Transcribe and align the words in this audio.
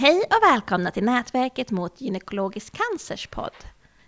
Hej 0.00 0.16
och 0.16 0.52
välkomna 0.52 0.90
till 0.90 1.04
Nätverket 1.04 1.70
mot 1.70 2.00
gynekologisk 2.00 2.76
cancers 2.76 3.26
podd. 3.26 3.54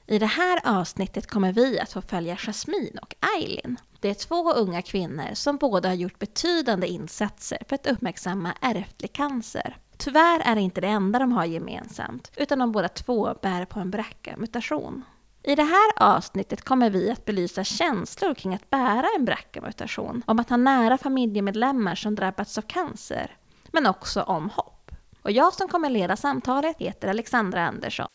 I 0.07 0.19
det 0.19 0.27
här 0.27 0.61
avsnittet 0.65 1.27
kommer 1.27 1.53
vi 1.53 1.81
att 1.81 1.93
få 1.93 2.03
följa 2.03 2.37
Jasmine 2.37 3.01
och 3.03 3.15
Eileen. 3.37 3.77
Det 4.01 4.11
är 4.11 4.15
två 4.15 4.53
unga 4.53 4.83
kvinnor 4.83 5.35
som 5.35 5.56
båda 5.56 5.88
har 5.88 5.95
gjort 5.95 6.19
betydande 6.19 6.87
insatser 6.87 7.59
för 7.69 7.74
att 7.74 7.87
uppmärksamma 7.87 8.55
ärftlig 8.61 9.13
cancer. 9.13 9.77
Tyvärr 9.97 10.41
är 10.45 10.55
det 10.55 10.61
inte 10.61 10.81
det 10.81 10.88
enda 10.88 11.19
de 11.19 11.33
har 11.33 11.45
gemensamt, 11.45 12.33
utan 12.37 12.59
de 12.59 12.72
båda 12.72 12.88
två 12.88 13.35
bär 13.43 13.65
på 13.65 13.81
en 13.81 13.91
BRCA-mutation. 13.91 15.04
I 15.43 15.54
det 15.54 15.65
här 15.65 15.93
avsnittet 15.97 16.65
kommer 16.65 16.91
vi 16.91 17.11
att 17.11 17.25
belysa 17.25 17.65
känslor 17.65 18.34
kring 18.34 18.55
att 18.55 18.70
bära 18.70 19.06
en 19.16 19.25
BRCA-mutation, 19.25 20.22
om 20.27 20.38
att 20.38 20.50
ha 20.50 20.56
nära 20.56 20.98
familjemedlemmar 20.98 21.95
som 21.95 22.14
drabbats 22.14 22.59
av 22.59 22.62
cancer, 22.62 23.36
men 23.72 23.86
också 23.86 24.22
om 24.22 24.50
hopp. 24.50 24.80
Och 25.23 25.30
jag 25.30 25.55
som 25.55 25.69
kommer 25.69 25.91
leda 25.91 26.16
samtalet 26.16 26.77
heter 26.79 27.09
Alexandra 27.09 27.66
Andersson. 27.66 28.06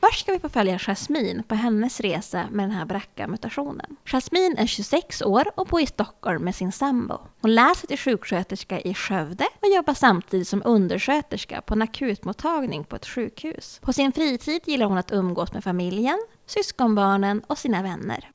Först 0.00 0.20
ska 0.20 0.32
vi 0.32 0.38
få 0.38 0.48
följa 0.48 0.78
Jasmine 0.78 1.42
på 1.42 1.54
hennes 1.54 2.00
resa 2.00 2.48
med 2.50 2.64
den 2.64 2.70
här 2.70 2.84
BRCA-mutationen. 2.84 3.96
Jasmine 4.04 4.54
är 4.58 4.66
26 4.66 5.22
år 5.22 5.44
och 5.56 5.66
bor 5.66 5.80
i 5.80 5.86
Stockholm 5.86 6.44
med 6.44 6.54
sin 6.54 6.72
sambo. 6.72 7.18
Hon 7.40 7.54
läser 7.54 7.86
till 7.86 7.98
sjuksköterska 7.98 8.80
i 8.80 8.94
Skövde 8.94 9.44
och 9.62 9.68
jobbar 9.68 9.94
samtidigt 9.94 10.48
som 10.48 10.62
undersköterska 10.64 11.60
på 11.60 11.74
en 11.74 11.82
akutmottagning 11.82 12.84
på 12.84 12.96
ett 12.96 13.06
sjukhus. 13.06 13.80
På 13.82 13.92
sin 13.92 14.12
fritid 14.12 14.62
gillar 14.66 14.86
hon 14.86 14.98
att 14.98 15.12
umgås 15.12 15.52
med 15.52 15.64
familjen, 15.64 16.18
syskonbarnen 16.46 17.42
och 17.46 17.58
sina 17.58 17.82
vänner. 17.82 18.30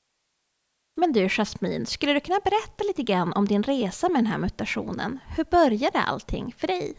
Men 0.96 1.14
du 1.14 1.28
Jasmine, 1.30 1.86
skulle 1.86 2.14
du 2.14 2.20
kunna 2.20 2.40
berätta 2.44 2.84
lite 2.84 3.04
grann 3.04 3.34
om 3.34 3.48
din 3.48 3.64
resa 3.64 4.10
med 4.10 4.18
den 4.18 4.32
här 4.32 4.38
mutationen? 4.38 5.20
Hur 5.38 5.44
började 5.44 6.00
allting 6.00 6.56
för 6.58 6.68
dig? 6.68 6.96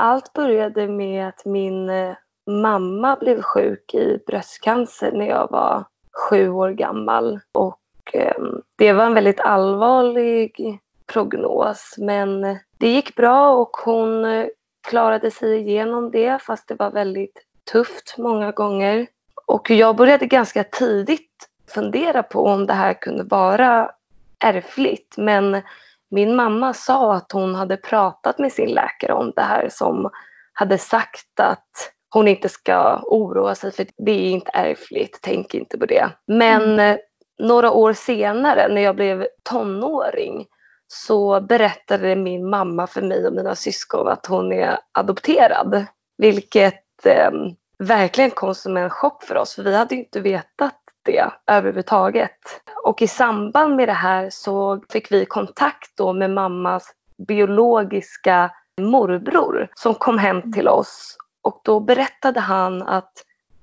Allt 0.00 0.32
började 0.32 0.88
med 0.88 1.28
att 1.28 1.44
min 1.44 1.90
eh, 1.90 2.16
mamma 2.46 3.16
blev 3.16 3.42
sjuk 3.42 3.94
i 3.94 4.18
bröstcancer 4.26 5.12
när 5.12 5.26
jag 5.28 5.50
var 5.50 5.84
sju 6.30 6.50
år 6.50 6.70
gammal. 6.70 7.40
Och 7.52 7.80
ehm, 8.12 8.62
det 8.76 8.92
var 8.92 9.04
en 9.04 9.14
väldigt 9.14 9.40
allvarlig 9.40 10.78
prognos 11.06 11.94
men 11.98 12.58
det 12.78 12.88
gick 12.88 13.14
bra 13.14 13.52
och 13.52 13.76
hon 13.76 14.24
eh, 14.24 14.46
klarade 14.88 15.30
sig 15.30 15.58
igenom 15.58 16.10
det 16.10 16.42
fast 16.42 16.68
det 16.68 16.74
var 16.74 16.90
väldigt 16.90 17.44
tufft 17.72 18.14
många 18.18 18.50
gånger. 18.50 19.06
Och 19.46 19.70
jag 19.70 19.96
började 19.96 20.26
ganska 20.26 20.64
tidigt 20.64 21.48
fundera 21.74 22.22
på 22.22 22.44
om 22.44 22.66
det 22.66 22.72
här 22.72 22.94
kunde 22.94 23.24
vara 23.24 23.90
ärftligt 24.38 25.14
men 25.16 25.62
min 26.10 26.36
mamma 26.36 26.74
sa 26.74 27.14
att 27.14 27.32
hon 27.32 27.54
hade 27.54 27.76
pratat 27.76 28.38
med 28.38 28.52
sin 28.52 28.68
läkare 28.68 29.12
om 29.12 29.32
det 29.36 29.42
här 29.42 29.68
som 29.70 30.10
hade 30.52 30.78
sagt 30.78 31.40
att 31.40 31.92
hon 32.10 32.28
inte 32.28 32.48
ska 32.48 33.00
oroa 33.02 33.54
sig 33.54 33.72
för 33.72 33.86
det 33.96 34.12
är 34.12 34.30
inte 34.30 34.50
ärftligt, 34.54 35.18
tänk 35.22 35.54
inte 35.54 35.78
på 35.78 35.86
det. 35.86 36.10
Men 36.26 36.62
mm. 36.62 36.78
Eh, 36.78 36.98
några 37.38 37.72
år 37.72 37.92
senare 37.92 38.68
när 38.68 38.80
jag 38.80 38.96
blev 38.96 39.26
tonåring 39.50 40.46
så 40.86 41.40
berättade 41.40 42.16
min 42.16 42.50
mamma 42.50 42.86
för 42.86 43.02
mig 43.02 43.26
och 43.26 43.32
mina 43.32 43.54
syskon 43.54 44.08
att 44.08 44.26
hon 44.26 44.52
är 44.52 44.78
adopterad. 44.92 45.86
Vilket 46.18 47.06
eh, 47.06 47.30
verkligen 47.78 48.30
kom 48.30 48.54
som 48.54 48.76
en 48.76 48.90
chock 48.90 49.22
för 49.22 49.36
oss 49.36 49.54
för 49.54 49.62
vi 49.62 49.76
hade 49.76 49.94
inte 49.94 50.20
vetat 50.20 50.80
det 51.12 51.30
överhuvudtaget. 51.46 52.38
Och 52.84 53.02
i 53.02 53.08
samband 53.08 53.76
med 53.76 53.88
det 53.88 53.92
här 53.92 54.30
så 54.30 54.80
fick 54.92 55.12
vi 55.12 55.26
kontakt 55.26 55.96
då 55.96 56.12
med 56.12 56.30
mammas 56.30 56.94
biologiska 57.28 58.50
morbror 58.80 59.68
som 59.74 59.94
kom 59.94 60.18
hem 60.18 60.52
till 60.52 60.68
oss 60.68 61.16
och 61.42 61.60
då 61.64 61.80
berättade 61.80 62.40
han 62.40 62.82
att 62.82 63.12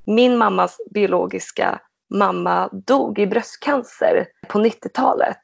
min 0.05 0.37
mammas 0.37 0.77
biologiska 0.91 1.79
mamma 2.09 2.69
dog 2.71 3.19
i 3.19 3.27
bröstcancer 3.27 4.27
på 4.47 4.59
90-talet. 4.59 5.37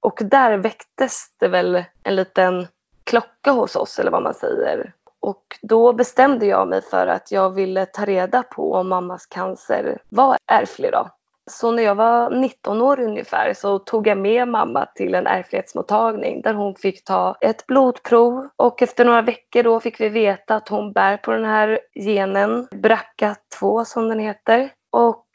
Och 0.00 0.18
där 0.22 0.56
väcktes 0.56 1.26
det 1.40 1.48
väl 1.48 1.84
en 2.02 2.16
liten 2.16 2.66
klocka 3.04 3.50
hos 3.50 3.76
oss 3.76 3.98
eller 3.98 4.10
vad 4.10 4.22
man 4.22 4.34
säger. 4.34 4.94
Och 5.20 5.58
då 5.62 5.92
bestämde 5.92 6.46
jag 6.46 6.68
mig 6.68 6.82
för 6.82 7.06
att 7.06 7.32
jag 7.32 7.50
ville 7.50 7.86
ta 7.86 8.04
reda 8.04 8.42
på 8.42 8.72
om 8.72 8.88
mammas 8.88 9.26
cancer 9.26 10.02
var 10.08 10.36
ärftlig 10.46 10.92
då. 10.92 11.10
Så 11.50 11.72
när 11.72 11.82
jag 11.82 11.94
var 11.94 12.30
19 12.30 12.82
år 12.82 13.00
ungefär 13.00 13.54
så 13.54 13.78
tog 13.78 14.06
jag 14.06 14.18
med 14.18 14.48
mamma 14.48 14.86
till 14.86 15.14
en 15.14 15.26
ärftlighetsmottagning 15.26 16.42
där 16.42 16.54
hon 16.54 16.74
fick 16.74 17.04
ta 17.04 17.36
ett 17.40 17.66
blodprov 17.66 18.48
och 18.56 18.82
efter 18.82 19.04
några 19.04 19.22
veckor 19.22 19.62
då 19.62 19.80
fick 19.80 20.00
vi 20.00 20.08
veta 20.08 20.54
att 20.54 20.68
hon 20.68 20.92
bär 20.92 21.16
på 21.16 21.32
den 21.32 21.44
här 21.44 21.80
genen, 21.94 22.68
BRCA2 22.70 23.84
som 23.84 24.08
den 24.08 24.18
heter. 24.18 24.70
Och 24.92 25.26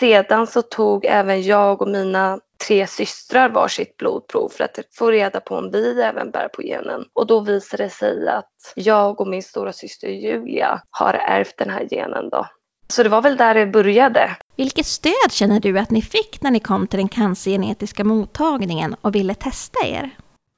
sedan 0.00 0.46
så 0.46 0.62
tog 0.62 1.04
även 1.04 1.42
jag 1.42 1.82
och 1.82 1.88
mina 1.88 2.38
tre 2.66 2.86
systrar 2.86 3.48
varsitt 3.48 3.96
blodprov 3.96 4.48
för 4.48 4.64
att 4.64 4.78
få 4.92 5.10
reda 5.10 5.40
på 5.40 5.56
om 5.56 5.70
vi 5.70 6.02
även 6.02 6.30
bär 6.30 6.48
på 6.48 6.62
genen. 6.62 7.04
Och 7.12 7.26
då 7.26 7.40
visade 7.40 7.82
det 7.82 7.90
sig 7.90 8.28
att 8.28 8.72
jag 8.74 9.20
och 9.20 9.28
min 9.28 9.42
stora 9.42 9.72
syster 9.72 10.08
Julia 10.08 10.82
har 10.90 11.14
ärvt 11.14 11.56
den 11.56 11.70
här 11.70 11.88
genen 11.90 12.28
då. 12.30 12.46
Så 12.92 13.02
det 13.02 13.08
var 13.08 13.22
väl 13.22 13.36
där 13.36 13.54
det 13.54 13.66
började. 13.66 14.36
Vilket 14.56 14.86
stöd 14.86 15.30
känner 15.32 15.60
du 15.60 15.78
att 15.78 15.90
ni 15.90 16.02
fick 16.02 16.42
när 16.42 16.50
ni 16.50 16.60
kom 16.60 16.86
till 16.86 16.98
den 16.98 17.08
cancergenetiska 17.08 18.04
mottagningen 18.04 18.96
och 19.00 19.14
ville 19.14 19.34
testa 19.34 19.86
er? 19.86 20.10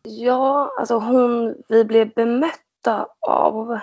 Ja, 0.02 0.74
alltså 0.78 0.98
hon, 0.98 1.54
vi 1.68 1.84
blev 1.84 2.14
bemötta 2.14 3.06
av... 3.20 3.78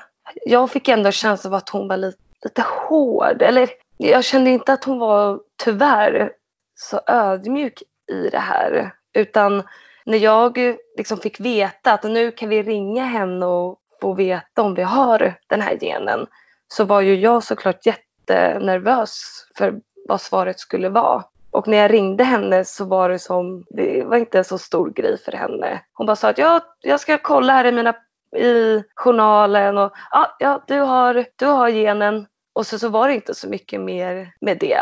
Jag 0.46 0.72
fick 0.72 0.88
ändå 0.88 1.12
känslan 1.12 1.54
av 1.54 1.58
att 1.58 1.70
hon 1.70 1.88
var 1.88 1.98
lite, 1.98 2.18
lite 2.44 2.64
hård. 2.90 3.42
Eller 3.42 3.70
jag 3.98 4.24
kände 4.24 4.50
inte 4.50 4.74
att 4.74 4.84
hon 4.84 5.00
var, 5.00 5.40
tyvärr, 5.64 6.32
så 6.76 7.00
ödmjuk 7.08 7.84
i 8.12 8.30
det 8.30 8.40
här. 8.40 8.94
Utan 9.14 9.64
när 10.06 10.18
jag 10.18 10.58
liksom 10.98 11.18
fick 11.18 11.40
veta 11.40 11.94
att 11.94 12.04
nu 12.04 12.32
kan 12.32 12.50
vi 12.50 12.64
ringa 12.64 13.06
henne 13.06 13.46
och 13.46 13.80
få 14.02 14.14
veta 14.14 14.62
om 14.62 14.76
vi 14.76 14.84
har 14.84 15.34
den 15.48 15.62
här 15.62 15.78
genen 15.82 16.28
så 16.68 16.84
var 16.84 17.02
ju 17.02 17.16
jag 17.16 17.44
såklart 17.44 17.86
jätte 17.86 18.02
jättenervös 18.22 19.46
för 19.58 19.82
vad 20.08 20.22
svaret 20.22 20.60
skulle 20.60 20.90
vara. 20.90 21.24
Och 21.52 21.68
när 21.68 21.78
jag 21.78 21.94
ringde 21.94 22.24
henne 22.24 22.66
så 22.66 22.86
var 22.86 23.10
det 23.10 23.20
som, 23.20 23.66
det 23.70 24.04
var 24.04 24.18
inte 24.18 24.38
en 24.38 24.44
så 24.44 24.58
stor 24.58 24.90
grej 24.90 25.18
för 25.18 25.32
henne. 25.32 25.82
Hon 25.94 26.08
bara 26.08 26.16
sa 26.16 26.30
att 26.30 26.38
jag, 26.38 26.62
jag 26.82 27.00
ska 27.00 27.18
kolla 27.18 27.54
här 27.54 27.66
i 27.66 27.72
mina 27.72 27.96
i 28.36 28.84
journalen 28.96 29.78
och 29.78 29.92
ja, 30.12 30.36
ja 30.40 30.64
du, 30.68 30.80
har, 30.80 31.26
du 31.36 31.46
har 31.46 31.70
genen. 31.70 32.28
Och 32.54 32.68
så, 32.68 32.80
så 32.80 32.90
var 32.90 33.08
det 33.08 33.14
inte 33.16 33.34
så 33.34 33.50
mycket 33.50 33.82
mer 33.82 34.34
med 34.42 34.58
det. 34.60 34.82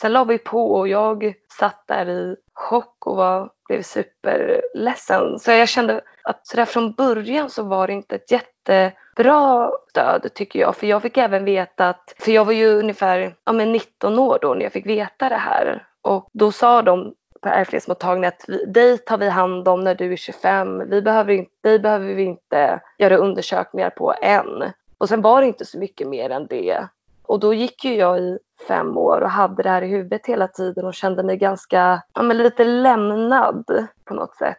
Sen 0.00 0.12
la 0.12 0.24
vi 0.24 0.38
på 0.38 0.72
och 0.72 0.88
jag 0.88 1.34
satt 1.58 1.84
där 1.86 2.08
i 2.08 2.36
chock 2.54 3.06
och 3.06 3.16
var, 3.16 3.50
blev 3.68 3.82
superledsen. 3.82 5.38
Så 5.38 5.50
jag 5.50 5.68
kände 5.68 6.00
att 6.22 6.46
sådär 6.46 6.64
från 6.64 6.92
början 6.92 7.50
så 7.50 7.62
var 7.62 7.86
det 7.86 7.92
inte 7.92 8.14
ett 8.14 8.30
jätte 8.30 8.92
bra 9.16 9.72
stöd 9.90 10.34
tycker 10.34 10.60
jag. 10.60 10.76
För 10.76 10.86
jag 10.86 11.02
fick 11.02 11.16
även 11.16 11.44
veta 11.44 11.88
att, 11.88 12.14
för 12.18 12.32
jag 12.32 12.44
var 12.44 12.52
ju 12.52 12.66
ungefär 12.66 13.34
ja, 13.44 13.52
men 13.52 13.72
19 13.72 14.18
år 14.18 14.38
då 14.42 14.54
när 14.54 14.62
jag 14.62 14.72
fick 14.72 14.86
veta 14.86 15.28
det 15.28 15.34
här. 15.34 15.86
Och 16.02 16.28
då 16.32 16.52
sa 16.52 16.82
de 16.82 17.14
på 17.40 17.48
ärftlighetsmottagningen 17.48 18.28
att 18.28 18.44
vi, 18.48 18.64
dig 18.64 18.98
tar 18.98 19.18
vi 19.18 19.28
hand 19.28 19.68
om 19.68 19.80
när 19.80 19.94
du 19.94 20.12
är 20.12 20.16
25. 20.16 20.90
Vi 20.90 21.02
behöver 21.02 21.32
inte, 21.32 21.50
dig 21.62 21.78
behöver 21.78 22.14
vi 22.14 22.22
inte 22.22 22.80
göra 22.98 23.16
undersökningar 23.16 23.90
på 23.90 24.14
än. 24.22 24.72
Och 24.98 25.08
sen 25.08 25.22
var 25.22 25.40
det 25.40 25.46
inte 25.46 25.64
så 25.64 25.78
mycket 25.78 26.08
mer 26.08 26.30
än 26.30 26.46
det. 26.46 26.88
Och 27.22 27.40
då 27.40 27.54
gick 27.54 27.84
ju 27.84 27.94
jag 27.94 28.18
i 28.18 28.38
fem 28.68 28.98
år 28.98 29.20
och 29.20 29.30
hade 29.30 29.62
det 29.62 29.68
här 29.68 29.82
i 29.82 29.88
huvudet 29.88 30.26
hela 30.26 30.48
tiden 30.48 30.86
och 30.86 30.94
kände 30.94 31.22
mig 31.22 31.36
ganska, 31.36 32.02
ja 32.14 32.22
men 32.22 32.36
lite 32.36 32.64
lämnad 32.64 33.86
på 34.04 34.14
något 34.14 34.36
sätt. 34.36 34.58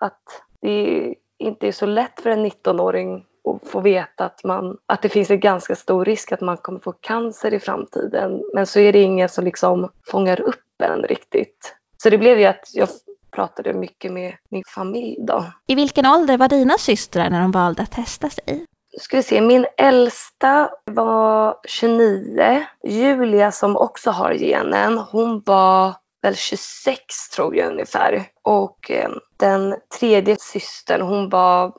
Att 0.00 0.22
det 0.60 1.14
inte 1.38 1.68
är 1.68 1.72
så 1.72 1.86
lätt 1.86 2.20
för 2.20 2.30
en 2.30 2.46
19-åring 2.46 3.24
att 3.50 3.70
få 3.70 3.80
veta 3.80 4.24
att, 4.24 4.44
man, 4.44 4.76
att 4.86 5.02
det 5.02 5.08
finns 5.08 5.30
en 5.30 5.40
ganska 5.40 5.74
stor 5.76 6.04
risk 6.04 6.32
att 6.32 6.40
man 6.40 6.56
kommer 6.56 6.80
få 6.80 6.92
cancer 6.92 7.54
i 7.54 7.60
framtiden. 7.60 8.42
Men 8.54 8.66
så 8.66 8.80
är 8.80 8.92
det 8.92 9.02
ingen 9.02 9.28
som 9.28 9.44
liksom 9.44 9.90
fångar 10.10 10.40
upp 10.40 10.82
en 10.82 11.02
riktigt. 11.02 11.76
Så 12.02 12.10
det 12.10 12.18
blev 12.18 12.38
ju 12.38 12.44
att 12.44 12.68
jag 12.72 12.88
pratade 13.30 13.72
mycket 13.72 14.12
med 14.12 14.34
min 14.50 14.64
familj 14.74 15.16
då. 15.20 15.44
I 15.66 15.74
vilken 15.74 16.06
ålder 16.06 16.38
var 16.38 16.48
dina 16.48 16.78
systrar 16.78 17.30
när 17.30 17.40
de 17.40 17.52
valde 17.52 17.82
att 17.82 17.92
testa 17.92 18.30
sig? 18.30 18.66
ska 18.98 19.16
vi 19.16 19.22
se, 19.22 19.40
min 19.40 19.66
äldsta 19.76 20.70
var 20.84 21.56
29. 21.64 22.66
Julia 22.84 23.52
som 23.52 23.76
också 23.76 24.10
har 24.10 24.34
genen, 24.34 24.98
hon 24.98 25.42
var 25.46 25.94
väl 26.22 26.36
26 26.36 27.28
tror 27.34 27.56
jag 27.56 27.72
ungefär. 27.72 28.24
Och 28.42 28.90
eh, 28.90 29.10
den 29.36 29.76
tredje 29.98 30.36
systern, 30.40 31.00
hon 31.00 31.28
var 31.28 31.72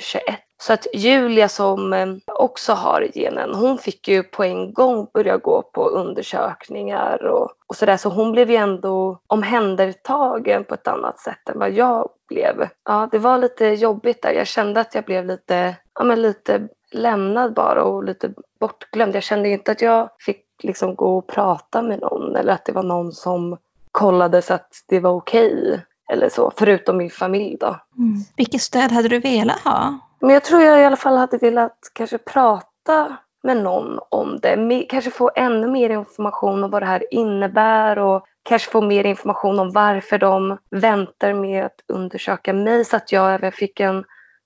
21. 0.00 0.24
Så 0.58 0.72
att 0.72 0.86
Julia 0.94 1.48
som 1.48 1.92
eh, 1.92 2.06
också 2.26 2.72
har 2.72 3.08
genen, 3.14 3.54
hon 3.54 3.78
fick 3.78 4.08
ju 4.08 4.22
på 4.22 4.44
en 4.44 4.72
gång 4.72 5.06
börja 5.12 5.36
gå 5.36 5.62
på 5.62 5.88
undersökningar 5.88 7.26
och, 7.26 7.50
och 7.66 7.76
sådär. 7.76 7.96
Så 7.96 8.08
hon 8.08 8.32
blev 8.32 8.50
ju 8.50 8.56
ändå 8.56 9.18
omhändertagen 9.26 10.64
på 10.64 10.74
ett 10.74 10.88
annat 10.88 11.20
sätt 11.20 11.48
än 11.48 11.58
vad 11.58 11.70
jag 11.70 12.08
blev. 12.28 12.68
Ja, 12.84 13.08
det 13.12 13.18
var 13.18 13.38
lite 13.38 13.66
jobbigt 13.66 14.22
där. 14.22 14.32
Jag 14.32 14.46
kände 14.46 14.80
att 14.80 14.94
jag 14.94 15.04
blev 15.04 15.26
lite, 15.26 15.76
ja 15.94 16.04
men 16.04 16.22
lite 16.22 16.68
lämnad 16.90 17.54
bara 17.54 17.82
och 17.84 18.04
lite 18.04 18.32
bortglömd. 18.60 19.14
Jag 19.14 19.22
kände 19.22 19.48
inte 19.48 19.72
att 19.72 19.82
jag 19.82 20.08
fick 20.18 20.44
liksom 20.62 20.94
gå 20.94 21.18
och 21.18 21.26
prata 21.26 21.82
med 21.82 22.00
någon 22.00 22.36
eller 22.36 22.52
att 22.52 22.64
det 22.64 22.72
var 22.72 22.82
någon 22.82 23.12
som 23.12 23.58
kollade 23.92 24.42
så 24.42 24.54
att 24.54 24.84
det 24.86 25.00
var 25.00 25.10
okej 25.10 25.82
eller 26.12 26.28
så, 26.28 26.52
förutom 26.56 26.96
min 26.96 27.10
familj 27.10 27.56
då. 27.60 27.66
Mm. 27.98 28.16
Vilket 28.36 28.60
stöd 28.60 28.92
hade 28.92 29.08
du 29.08 29.18
velat 29.18 29.60
ha? 29.60 29.98
Men 30.20 30.30
jag 30.30 30.44
tror 30.44 30.62
jag 30.62 30.80
i 30.80 30.84
alla 30.84 30.96
fall 30.96 31.16
hade 31.16 31.38
velat 31.38 31.78
kanske 31.92 32.18
prata 32.18 33.16
med 33.42 33.56
någon 33.56 33.98
om 34.08 34.38
det. 34.42 34.86
Kanske 34.88 35.10
få 35.10 35.30
ännu 35.36 35.66
mer 35.66 35.90
information 35.90 36.64
om 36.64 36.70
vad 36.70 36.82
det 36.82 36.86
här 36.86 37.04
innebär 37.14 37.98
och 37.98 38.24
kanske 38.42 38.70
få 38.70 38.80
mer 38.80 39.04
information 39.04 39.58
om 39.58 39.72
varför 39.72 40.18
de 40.18 40.58
väntar 40.70 41.32
med 41.32 41.64
att 41.66 41.80
undersöka 41.88 42.52
mig 42.52 42.84
så 42.84 42.96
att 42.96 43.12
jag 43.12 43.34
även 43.34 43.52
fick 43.52 43.80
en 43.80 44.04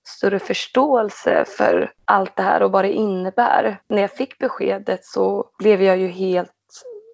större 0.09 0.39
förståelse 0.39 1.45
för 1.57 1.93
allt 2.05 2.37
det 2.37 2.43
här 2.43 2.63
och 2.63 2.73
vad 2.73 2.85
det 2.85 2.93
innebär. 2.93 3.81
När 3.89 4.01
jag 4.01 4.11
fick 4.11 4.39
beskedet 4.39 5.05
så 5.05 5.51
blev 5.59 5.83
jag 5.83 5.99
ju 5.99 6.09
helt 6.09 6.51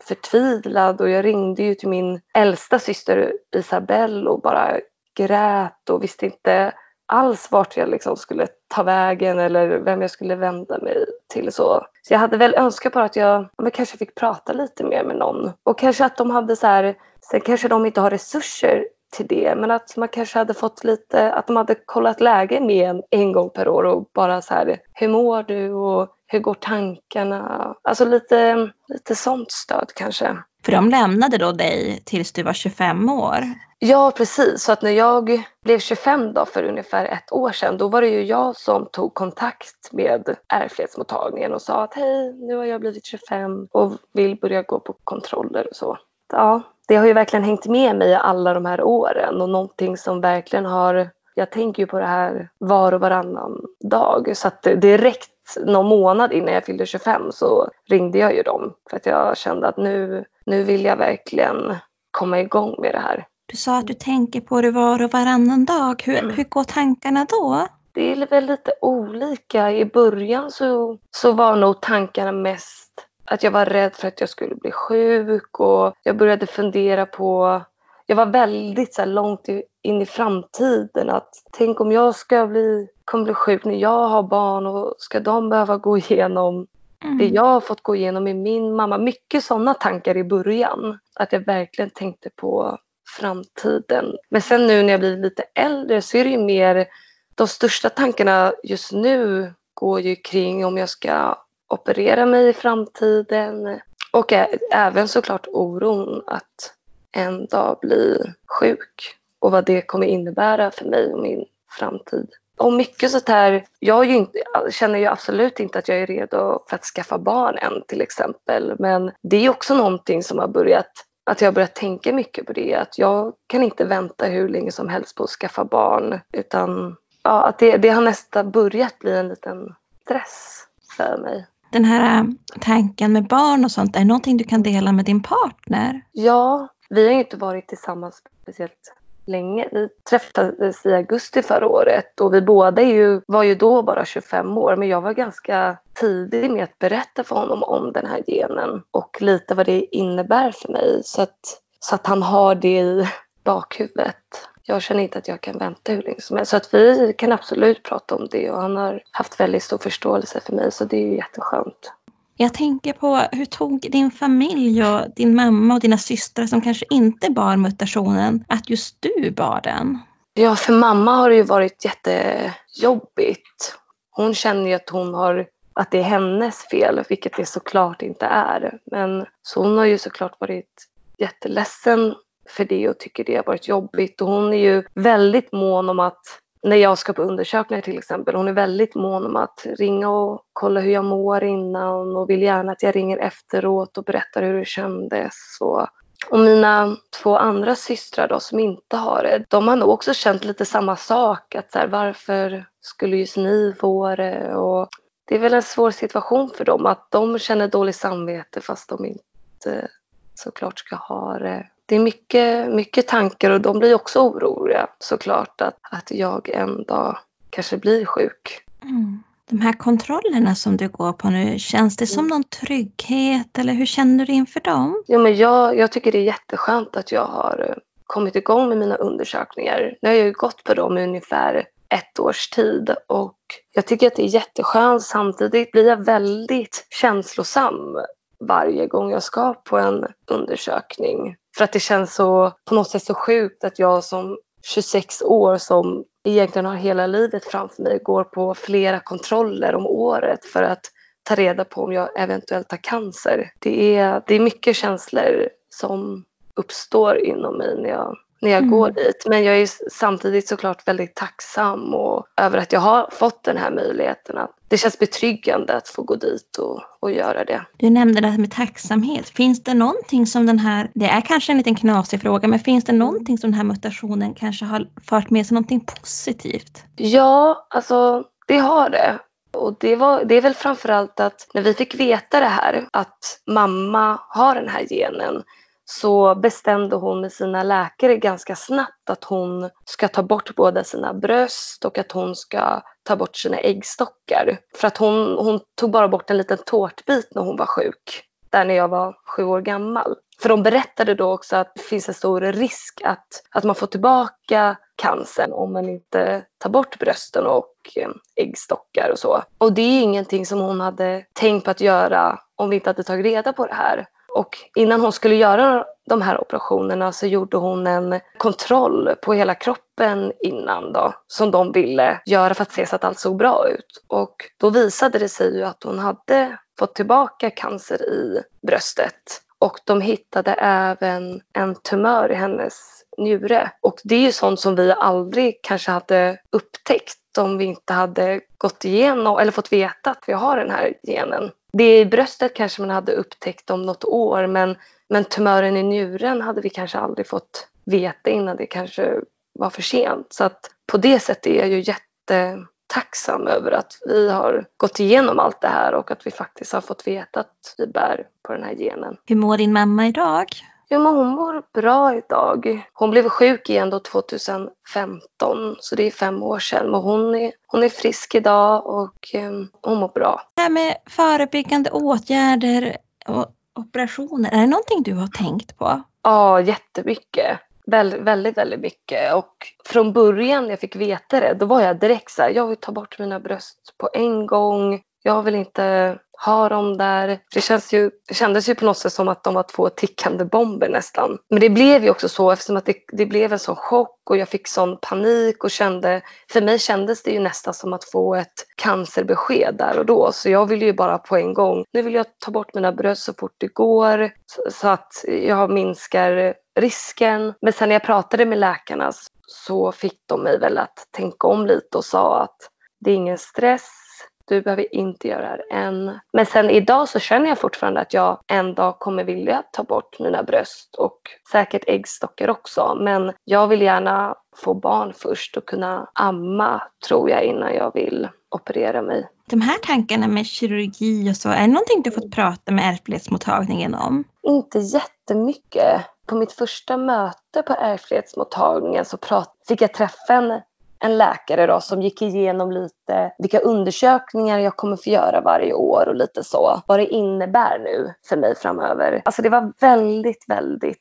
förtvivlad 0.05 1.00
och 1.00 1.11
jag 1.11 1.25
ringde 1.25 1.62
ju 1.62 1.75
till 1.75 1.88
min 1.88 2.20
äldsta 2.35 2.79
syster 2.79 3.32
Isabelle 3.56 4.31
och 4.31 4.41
bara 4.41 4.81
grät 5.17 5.91
och 5.91 6.03
visste 6.03 6.26
inte 6.26 6.73
alls 7.06 7.53
vart 7.53 7.76
jag 7.76 7.88
liksom 7.88 8.17
skulle 8.17 8.47
ta 8.69 8.82
vägen 8.82 9.38
eller 9.38 9.69
vem 9.69 10.00
jag 10.00 10.11
skulle 10.11 10.35
vända 10.37 10.79
mig 10.79 11.05
till. 11.29 11.53
Så, 11.53 11.87
så 12.03 12.14
jag 12.14 12.19
hade 12.19 12.37
väl 12.37 12.55
önskat 12.55 12.93
bara 12.93 13.05
att 13.05 13.17
jag 13.17 13.49
men 13.58 13.70
kanske 13.70 13.99
fick 13.99 14.14
prata 14.14 14.53
lite 14.53 14.85
mer 14.85 15.05
med 15.05 15.17
någon. 15.17 15.53
Och 15.62 15.79
kanske 15.79 16.05
att 16.05 16.17
de 16.17 16.31
hade 16.31 16.56
så 16.56 16.67
här, 16.67 16.97
sen 17.31 17.41
kanske 17.41 17.69
de 17.69 17.87
inte 17.87 18.00
har 18.00 18.11
resurser 18.11 18.85
till 19.12 19.26
det 19.26 19.55
men 19.56 19.70
att 19.70 19.97
man 19.97 20.08
kanske 20.08 20.38
hade 20.38 20.55
fått 20.55 20.85
lite, 20.85 21.32
att 21.32 21.47
de 21.47 21.56
hade 21.56 21.75
kollat 21.75 22.20
läge 22.20 22.61
med 22.61 22.91
en 22.91 23.03
en 23.11 23.32
gång 23.32 23.50
per 23.50 23.69
år 23.69 23.85
och 23.85 24.08
bara 24.14 24.43
så 24.43 24.55
här, 24.55 24.79
hur 24.93 25.08
mår 25.08 25.43
du 25.43 25.73
och 25.73 26.08
hur 26.26 26.41
går 26.41 26.55
tankarna? 26.55 27.75
Alltså 27.82 28.05
lite, 28.05 28.70
lite 28.88 29.14
sånt 29.14 29.53
stöd 29.53 29.93
kanske. 29.94 30.37
För 30.66 30.72
de 30.72 30.88
lämnade 30.88 31.38
då 31.38 31.52
dig 31.52 32.02
tills 32.04 32.32
du 32.32 32.42
var 32.42 32.52
25 32.52 33.10
år? 33.10 33.36
Ja, 33.78 34.12
precis. 34.16 34.62
Så 34.62 34.72
att 34.72 34.82
när 34.82 34.90
jag 34.90 35.30
blev 35.64 35.78
25 35.78 36.32
då 36.32 36.44
för 36.44 36.62
ungefär 36.64 37.04
ett 37.04 37.32
år 37.32 37.52
sedan, 37.52 37.78
då 37.78 37.88
var 37.88 38.00
det 38.00 38.08
ju 38.08 38.22
jag 38.22 38.56
som 38.56 38.88
tog 38.92 39.14
kontakt 39.14 39.92
med 39.92 40.36
ärftlighetsmottagningen 40.48 41.52
och 41.52 41.62
sa 41.62 41.84
att 41.84 41.94
hej, 41.94 42.32
nu 42.32 42.56
har 42.56 42.64
jag 42.64 42.80
blivit 42.80 43.06
25 43.06 43.66
och 43.72 43.92
vill 44.12 44.36
börja 44.40 44.62
gå 44.62 44.80
på 44.80 44.92
kontroller 45.04 45.66
och 45.70 45.76
så. 45.76 45.98
Ja, 46.32 46.62
det 46.88 46.96
har 46.96 47.06
ju 47.06 47.12
verkligen 47.12 47.44
hängt 47.44 47.66
med 47.66 47.96
mig 47.96 48.14
alla 48.14 48.54
de 48.54 48.66
här 48.66 48.82
åren 48.82 49.40
och 49.40 49.48
någonting 49.48 49.96
som 49.96 50.20
verkligen 50.20 50.66
har 50.66 51.10
jag 51.34 51.50
tänker 51.50 51.82
ju 51.82 51.86
på 51.86 51.98
det 51.98 52.06
här 52.06 52.48
var 52.58 52.92
och 52.92 53.00
varannan 53.00 53.64
dag 53.80 54.36
så 54.36 54.48
att 54.48 54.62
direkt 54.62 55.56
någon 55.66 55.86
månad 55.86 56.32
innan 56.32 56.54
jag 56.54 56.64
fyllde 56.64 56.86
25 56.86 57.32
så 57.32 57.70
ringde 57.90 58.19
jag 58.19 58.34
ju 58.34 58.42
dem 58.42 58.74
för 58.90 58.96
att 58.96 59.06
jag 59.06 59.36
kände 59.36 59.69
att 59.69 59.76
nu, 59.76 60.24
nu 60.46 60.62
vill 60.62 60.84
jag 60.84 60.96
verkligen 60.96 61.75
komma 62.10 62.40
igång 62.40 62.75
med 62.78 62.94
det 62.94 62.98
här. 62.98 63.26
Du 63.46 63.56
sa 63.56 63.78
att 63.78 63.87
du 63.87 63.94
tänker 63.94 64.40
på 64.40 64.60
det 64.60 64.70
var 64.70 65.04
och 65.04 65.12
varannan 65.12 65.64
dag. 65.64 66.02
Hur, 66.06 66.19
mm. 66.19 66.37
hur 66.37 66.44
går 66.44 66.64
tankarna 66.64 67.26
då? 67.31 67.66
Det 67.93 68.12
är 68.12 68.26
väl 68.26 68.46
lite 68.46 68.72
olika. 68.81 69.72
I 69.72 69.84
början 69.84 70.50
så, 70.50 70.98
så 71.10 71.32
var 71.32 71.56
nog 71.56 71.81
tankarna 71.81 72.32
mest 72.32 73.06
att 73.25 73.43
jag 73.43 73.50
var 73.50 73.66
rädd 73.66 73.94
för 73.94 74.08
att 74.08 74.20
jag 74.20 74.28
skulle 74.28 74.54
bli 74.54 74.70
sjuk 74.72 75.60
och 75.60 75.94
jag 76.02 76.16
började 76.16 76.46
fundera 76.46 77.06
på 77.06 77.60
jag 78.06 78.16
var 78.16 78.26
väldigt 78.26 78.94
så 78.94 79.04
långt 79.04 79.48
in 79.82 80.02
i 80.02 80.06
framtiden. 80.06 81.10
Att 81.10 81.31
tänk 81.52 81.81
om 81.81 81.93
jag 81.93 82.14
ska 82.14 82.46
bli, 82.46 82.88
kommer 83.04 83.25
bli 83.25 83.34
sjuk 83.34 83.64
när 83.64 83.75
jag 83.75 84.08
har 84.08 84.22
barn 84.22 84.66
och 84.66 84.94
ska 84.98 85.20
de 85.20 85.48
behöva 85.48 85.76
gå 85.76 85.98
igenom 85.98 86.66
mm. 87.06 87.19
det 87.19 87.26
jag 87.26 87.44
har 87.44 87.61
fått 87.61 87.82
gå 87.82 87.97
igenom 87.97 88.25
med 88.25 88.37
min 88.37 88.76
mamma. 88.76 88.99
Mycket 88.99 89.44
sådana 89.44 89.75
tankar 89.75 90.17
i 90.17 90.25
början. 90.25 90.99
Att 91.14 91.32
jag 91.32 91.41
verkligen 91.41 91.91
tänkte 91.91 92.31
på 92.31 92.79
framtiden. 93.19 94.17
Men 94.31 94.43
sen 94.43 94.67
nu 94.67 94.82
när 94.82 94.93
jag 94.93 95.00
blir 95.00 95.17
lite 95.17 95.44
äldre 95.55 96.03
så 96.03 96.17
är 96.17 96.25
det 96.25 96.31
ju 96.31 96.38
mer 96.38 96.87
de 97.35 97.49
största 97.49 97.91
tankarna 97.91 98.53
just 98.62 98.93
nu 98.93 99.53
går 99.75 100.00
ju 100.00 100.17
kring 100.17 100.67
om 100.67 100.79
jag 100.79 100.88
ska 100.88 101.43
operera 101.69 102.26
mig 102.26 102.49
i 102.49 102.53
framtiden 102.53 103.81
och 104.12 104.32
även 104.73 105.08
såklart 105.08 105.47
oron 105.53 106.23
att 106.26 106.75
en 107.12 107.47
dag 107.47 107.79
bli 107.81 108.32
sjuk 108.61 109.17
och 109.38 109.50
vad 109.50 109.64
det 109.64 109.82
kommer 109.82 110.06
innebära 110.06 110.70
för 110.70 110.85
mig 110.85 111.12
och 111.12 111.23
min 111.23 111.44
framtid. 111.79 112.29
Och 112.58 112.73
mycket 112.73 113.11
sånt 113.11 113.29
här, 113.29 113.64
jag 113.79 114.05
inte, 114.05 114.38
känner 114.70 114.99
ju 114.99 115.06
absolut 115.06 115.61
inte 115.61 115.79
att 115.79 115.88
jag 115.88 115.99
är 115.99 116.06
redo 116.06 116.58
för 116.69 116.76
att 116.76 116.85
skaffa 116.85 117.19
barn 117.19 117.58
än 117.58 117.82
till 117.88 118.00
exempel. 118.00 118.76
Men 118.79 119.11
det 119.23 119.37
är 119.37 119.50
också 119.50 119.75
någonting 119.75 120.23
som 120.23 120.38
har 120.38 120.49
börjat, 120.49 120.91
att 121.25 121.41
jag 121.41 121.49
har 121.49 121.53
börjat 121.53 121.75
tänka 121.75 122.12
mycket 122.12 122.47
på 122.47 122.53
det. 122.53 122.75
Att 122.75 122.99
jag 122.99 123.32
kan 123.47 123.62
inte 123.62 123.85
vänta 123.85 124.26
hur 124.26 124.49
länge 124.49 124.73
som 124.73 124.88
helst 124.88 125.17
på 125.17 125.25
att 125.25 125.31
skaffa 125.31 125.64
barn. 125.64 126.20
Utan 126.32 126.97
ja, 127.23 127.43
att 127.43 127.58
det, 127.58 127.76
det 127.76 127.88
har 127.88 128.03
nästan 128.03 128.50
börjat 128.50 128.99
bli 128.99 129.19
en 129.19 129.29
liten 129.29 129.75
stress 130.03 130.64
för 130.97 131.19
mig. 131.19 131.47
Den 131.73 131.85
här 131.85 132.19
äh, 132.19 132.25
tanken 132.61 133.12
med 133.12 133.26
barn 133.26 133.64
och 133.64 133.70
sånt, 133.70 133.97
är 133.97 134.00
det 134.00 134.06
någonting 134.06 134.37
du 134.37 134.44
kan 134.44 134.62
dela 134.62 134.93
med 134.93 135.05
din 135.05 135.23
partner? 135.23 136.03
Ja, 136.12 136.69
vi 136.91 137.05
har 137.05 137.12
ju 137.12 137.19
inte 137.19 137.37
varit 137.37 137.69
tillsammans 137.69 138.23
speciellt 138.43 138.95
länge. 139.26 139.69
Vi 139.73 139.88
träffades 140.11 140.87
i 140.87 140.94
augusti 140.94 141.43
förra 141.43 141.69
året 141.69 142.20
och 142.20 142.34
vi 142.34 142.40
båda 142.40 142.82
ju, 142.82 143.20
var 143.26 143.43
ju 143.43 143.55
då 143.55 143.82
bara 143.82 144.05
25 144.05 144.58
år 144.58 144.76
men 144.76 144.88
jag 144.88 145.00
var 145.00 145.12
ganska 145.12 145.76
tidig 145.94 146.50
med 146.50 146.64
att 146.64 146.78
berätta 146.78 147.25
för 147.25 147.37
honom 147.37 147.62
om 147.62 147.93
den 147.93 148.06
här 148.06 148.23
genen 148.26 148.82
och 148.90 149.17
lite 149.20 149.55
vad 149.55 149.67
det 149.67 149.96
innebär 149.96 150.50
för 150.50 150.73
mig 150.73 151.00
så 151.05 151.23
att, 151.23 151.61
så 151.81 151.94
att 151.94 152.06
han 152.06 152.23
har 152.23 152.55
det 152.55 152.81
i 152.81 153.08
bakhuvudet. 153.44 154.17
Jag 154.62 154.82
känner 154.82 155.02
inte 155.02 155.19
att 155.19 155.29
jag 155.29 155.40
kan 155.40 155.58
vänta 155.58 155.93
hur 155.93 156.02
länge 156.02 156.20
som 156.20 156.37
helst. 156.37 156.50
Så 156.50 156.56
att 156.56 156.75
vi 156.75 157.14
kan 157.19 157.32
absolut 157.32 157.82
prata 157.82 158.14
om 158.14 158.29
det 158.31 158.50
och 158.50 158.61
han 158.61 158.76
har 158.76 159.02
haft 159.11 159.40
väldigt 159.40 159.62
stor 159.62 159.79
förståelse 159.79 160.40
för 160.40 160.52
mig 160.52 160.72
så 160.72 160.84
det 160.84 160.96
är 160.96 161.06
ju 161.06 161.17
jätteskönt. 161.17 161.93
Jag 162.36 162.54
tänker 162.54 162.92
på 162.92 163.22
hur 163.32 163.44
tog 163.44 163.80
din 163.80 164.10
familj 164.10 164.84
och 164.84 165.00
din 165.16 165.34
mamma 165.34 165.74
och 165.74 165.80
dina 165.80 165.98
systrar 165.98 166.46
som 166.46 166.60
kanske 166.60 166.86
inte 166.90 167.30
bar 167.30 167.56
mutationen 167.56 168.44
att 168.48 168.70
just 168.70 168.96
du 169.00 169.31
bar 169.31 169.60
den? 169.64 169.98
Ja, 170.34 170.56
för 170.56 170.72
mamma 170.72 171.14
har 171.14 171.31
det 171.31 171.36
ju 171.36 171.43
varit 171.43 171.84
jättejobbigt. 171.84 173.76
Hon 174.10 174.34
känner 174.34 174.69
ju 174.69 174.74
att 174.74 174.90
hon 174.90 175.14
har 175.14 175.46
att 175.72 175.90
det 175.90 175.98
är 175.98 176.02
hennes 176.02 176.56
fel, 176.56 177.05
vilket 177.08 177.36
det 177.36 177.46
såklart 177.46 178.02
inte 178.02 178.26
är. 178.26 178.78
Men 178.84 179.26
så 179.43 179.62
hon 179.62 179.78
har 179.78 179.84
ju 179.84 179.98
såklart 179.98 180.40
varit 180.40 180.86
jätteledsen 181.19 182.14
för 182.48 182.64
det 182.64 182.88
och 182.88 182.98
tycker 182.98 183.24
det 183.24 183.36
har 183.36 183.44
varit 183.44 183.69
jobbigt. 183.69 184.20
Och 184.20 184.28
hon 184.28 184.52
är 184.52 184.56
ju 184.56 184.84
väldigt 184.94 185.52
mån 185.52 185.88
om 185.88 186.00
att 186.00 186.22
när 186.67 186.77
jag 186.77 186.99
ska 186.99 187.13
på 187.13 187.23
undersökningar 187.23 187.82
till 187.82 187.99
exempel. 187.99 188.35
Hon 188.35 188.49
är 188.49 188.53
väldigt 188.53 188.94
mån 188.94 189.27
om 189.27 189.37
att 189.37 189.67
ringa 189.79 190.11
och 190.11 190.43
kolla 190.53 190.81
hur 190.81 190.93
jag 190.93 191.05
mår 191.05 191.44
innan 191.44 192.17
och 192.17 192.31
vill 192.31 192.43
gärna 192.43 192.73
att 192.73 192.82
jag 192.82 192.96
ringer 192.96 193.19
efteråt 193.19 193.99
och 193.99 194.05
berättar 194.05 194.43
hur 194.43 194.58
det 194.58 194.65
kändes. 194.65 195.35
Och, 195.61 195.87
och 196.31 196.39
mina 196.39 196.96
två 197.23 197.37
andra 197.37 197.75
systrar 197.75 198.29
då 198.29 198.41
som 198.41 198.58
inte 198.58 198.96
har 198.96 199.23
det, 199.23 199.44
de 199.49 199.69
har 199.69 199.77
nog 199.77 199.89
också 199.89 200.15
känt 200.15 200.44
lite 200.44 200.65
samma 200.65 200.96
sak. 200.96 201.55
Att 201.55 201.73
så 201.73 201.79
här, 201.79 201.89
varför 201.89 202.65
skulle 202.81 203.17
just 203.17 203.37
ni 203.37 203.75
få 203.81 204.17
det? 204.17 204.55
Och 204.55 204.89
det 205.25 205.35
är 205.35 205.39
väl 205.39 205.55
en 205.55 205.63
svår 205.63 205.91
situation 205.91 206.51
för 206.56 206.65
dem 206.65 206.87
att 206.87 207.11
de 207.11 207.39
känner 207.39 207.69
dåligt 207.69 207.96
samvete 207.96 208.61
fast 208.61 208.89
de 208.89 209.05
inte 209.05 209.89
såklart 210.35 210.79
ska 210.79 210.96
ha 210.96 211.39
det 211.39 211.67
det 211.86 211.94
är 211.96 212.00
mycket, 212.00 212.72
mycket 212.72 213.08
tankar 213.08 213.50
och 213.50 213.60
de 213.60 213.78
blir 213.78 213.94
också 213.94 214.20
oroliga 214.20 214.86
såklart 214.98 215.60
att, 215.60 215.78
att 215.82 216.10
jag 216.10 216.48
en 216.48 216.84
dag 216.84 217.19
kanske 217.50 217.78
blir 217.78 218.05
sjuk. 218.05 218.60
Mm. 218.82 219.22
De 219.50 219.60
här 219.60 219.72
kontrollerna 219.72 220.55
som 220.55 220.76
du 220.76 220.88
går 220.88 221.12
på 221.12 221.31
nu, 221.31 221.58
känns 221.58 221.96
det 221.96 222.06
som 222.06 222.19
mm. 222.19 222.28
någon 222.28 222.44
trygghet 222.44 223.58
eller 223.58 223.72
hur 223.72 223.86
känner 223.86 224.26
du 224.26 224.32
inför 224.32 224.60
dem? 224.60 225.02
Jo, 225.06 225.20
men 225.20 225.36
jag, 225.36 225.78
jag 225.78 225.93
tycker 225.93 226.12
det 226.12 226.19
är 226.19 226.22
jätteskönt 226.22 226.96
att 226.96 227.12
jag 227.12 227.26
har 227.26 227.66
eh, 227.69 227.76
kommit 228.06 228.36
igång 228.36 228.69
med 228.69 228.78
mina 228.78 228.96
undersökningar. 228.96 229.96
Nu 230.02 230.08
har 230.08 230.16
jag 230.16 230.26
ju 230.26 230.32
gått 230.32 230.64
på 230.64 230.74
dem 230.74 230.98
i 230.98 231.05
ungefär 231.05 231.64
ett 231.88 232.20
års 232.20 232.48
tid 232.48 232.94
och 233.06 233.38
jag 233.72 233.86
tycker 233.86 234.06
att 234.06 234.16
det 234.16 234.22
är 234.22 234.34
jätteskönt. 234.34 235.02
Samtidigt 235.02 235.72
blir 235.72 235.88
jag 235.88 236.05
väldigt 236.05 236.86
känslosam 236.90 237.96
varje 238.40 238.86
gång 238.86 239.10
jag 239.10 239.22
ska 239.22 239.55
på 239.55 239.78
en 239.78 240.06
undersökning. 240.31 241.36
För 241.56 241.65
att 241.65 241.72
det 241.72 241.81
känns 241.81 242.15
så, 242.15 242.53
på 242.65 242.75
något 242.75 242.91
sätt 242.91 243.03
så 243.03 243.15
sjukt 243.15 243.65
att 243.65 243.79
jag 243.79 244.05
som 244.05 244.39
26 244.67 245.22
år 245.22 245.56
som 245.58 246.05
egentligen 246.25 246.67
har 246.67 246.75
hela 246.75 247.06
livet 247.06 247.44
framför 247.44 247.82
mig 247.82 247.98
går 248.03 248.25
på 248.25 248.55
flera 248.55 249.01
kontroller 249.01 249.75
om 249.75 249.86
året 249.86 250.44
för 250.44 250.63
att 250.63 250.81
ta 251.22 251.34
reda 251.34 251.65
på 251.65 251.82
om 251.82 251.93
jag 251.93 252.20
eventuellt 252.20 252.70
har 252.70 252.79
cancer. 252.79 253.51
Det 253.58 253.96
är, 253.96 254.22
det 254.27 254.34
är 254.34 254.41
mycket 254.41 254.77
känslor 254.77 255.48
som 255.69 256.25
uppstår 256.55 257.19
inom 257.19 257.58
mig 257.58 257.82
när 257.82 257.89
jag 257.89 258.17
när 258.40 258.50
jag 258.50 258.58
mm. 258.58 258.70
går 258.70 258.90
dit. 258.90 259.26
Men 259.26 259.44
jag 259.44 259.56
är 259.56 259.69
samtidigt 259.90 260.48
såklart 260.48 260.88
väldigt 260.88 261.14
tacksam 261.14 261.94
och, 261.94 262.26
över 262.36 262.58
att 262.58 262.72
jag 262.72 262.81
har 262.81 263.08
fått 263.12 263.43
den 263.43 263.56
här 263.56 263.70
möjligheten. 263.70 264.36
Det 264.69 264.78
känns 264.78 264.98
betryggande 264.98 265.76
att 265.76 265.88
få 265.88 266.02
gå 266.02 266.14
dit 266.14 266.56
och, 266.58 266.82
och 267.00 267.12
göra 267.12 267.44
det. 267.44 267.66
Du 267.76 267.90
nämnde 267.90 268.20
det 268.20 268.28
här 268.28 268.38
med 268.38 268.52
tacksamhet. 268.52 269.28
Finns 269.28 269.64
det 269.64 269.74
någonting 269.74 270.26
som 270.26 270.46
den 270.46 270.58
här, 270.58 270.90
det 270.94 271.06
är 271.06 271.20
kanske 271.20 271.52
en 271.52 271.58
liten 271.58 271.74
knasig 271.74 272.22
fråga, 272.22 272.48
men 272.48 272.58
finns 272.58 272.84
det 272.84 272.93
någonting 272.93 273.38
som 273.38 273.50
den 273.50 273.56
här 273.56 273.64
mutationen 273.64 274.34
kanske 274.34 274.64
har 274.64 274.88
fört 275.08 275.31
med 275.31 275.46
sig 275.46 275.55
någonting 275.55 275.81
positivt? 275.81 276.84
Ja, 276.96 277.66
alltså 277.70 278.24
det 278.46 278.58
har 278.58 278.90
det. 278.90 279.19
Och 279.52 279.76
det, 279.81 279.96
var, 279.96 280.24
det 280.24 280.34
är 280.34 280.40
väl 280.40 280.55
framförallt 280.55 281.20
att 281.20 281.48
när 281.55 281.62
vi 281.62 281.74
fick 281.74 281.94
veta 281.94 282.40
det 282.40 282.46
här, 282.46 282.88
att 282.93 283.40
mamma 283.46 284.19
har 284.28 284.55
den 284.55 284.69
här 284.69 284.86
genen, 284.88 285.43
så 285.88 286.34
bestämde 286.34 286.96
hon 286.96 287.20
med 287.20 287.32
sina 287.32 287.62
läkare 287.62 288.16
ganska 288.16 288.56
snabbt 288.56 289.10
att 289.10 289.24
hon 289.24 289.70
ska 289.84 290.08
ta 290.08 290.22
bort 290.22 290.55
båda 290.55 290.84
sina 290.84 291.14
bröst 291.14 291.84
och 291.84 291.98
att 291.98 292.12
hon 292.12 292.36
ska 292.36 292.82
ta 293.02 293.16
bort 293.16 293.36
sina 293.36 293.56
äggstockar. 293.56 294.58
För 294.76 294.86
att 294.86 294.96
hon, 294.96 295.38
hon 295.38 295.60
tog 295.74 295.90
bara 295.90 296.08
bort 296.08 296.31
en 296.31 296.36
liten 296.36 296.58
tårtbit 296.66 297.28
när 297.34 297.43
hon 297.43 297.56
var 297.56 297.66
sjuk, 297.66 298.22
där 298.50 298.64
när 298.64 298.74
jag 298.74 298.88
var 298.88 299.16
sju 299.26 299.44
år 299.44 299.60
gammal. 299.60 300.16
För 300.43 300.48
de 300.48 300.62
berättade 300.62 301.14
då 301.14 301.32
också 301.32 301.56
att 301.56 301.74
det 301.74 301.82
finns 301.82 302.08
en 302.08 302.14
stor 302.14 302.40
risk 302.40 303.00
att, 303.05 303.26
att 303.50 303.64
man 303.64 303.74
får 303.74 303.86
tillbaka 303.86 304.76
cancern 304.96 305.52
om 305.52 305.72
man 305.72 305.88
inte 305.88 306.44
tar 306.58 306.70
bort 306.70 306.98
brösten 306.98 307.46
och 307.46 307.72
eh, 307.96 308.08
äggstockar 308.36 309.10
och 309.12 309.19
så. 309.19 309.43
Och 309.58 309.72
det 309.72 309.82
är 309.82 310.02
ingenting 310.02 310.46
som 310.46 310.60
hon 310.60 310.81
hade 310.81 311.24
tänkt 311.32 311.64
på 311.64 311.70
att 311.70 311.81
göra 311.81 312.38
om 312.56 312.70
vi 312.70 312.76
inte 312.76 312.90
hade 312.90 313.02
tagit 313.02 313.24
reda 313.26 313.52
på 313.52 313.66
det 313.66 313.74
här. 313.74 314.06
Och 314.36 314.58
innan 314.74 315.00
hon 315.00 315.12
skulle 315.12 315.34
göra 315.34 315.84
de 316.06 316.22
här 316.22 316.40
operationerna 316.40 317.12
så 317.12 317.26
gjorde 317.26 317.56
hon 317.56 317.86
en 317.86 318.20
kontroll 318.38 319.14
på 319.22 319.32
hela 319.32 319.55
kroppen 319.55 320.32
innan 320.40 320.93
då, 320.93 321.14
som 321.26 321.50
de 321.50 321.72
ville 321.72 322.20
göra 322.26 322.55
för 322.55 322.62
att 322.62 322.72
se 322.72 322.86
så 322.86 322.96
att 322.96 323.05
allt 323.05 323.19
såg 323.19 323.36
bra 323.36 323.69
ut. 323.69 324.05
Och 324.06 324.34
då 324.60 324.70
visade 324.70 325.19
det 325.19 325.28
sig 325.28 325.56
ju 325.56 325.64
att 325.64 325.82
hon 325.82 325.98
hade 325.98 326.58
fått 326.78 326.94
tillbaka 326.94 327.50
cancer 327.50 328.02
i 328.02 328.43
bröstet. 328.66 329.43
Och 329.58 329.78
de 329.84 330.00
hittade 330.00 330.52
även 330.52 331.40
en 331.52 331.74
tumör 331.74 332.32
i 332.32 332.34
hennes 332.34 332.74
njure. 333.19 333.70
Och 333.81 334.00
det 334.05 334.14
är 334.14 334.20
ju 334.20 334.32
sånt 334.32 334.60
som 334.60 334.76
vi 334.76 334.93
aldrig 334.93 335.60
kanske 335.62 335.90
hade 335.90 336.38
upptäckt 336.50 337.38
om 337.38 337.58
vi 337.58 337.64
inte 337.64 337.93
hade 337.93 338.40
gått 338.58 338.84
igenom 338.84 339.38
eller 339.38 339.52
fått 339.52 339.72
veta 339.72 340.10
att 340.10 340.24
vi 340.26 340.32
har 340.32 340.56
den 340.56 340.70
här 340.70 340.94
genen. 341.06 341.50
Det 341.78 342.00
i 342.00 342.06
bröstet 342.06 342.54
kanske 342.54 342.82
man 342.82 342.90
hade 342.90 343.12
upptäckt 343.12 343.70
om 343.70 343.82
något 343.82 344.04
år 344.04 344.46
men, 344.46 344.76
men 345.08 345.24
tumören 345.24 345.76
i 345.76 345.82
njuren 345.82 346.42
hade 346.42 346.60
vi 346.60 346.70
kanske 346.70 346.98
aldrig 346.98 347.26
fått 347.26 347.68
veta 347.84 348.30
innan 348.30 348.56
det 348.56 348.66
kanske 348.66 349.20
var 349.52 349.70
för 349.70 349.82
sent. 349.82 350.26
Så 350.30 350.44
att 350.44 350.70
på 350.86 350.96
det 350.96 351.18
sättet 351.20 351.46
är 351.46 351.58
jag 351.58 351.68
ju 351.68 351.78
jättetacksam 351.78 353.46
över 353.46 353.72
att 353.72 353.92
vi 354.06 354.30
har 354.30 354.66
gått 354.76 355.00
igenom 355.00 355.38
allt 355.38 355.60
det 355.60 355.68
här 355.68 355.94
och 355.94 356.10
att 356.10 356.26
vi 356.26 356.30
faktiskt 356.30 356.72
har 356.72 356.80
fått 356.80 357.06
veta 357.06 357.40
att 357.40 357.74
vi 357.78 357.86
bär 357.86 358.26
på 358.42 358.52
den 358.52 358.62
här 358.62 358.74
genen. 358.74 359.16
Hur 359.26 359.36
mår 359.36 359.56
din 359.56 359.72
mamma 359.72 360.06
idag? 360.06 360.46
Jo, 360.90 361.00
men 361.00 361.14
hon 361.14 361.28
mår 361.28 361.62
bra 361.74 362.16
idag. 362.16 362.86
Hon 362.93 363.10
blev 363.10 363.28
sjuk 363.28 363.70
igen 363.70 363.90
då 363.90 364.00
2015, 364.00 365.76
så 365.81 365.96
det 365.96 366.02
är 366.02 366.10
fem 366.10 366.43
år 366.43 366.58
sedan. 366.58 366.90
Men 366.90 367.00
hon 367.00 367.34
är, 367.34 367.52
hon 367.66 367.82
är 367.82 367.88
frisk 367.88 368.34
idag 368.34 368.86
och 368.86 369.34
eh, 369.34 369.50
hon 369.82 369.98
mår 369.98 370.08
bra. 370.08 370.43
Det 370.55 370.62
här 370.62 370.70
med 370.70 370.96
förebyggande 371.06 371.90
åtgärder 371.90 372.96
och 373.26 373.46
operationer, 373.74 374.50
är 374.52 374.60
det 374.60 374.66
någonting 374.66 375.02
du 375.02 375.14
har 375.14 375.26
tänkt 375.26 375.78
på? 375.78 376.02
Ja, 376.22 376.60
jättemycket. 376.60 377.58
Väldigt, 377.86 378.20
väldigt, 378.20 378.56
väldigt 378.56 378.81
mycket. 378.81 379.34
Och 379.34 379.55
från 379.84 380.12
början 380.12 380.62
när 380.62 380.70
jag 380.70 380.81
fick 380.81 380.96
veta 380.96 381.40
det, 381.40 381.55
då 381.55 381.66
var 381.66 381.81
jag 381.81 382.00
direkt 382.00 382.31
så 382.31 382.43
här, 382.43 382.50
jag 382.50 382.66
vill 382.66 382.76
ta 382.76 382.93
bort 382.93 383.19
mina 383.19 383.40
bröst 383.40 383.94
på 383.98 384.08
en 384.12 384.46
gång. 384.46 385.02
Jag 385.26 385.42
vill 385.42 385.54
inte 385.54 386.18
ha 386.44 386.68
dem 386.68 386.96
där. 386.96 387.38
Det, 387.54 387.60
känns 387.60 387.92
ju, 387.92 388.10
det 388.28 388.34
kändes 388.34 388.68
ju 388.68 388.74
på 388.74 388.84
något 388.84 388.98
sätt 388.98 389.12
som 389.12 389.28
att 389.28 389.44
de 389.44 389.54
var 389.54 389.62
två 389.62 389.88
tickande 389.88 390.44
bomber 390.44 390.88
nästan. 390.88 391.38
Men 391.50 391.60
det 391.60 391.70
blev 391.70 392.04
ju 392.04 392.10
också 392.10 392.28
så 392.28 392.50
eftersom 392.50 392.76
att 392.76 392.84
det, 392.86 392.96
det 393.12 393.26
blev 393.26 393.52
en 393.52 393.58
sån 393.58 393.76
chock 393.76 394.20
och 394.30 394.36
jag 394.36 394.48
fick 394.48 394.68
sån 394.68 394.98
panik 395.02 395.64
och 395.64 395.70
kände, 395.70 396.22
för 396.52 396.62
mig 396.62 396.78
kändes 396.78 397.22
det 397.22 397.30
ju 397.30 397.40
nästan 397.40 397.74
som 397.74 397.92
att 397.92 398.04
få 398.04 398.34
ett 398.34 398.66
cancerbesked 398.76 399.74
där 399.78 399.98
och 399.98 400.06
då. 400.06 400.32
Så 400.32 400.50
jag 400.50 400.66
ville 400.66 400.84
ju 400.84 400.92
bara 400.92 401.18
på 401.18 401.36
en 401.36 401.54
gång, 401.54 401.84
nu 401.92 402.02
vill 402.02 402.14
jag 402.14 402.26
ta 402.38 402.50
bort 402.50 402.74
mina 402.74 402.92
bröst 402.92 403.22
så 403.22 403.32
fort 403.34 403.54
det 403.58 403.74
går 403.74 404.30
så, 404.46 404.70
så 404.70 404.88
att 404.88 405.24
jag 405.28 405.70
minskar 405.70 406.54
risken. 406.80 407.54
Men 407.60 407.72
sen 407.72 407.88
när 407.88 407.94
jag 407.94 408.02
pratade 408.02 408.44
med 408.44 408.58
läkarna 408.58 409.12
så 409.46 409.92
fick 409.92 410.20
de 410.26 410.42
mig 410.42 410.58
väl 410.58 410.78
att 410.78 411.08
tänka 411.10 411.46
om 411.46 411.66
lite 411.66 411.98
och 411.98 412.04
sa 412.04 412.42
att 412.42 412.56
det 413.00 413.10
är 413.10 413.14
ingen 413.14 413.38
stress 413.38 414.06
du 414.48 414.62
behöver 414.62 414.94
inte 414.94 415.29
göra 415.29 415.41
det 415.41 415.65
här 415.70 415.86
än. 415.86 416.19
Men 416.32 416.46
sen 416.46 416.70
idag 416.70 417.08
så 417.08 417.19
känner 417.19 417.48
jag 417.48 417.58
fortfarande 417.58 418.00
att 418.00 418.15
jag 418.15 418.38
en 418.46 418.74
dag 418.74 418.98
kommer 418.98 419.24
vilja 419.24 419.62
ta 419.72 419.82
bort 419.82 420.19
mina 420.20 420.43
bröst 420.43 420.94
och 420.94 421.20
säkert 421.53 421.84
äggstockar 421.86 422.50
också. 422.50 422.98
Men 423.00 423.32
jag 423.44 423.69
vill 423.69 423.82
gärna 423.82 424.34
få 424.56 424.74
barn 424.74 425.12
först 425.17 425.56
och 425.56 425.67
kunna 425.67 426.10
amma 426.15 426.82
tror 427.08 427.31
jag 427.31 427.44
innan 427.44 427.74
jag 427.74 427.94
vill 427.94 428.29
operera 428.50 429.03
mig. 429.03 429.29
De 429.50 429.60
här 429.60 429.79
tankarna 429.79 430.29
med 430.29 430.46
kirurgi 430.46 431.31
och 431.31 431.36
så, 431.36 431.48
är 431.48 431.60
det 431.60 431.67
någonting 431.67 432.03
du 432.05 432.10
fått 432.10 432.34
prata 432.34 432.72
med 432.72 432.93
ärftlighetsmottagningen 432.93 433.94
om? 433.94 434.24
Inte 434.43 434.79
jättemycket. 434.79 436.03
På 436.26 436.36
mitt 436.36 436.53
första 436.53 436.96
möte 436.96 437.62
på 437.67 437.72
ärftlighetsmottagningen 437.72 439.05
så 439.05 439.17
prat, 439.17 439.55
fick 439.69 439.82
jag 439.82 439.94
träffa 439.94 440.34
en 440.34 440.60
en 441.00 441.19
läkare 441.19 441.67
då, 441.67 441.81
som 441.81 442.03
gick 442.03 442.22
igenom 442.22 442.70
lite 442.72 443.32
vilka 443.38 443.58
undersökningar 443.58 444.58
jag 444.58 444.76
kommer 444.76 444.96
få 444.96 445.10
göra 445.10 445.41
varje 445.41 445.72
år 445.72 446.08
och 446.08 446.15
lite 446.15 446.44
så. 446.44 446.81
Vad 446.86 446.98
det 446.98 447.06
innebär 447.06 447.79
nu 447.79 448.15
för 448.29 448.36
mig 448.36 448.55
framöver. 448.55 449.22
Alltså 449.24 449.43
det 449.43 449.48
var 449.48 449.72
väldigt, 449.81 450.44
väldigt 450.48 450.98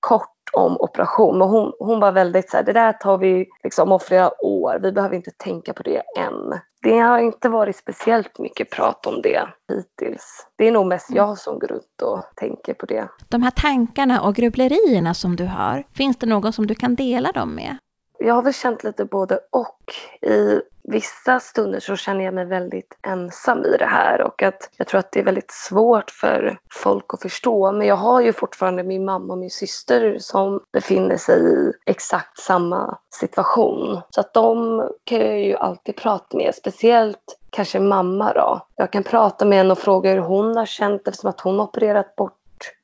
kort 0.00 0.36
om 0.52 0.76
operation 0.80 1.42
och 1.42 1.48
hon, 1.48 1.72
hon 1.78 2.00
var 2.00 2.12
väldigt 2.12 2.50
så 2.50 2.56
här, 2.56 2.64
det 2.64 2.72
där 2.72 2.92
tar 2.92 3.18
vi 3.18 3.46
liksom 3.64 3.92
om 3.92 4.00
flera 4.00 4.44
år, 4.44 4.78
vi 4.82 4.92
behöver 4.92 5.16
inte 5.16 5.30
tänka 5.30 5.72
på 5.72 5.82
det 5.82 6.02
än. 6.18 6.60
Det 6.82 6.98
har 6.98 7.18
inte 7.18 7.48
varit 7.48 7.76
speciellt 7.76 8.38
mycket 8.38 8.70
prat 8.70 9.06
om 9.06 9.22
det 9.22 9.48
hittills. 9.72 10.46
Det 10.56 10.68
är 10.68 10.72
nog 10.72 10.86
mest 10.86 11.10
jag 11.10 11.38
som 11.38 11.58
går 11.58 11.66
runt 11.66 12.02
och 12.02 12.22
tänker 12.36 12.74
på 12.74 12.86
det. 12.86 13.08
De 13.28 13.42
här 13.42 13.50
tankarna 13.50 14.22
och 14.22 14.34
grubblerierna 14.34 15.14
som 15.14 15.36
du 15.36 15.46
har, 15.46 15.84
finns 15.94 16.16
det 16.16 16.26
någon 16.26 16.52
som 16.52 16.66
du 16.66 16.74
kan 16.74 16.94
dela 16.94 17.32
dem 17.32 17.54
med? 17.54 17.76
Jag 18.20 18.34
har 18.34 18.42
väl 18.42 18.54
känt 18.54 18.84
lite 18.84 19.04
både 19.04 19.40
och. 19.50 19.94
I 20.22 20.60
vissa 20.82 21.40
stunder 21.40 21.80
så 21.80 21.96
känner 21.96 22.24
jag 22.24 22.34
mig 22.34 22.44
väldigt 22.44 22.98
ensam 23.02 23.64
i 23.64 23.76
det 23.76 23.86
här 23.86 24.22
och 24.22 24.42
att 24.42 24.70
jag 24.76 24.86
tror 24.86 24.98
att 24.98 25.12
det 25.12 25.20
är 25.20 25.24
väldigt 25.24 25.50
svårt 25.50 26.10
för 26.10 26.58
folk 26.72 27.14
att 27.14 27.22
förstå. 27.22 27.72
Men 27.72 27.86
jag 27.86 27.96
har 27.96 28.20
ju 28.20 28.32
fortfarande 28.32 28.82
min 28.82 29.04
mamma 29.04 29.32
och 29.32 29.38
min 29.38 29.50
syster 29.50 30.16
som 30.18 30.60
befinner 30.72 31.16
sig 31.16 31.40
i 31.40 31.72
exakt 31.86 32.38
samma 32.38 32.98
situation. 33.10 34.00
Så 34.10 34.20
att 34.20 34.34
de 34.34 34.82
kan 35.04 35.18
jag 35.18 35.40
ju 35.40 35.56
alltid 35.56 35.96
prata 35.96 36.36
med, 36.36 36.54
speciellt 36.54 37.38
kanske 37.50 37.80
mamma 37.80 38.32
då. 38.32 38.66
Jag 38.76 38.92
kan 38.92 39.02
prata 39.02 39.44
med 39.44 39.58
henne 39.58 39.72
och 39.72 39.78
fråga 39.78 40.10
hur 40.10 40.18
hon 40.18 40.56
har 40.56 40.66
känt 40.66 41.08
eftersom 41.08 41.30
att 41.30 41.40
hon 41.40 41.58
har 41.58 41.66
opererat 41.66 42.16
bort 42.16 42.34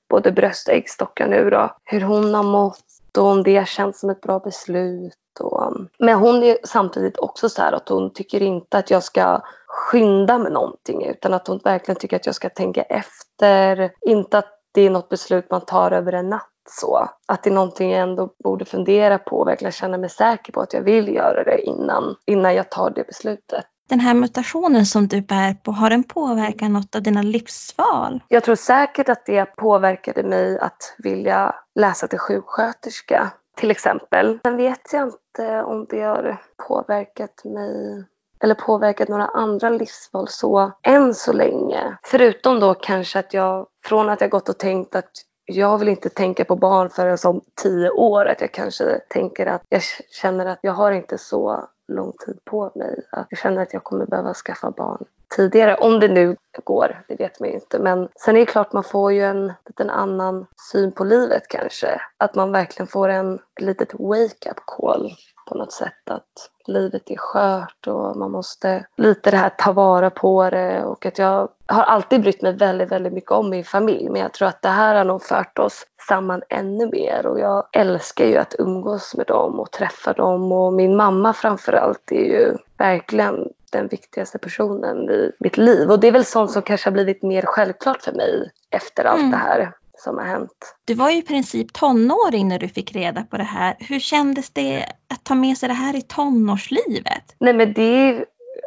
både 0.08 0.32
bröst 0.32 0.68
och 0.68 0.74
äggstockar 0.74 1.28
nu 1.28 1.50
då. 1.50 1.76
Hur 1.84 2.00
hon 2.00 2.34
har 2.34 2.42
mått 2.42 2.80
och 3.18 3.26
om 3.26 3.42
det 3.42 3.68
känns 3.68 4.00
som 4.00 4.10
ett 4.10 4.20
bra 4.20 4.38
beslut 4.38 5.14
och, 5.40 5.72
men 5.98 6.18
hon 6.18 6.42
är 6.42 6.58
samtidigt 6.64 7.18
också 7.18 7.48
så 7.48 7.62
här 7.62 7.72
att 7.72 7.88
hon 7.88 8.12
tycker 8.12 8.42
inte 8.42 8.78
att 8.78 8.90
jag 8.90 9.02
ska 9.02 9.42
skynda 9.66 10.38
med 10.38 10.52
någonting 10.52 11.04
utan 11.04 11.34
att 11.34 11.48
hon 11.48 11.60
verkligen 11.64 11.98
tycker 11.98 12.16
att 12.16 12.26
jag 12.26 12.34
ska 12.34 12.48
tänka 12.48 12.82
efter. 12.82 13.90
Inte 14.06 14.38
att 14.38 14.52
det 14.74 14.80
är 14.80 14.90
något 14.90 15.08
beslut 15.08 15.50
man 15.50 15.64
tar 15.64 15.90
över 15.90 16.12
en 16.12 16.28
natt 16.28 16.50
så. 16.68 17.08
Att 17.26 17.42
det 17.42 17.50
är 17.50 17.54
någonting 17.54 17.90
jag 17.90 18.00
ändå 18.00 18.34
borde 18.44 18.64
fundera 18.64 19.18
på 19.18 19.36
och 19.36 19.48
verkligen 19.48 19.72
känna 19.72 19.98
mig 19.98 20.10
säker 20.10 20.52
på 20.52 20.60
att 20.60 20.72
jag 20.72 20.82
vill 20.82 21.14
göra 21.14 21.44
det 21.44 21.60
innan, 21.60 22.14
innan 22.26 22.54
jag 22.54 22.70
tar 22.70 22.90
det 22.90 23.06
beslutet. 23.06 23.64
Den 23.88 24.00
här 24.00 24.14
mutationen 24.14 24.86
som 24.86 25.08
du 25.08 25.20
bär 25.20 25.54
på, 25.54 25.72
har 25.72 25.90
den 25.90 26.04
påverkat 26.04 26.70
något 26.70 26.94
av 26.94 27.02
dina 27.02 27.22
livsval? 27.22 28.22
Jag 28.28 28.44
tror 28.44 28.54
säkert 28.54 29.08
att 29.08 29.26
det 29.26 29.44
påverkade 29.56 30.22
mig 30.22 30.58
att 30.58 30.94
vilja 30.98 31.54
läsa 31.74 32.08
till 32.08 32.18
sjuksköterska 32.18 33.30
till 33.56 33.70
exempel. 33.70 34.38
Sen 34.44 34.56
vet 34.56 34.92
jag 34.92 35.06
inte 35.08 35.62
om 35.62 35.86
det 35.90 36.02
har 36.02 36.36
påverkat 36.68 37.44
mig 37.44 38.04
eller 38.40 38.54
påverkat 38.54 39.08
några 39.08 39.26
andra 39.26 39.70
livsval 39.70 40.28
så 40.28 40.72
än 40.82 41.14
så 41.14 41.32
länge. 41.32 41.98
Förutom 42.02 42.60
då 42.60 42.74
kanske 42.74 43.18
att 43.18 43.34
jag 43.34 43.66
från 43.84 44.08
att 44.10 44.20
jag 44.20 44.30
gått 44.30 44.48
och 44.48 44.58
tänkt 44.58 44.96
att 44.96 45.10
jag 45.44 45.78
vill 45.78 45.88
inte 45.88 46.08
tänka 46.08 46.44
på 46.44 46.56
barn 46.56 46.90
förrän 46.90 47.18
som 47.18 47.40
tio 47.62 47.90
år. 47.90 48.26
Att 48.26 48.40
jag 48.40 48.52
kanske 48.52 49.00
tänker 49.08 49.46
att 49.46 49.62
jag 49.68 49.82
känner 50.10 50.46
att 50.46 50.58
jag 50.62 50.72
har 50.72 50.92
inte 50.92 51.18
så 51.18 51.68
lång 51.88 52.12
tid 52.26 52.38
på 52.44 52.72
mig. 52.74 53.02
Att 53.12 53.26
jag 53.30 53.38
känner 53.38 53.62
att 53.62 53.72
jag 53.72 53.84
kommer 53.84 54.06
behöva 54.06 54.34
skaffa 54.34 54.70
barn 54.70 55.04
tidigare. 55.36 55.74
Om 55.74 56.00
det 56.00 56.08
nu 56.08 56.36
går, 56.64 57.04
det 57.08 57.16
vet 57.16 57.40
man 57.40 57.48
ju 57.48 57.54
inte. 57.54 57.78
Men 57.78 58.08
sen 58.20 58.36
är 58.36 58.40
det 58.40 58.46
klart 58.46 58.72
man 58.72 58.84
får 58.84 59.12
ju 59.12 59.22
en 59.22 59.52
liten 59.66 59.90
annan 59.90 60.46
syn 60.72 60.92
på 60.92 61.04
livet 61.04 61.42
kanske. 61.48 62.00
Att 62.18 62.34
man 62.34 62.52
verkligen 62.52 62.86
får 62.86 63.08
en 63.08 63.38
litet 63.60 63.94
wake-up 63.94 64.58
call 64.66 65.12
på 65.48 65.54
något 65.54 65.72
sätt. 65.72 66.10
Att 66.10 66.50
livet 66.66 67.10
är 67.10 67.16
skört 67.16 67.86
och 67.86 68.16
man 68.16 68.30
måste 68.30 68.86
lite 68.96 69.30
det 69.30 69.36
här 69.36 69.52
ta 69.58 69.72
vara 69.72 70.10
på 70.10 70.50
det. 70.50 70.84
Och 70.84 71.06
att 71.06 71.18
jag 71.18 71.48
har 71.66 71.82
alltid 71.82 72.20
brytt 72.20 72.42
mig 72.42 72.56
väldigt, 72.56 72.92
väldigt 72.92 73.12
mycket 73.12 73.30
om 73.30 73.50
min 73.50 73.64
familj. 73.64 74.08
Men 74.10 74.20
jag 74.20 74.32
tror 74.32 74.48
att 74.48 74.62
det 74.62 74.68
här 74.68 74.94
har 74.94 75.04
nog 75.04 75.22
fört 75.22 75.58
oss 75.58 75.86
samman 76.08 76.42
ännu 76.48 76.86
mer. 76.86 77.26
Och 77.26 77.40
jag 77.40 77.68
älskar 77.72 78.24
ju 78.24 78.36
att 78.36 78.54
umgås 78.58 79.14
med 79.14 79.26
dem 79.26 79.60
och 79.60 79.70
träffa 79.70 80.12
dem. 80.12 80.52
Och 80.52 80.72
min 80.72 80.96
mamma 80.96 81.32
framförallt 81.32 82.12
är 82.12 82.24
ju 82.24 82.56
verkligen 82.78 83.48
den 83.76 83.88
viktigaste 83.88 84.38
personen 84.38 85.10
i 85.10 85.32
mitt 85.40 85.56
liv. 85.56 85.90
Och 85.90 86.00
det 86.00 86.08
är 86.08 86.12
väl 86.12 86.24
sånt 86.24 86.50
som 86.50 86.62
kanske 86.62 86.86
har 86.86 86.92
blivit 86.92 87.22
mer 87.22 87.42
självklart 87.42 88.02
för 88.02 88.12
mig 88.12 88.50
efter 88.70 89.04
allt 89.04 89.20
mm. 89.20 89.30
det 89.30 89.36
här 89.36 89.72
som 89.98 90.18
har 90.18 90.24
hänt. 90.24 90.76
Du 90.84 90.94
var 90.94 91.10
ju 91.10 91.16
i 91.16 91.22
princip 91.22 91.72
tonåring 91.72 92.48
när 92.48 92.58
du 92.58 92.68
fick 92.68 92.94
reda 92.94 93.22
på 93.22 93.36
det 93.36 93.42
här. 93.42 93.76
Hur 93.78 94.00
kändes 94.00 94.50
det 94.50 94.86
att 95.14 95.24
ta 95.24 95.34
med 95.34 95.58
sig 95.58 95.68
det 95.68 95.74
här 95.74 95.96
i 95.96 96.02
tonårslivet? 96.02 97.36
Nej 97.38 97.54
men 97.54 97.72
det 97.72 98.24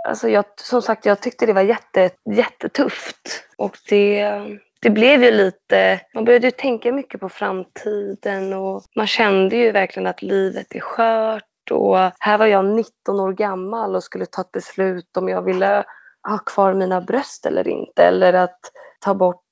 alltså 0.08 0.30
jag, 0.30 0.46
som 0.56 0.82
sagt 0.82 1.06
jag 1.06 1.22
tyckte 1.22 1.46
det 1.46 1.54
var 1.54 1.62
jätte, 1.62 2.10
jättetufft. 2.32 3.46
Och 3.58 3.78
det, 3.90 4.32
det 4.82 4.90
blev 4.90 5.24
ju 5.24 5.32
lite, 5.32 6.02
man 6.14 6.26
började 6.26 6.48
ju 6.48 6.52
tänka 6.52 6.92
mycket 6.92 7.20
på 7.20 7.30
framtiden 7.30 8.54
och 8.54 8.84
man 8.96 9.08
kände 9.08 9.56
ju 9.56 9.72
verkligen 9.72 10.08
att 10.08 10.22
livet 10.22 10.76
är 10.76 10.80
skört. 10.80 11.44
Och 11.72 11.98
här 12.20 12.38
var 12.38 12.46
jag 12.46 12.66
19 12.66 13.20
år 13.20 13.34
gammal 13.34 13.96
och 13.96 14.04
skulle 14.04 14.26
ta 14.26 14.42
ett 14.42 14.52
beslut 14.52 15.18
om 15.18 15.30
jag 15.30 15.42
ville 15.42 15.86
ha 16.28 16.38
kvar 16.38 16.74
mina 16.74 17.02
bröst 17.02 17.46
eller 17.46 17.68
inte. 17.68 18.04
Eller 18.04 18.34
att 18.34 18.60
ta 19.00 19.14
bort 19.14 19.44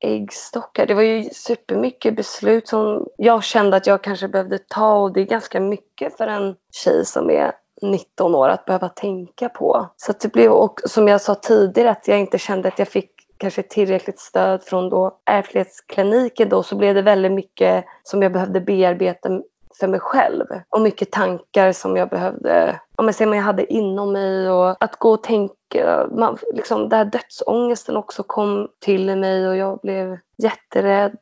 äggstockar. 0.00 0.86
Det 0.86 0.94
var 0.94 1.02
ju 1.02 1.30
supermycket 1.30 2.16
beslut 2.16 2.68
som 2.68 3.06
jag 3.16 3.44
kände 3.44 3.76
att 3.76 3.86
jag 3.86 4.02
kanske 4.02 4.28
behövde 4.28 4.58
ta 4.58 4.94
och 4.94 5.12
det 5.12 5.20
är 5.20 5.24
ganska 5.24 5.60
mycket 5.60 6.16
för 6.16 6.26
en 6.26 6.54
tjej 6.72 7.04
som 7.04 7.30
är 7.30 7.52
19 7.82 8.34
år 8.34 8.48
att 8.48 8.64
behöva 8.64 8.88
tänka 8.88 9.48
på. 9.48 9.90
Så 9.96 10.12
det 10.20 10.32
blev, 10.32 10.52
och 10.52 10.80
som 10.84 11.08
jag 11.08 11.20
sa 11.20 11.34
tidigare, 11.34 11.90
att 11.90 12.08
jag 12.08 12.20
inte 12.20 12.38
kände 12.38 12.68
att 12.68 12.78
jag 12.78 12.88
fick 12.88 13.10
kanske 13.38 13.62
tillräckligt 13.62 14.20
stöd 14.20 14.62
från 14.62 14.88
då 14.90 15.18
ärftlighetskliniken 15.26 16.48
då 16.48 16.62
så 16.62 16.76
blev 16.76 16.94
det 16.94 17.02
väldigt 17.02 17.32
mycket 17.32 17.84
som 18.02 18.22
jag 18.22 18.32
behövde 18.32 18.60
bearbeta 18.60 19.28
för 19.80 19.88
mig 19.88 20.00
själv 20.00 20.46
och 20.70 20.80
mycket 20.80 21.10
tankar 21.10 21.72
som 21.72 21.96
jag 21.96 22.08
behövde, 22.08 22.80
om 22.96 23.12
jag 23.18 23.34
jag 23.34 23.42
hade 23.42 23.72
inom 23.72 24.12
mig 24.12 24.50
och 24.50 24.84
att 24.84 24.96
gå 24.98 25.10
och 25.10 25.22
tänka, 25.22 26.06
man, 26.10 26.38
liksom 26.54 26.88
där 26.88 27.04
dödsångesten 27.04 27.96
också 27.96 28.22
kom 28.22 28.68
till 28.78 29.16
mig 29.16 29.48
och 29.48 29.56
jag 29.56 29.80
blev 29.82 30.18
jätterädd 30.38 31.18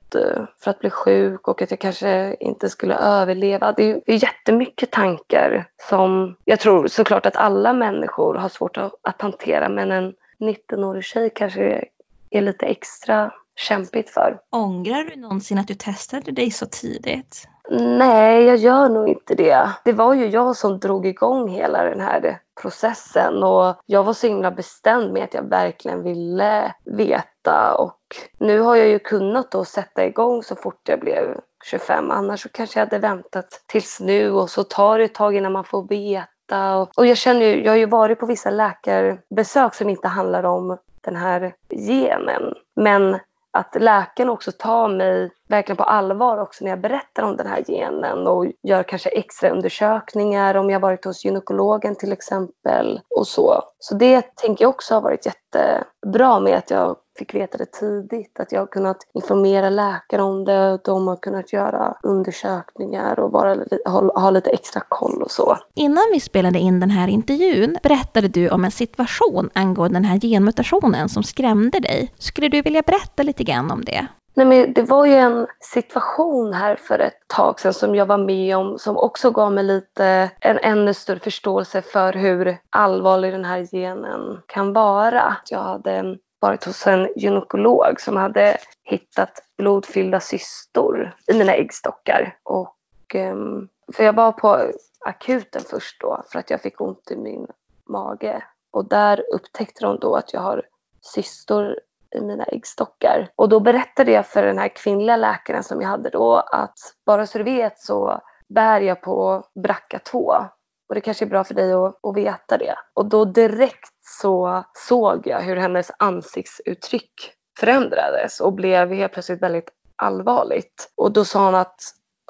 för 0.61 0.71
att 0.71 0.79
bli 0.79 0.91
sjuk 0.91 1.49
och 1.49 1.63
att 1.63 1.71
jag 1.71 1.81
kanske 1.81 2.37
inte 2.41 2.69
skulle 2.69 2.95
överleva. 2.95 3.73
Det 3.73 3.91
är, 3.91 4.01
det 4.07 4.13
är 4.13 4.23
jättemycket 4.23 4.91
tankar 4.91 5.69
som 5.89 6.37
jag 6.45 6.61
tror 6.61 6.87
såklart 6.87 7.27
att 7.27 7.37
alla 7.37 7.73
människor 7.73 8.35
har 8.35 8.49
svårt 8.49 8.77
att, 8.77 8.93
att 9.03 9.23
hantera 9.23 9.69
men 9.69 9.91
en 9.91 10.15
19-årig 10.39 11.05
tjej 11.05 11.31
kanske 11.35 11.85
är 12.31 12.43
lite 12.43 12.67
extra 12.67 13.33
kämpigt 13.57 14.11
för. 14.11 14.39
Ångrar 14.51 15.05
du 15.05 15.17
någonsin 15.17 15.59
att 15.59 15.69
du 15.69 15.75
testade 15.75 16.33
dig 16.33 16.51
så 16.51 16.67
tidigt? 16.67 17.49
Nej, 17.71 18.45
jag 18.45 18.57
gör 18.57 18.89
nog 18.89 19.09
inte 19.09 19.35
det. 19.35 19.71
Det 19.85 19.93
var 19.93 20.15
ju 20.15 20.27
jag 20.27 20.57
som 20.57 20.79
drog 20.79 21.07
igång 21.07 21.49
hela 21.49 21.85
den 21.85 22.01
här 22.01 22.39
processen 22.61 23.43
och 23.43 23.77
jag 23.87 24.05
var 24.05 24.13
så 24.13 24.27
himla 24.27 24.51
bestämd 24.51 25.13
med 25.13 25.25
att 25.25 25.35
jag 25.35 25.49
verkligen 25.49 26.03
ville 26.03 26.75
veta 26.85 27.75
och 27.75 27.99
nu 28.39 28.61
har 28.61 28.77
jag 28.77 28.89
ju 28.89 28.99
kunnat 28.99 29.51
då 29.51 29.65
sätta 29.65 30.07
igång 30.07 30.43
så 30.43 30.57
fort 30.57 30.89
jag 30.89 31.01
blev 31.01 31.41
25 31.65 32.11
annars 32.11 32.43
så 32.43 32.49
kanske 32.49 32.81
jag 32.81 32.87
hade 32.87 32.99
väntat 32.99 33.63
tills 33.67 34.01
nu 34.01 34.31
och 34.31 34.51
så 34.51 34.65
tar 34.65 34.99
det 34.99 35.05
ett 35.05 35.15
tag 35.15 35.37
innan 35.37 35.53
man 35.53 35.65
får 35.65 35.89
veta 35.89 36.77
och, 36.97 37.07
jag 37.07 37.17
känner 37.17 37.47
ju, 37.47 37.65
jag 37.65 37.73
har 37.73 37.77
ju 37.77 37.87
varit 37.87 38.21
på 38.21 38.27
vissa 38.27 38.51
läkarbesök 38.51 39.75
som 39.75 39.89
inte 39.89 40.09
handlar 40.09 40.45
om 40.45 40.79
den 41.01 41.17
här 41.17 41.55
genen 41.71 42.55
men 42.77 43.19
att 43.51 43.77
läkaren 43.81 44.31
också 44.31 44.53
tar 44.53 44.89
mig 44.89 45.31
verkligen 45.49 45.77
på 45.77 45.85
allvar 45.85 46.39
också 46.39 46.65
när 46.65 46.71
jag 46.71 46.81
berättar 46.81 47.23
om 47.23 47.37
den 47.37 47.47
här 47.47 47.65
genen 47.67 48.27
och 48.27 48.47
gör 48.63 48.83
kanske 48.83 49.09
extra 49.09 49.51
undersökningar 49.51 50.55
om 50.55 50.71
jag 50.71 50.81
varit 50.81 51.05
hos 51.05 51.25
gynekologen 51.25 51.97
till 51.97 52.13
exempel 52.13 53.01
och 53.17 53.27
så. 53.27 53.63
Så 53.79 53.95
det 53.95 54.37
tänker 54.37 54.65
jag 54.65 54.71
också 54.71 54.95
har 54.95 55.01
varit 55.01 55.27
jättebra 55.27 56.41
med 56.41 56.55
att 56.55 56.71
jag 56.71 56.97
fick 57.19 57.35
veta 57.35 57.59
det 57.59 57.73
tidigt. 57.73 58.41
Att 58.41 58.53
jag 58.53 58.61
har 58.61 58.67
kunnat 58.67 58.97
informera 59.15 59.71
läkare 59.71 60.23
om 60.23 60.45
det. 60.45 60.79
De 60.85 61.09
har 61.09 61.17
kunnat 61.17 61.53
göra 61.53 61.97
undersökningar 62.03 63.21
och 63.21 63.31
bara 63.31 63.57
ha, 63.87 64.21
ha 64.21 64.31
lite 64.31 64.51
extra 64.51 64.83
koll 64.89 65.23
och 65.23 65.31
så. 65.31 65.57
Innan 65.75 66.05
vi 66.13 66.21
spelade 66.21 66.59
in 66.59 66.81
den 66.81 66.91
här 66.91 67.09
intervjun 67.09 67.77
berättade 67.83 68.29
du 68.29 68.51
om 68.51 68.65
en 68.65 68.71
situation 68.71 69.51
angående 69.55 69.97
den 69.97 70.05
här 70.05 70.21
genmutationen 70.21 71.09
som 71.09 71.23
skrämde 71.23 71.81
dig. 71.81 72.13
Skulle 72.19 72.49
du 72.49 72.63
vilja 72.63 72.83
berätta 72.83 73.23
lite 73.23 73.45
grann 73.45 73.71
om 73.71 73.85
det? 73.85 74.07
Nej, 74.37 74.47
men 74.47 74.73
det 74.73 74.83
var 74.83 75.07
ju 75.07 75.13
en 75.13 75.47
situation 75.61 76.53
här 76.53 76.77
för 76.77 76.99
ett 76.99 77.19
tag 77.27 77.61
sedan 77.61 77.75
som 77.75 77.95
jag 77.95 78.07
var 78.07 78.19
med 78.19 78.57
om 78.57 78.79
som 78.79 78.97
också 78.97 79.31
gav 79.31 79.53
mig 79.53 79.65
lite 79.65 80.31
en 80.41 80.59
ännu 80.59 80.95
större 80.95 81.19
förståelse 81.19 81.83
för 81.83 82.13
hur 82.13 82.59
allvarlig 82.71 83.33
den 83.33 83.45
här 83.45 83.67
genen 83.73 84.41
kan 84.47 84.73
vara. 84.73 85.37
Jag 85.51 85.59
hade 85.59 86.19
varit 86.41 86.65
hos 86.65 86.87
en 86.87 87.09
gynekolog 87.17 88.01
som 88.01 88.17
hade 88.17 88.57
hittat 88.83 89.43
blodfyllda 89.57 90.21
cystor 90.21 91.17
i 91.27 91.35
mina 91.35 91.53
äggstockar. 91.53 92.37
Och, 92.43 92.77
ehm, 93.15 93.69
för 93.93 94.05
jag 94.05 94.13
var 94.13 94.33
på 94.33 94.71
akuten 95.01 95.63
först 95.71 96.01
då 96.01 96.23
för 96.33 96.39
att 96.39 96.51
jag 96.51 96.61
fick 96.61 96.81
ont 96.81 97.11
i 97.11 97.17
min 97.17 97.47
mage. 97.89 98.45
Och 98.71 98.89
där 98.89 99.25
upptäckte 99.35 99.85
de 99.85 99.99
då 99.99 100.15
att 100.15 100.33
jag 100.33 100.41
har 100.41 100.63
cystor 101.01 101.79
i 102.15 102.21
mina 102.21 102.45
äggstockar. 102.45 103.29
Och 103.37 103.49
då 103.49 103.61
berättade 103.61 104.13
jag 104.13 104.27
för 104.27 104.43
den 104.43 104.59
här 104.59 104.77
kvinnliga 104.77 105.17
läkaren 105.17 105.65
som 105.65 105.81
jag 105.81 105.89
hade 105.89 106.11
då 106.11 106.37
att 106.37 106.75
bara 107.07 107.27
så 107.27 107.39
du 107.39 107.45
vet 107.45 107.79
så 107.79 108.21
bär 108.49 108.81
jag 108.81 109.03
på 109.03 109.45
BRCA2 109.59 110.49
och 110.89 110.95
det 110.95 111.01
kanske 111.01 111.25
är 111.25 111.29
bra 111.29 111.45
för 111.45 111.55
dig 111.55 111.73
att, 111.73 111.99
att 112.03 112.17
veta 112.17 112.59
det. 112.59 112.75
Och 112.95 113.07
då 113.07 113.25
direkt 113.25 113.95
så 114.21 114.65
såg 114.89 115.27
jag 115.27 115.41
hur 115.41 115.57
hennes 115.57 115.91
ansiktsuttryck 115.99 117.15
förändrades 117.61 118.41
och 118.41 118.53
blev 118.53 118.93
helt 118.93 119.13
plötsligt 119.13 119.43
väldigt 119.43 119.71
allvarligt. 119.97 120.93
Och 120.97 121.13
då 121.13 121.25
sa 121.25 121.45
hon 121.45 121.55
att 121.55 121.81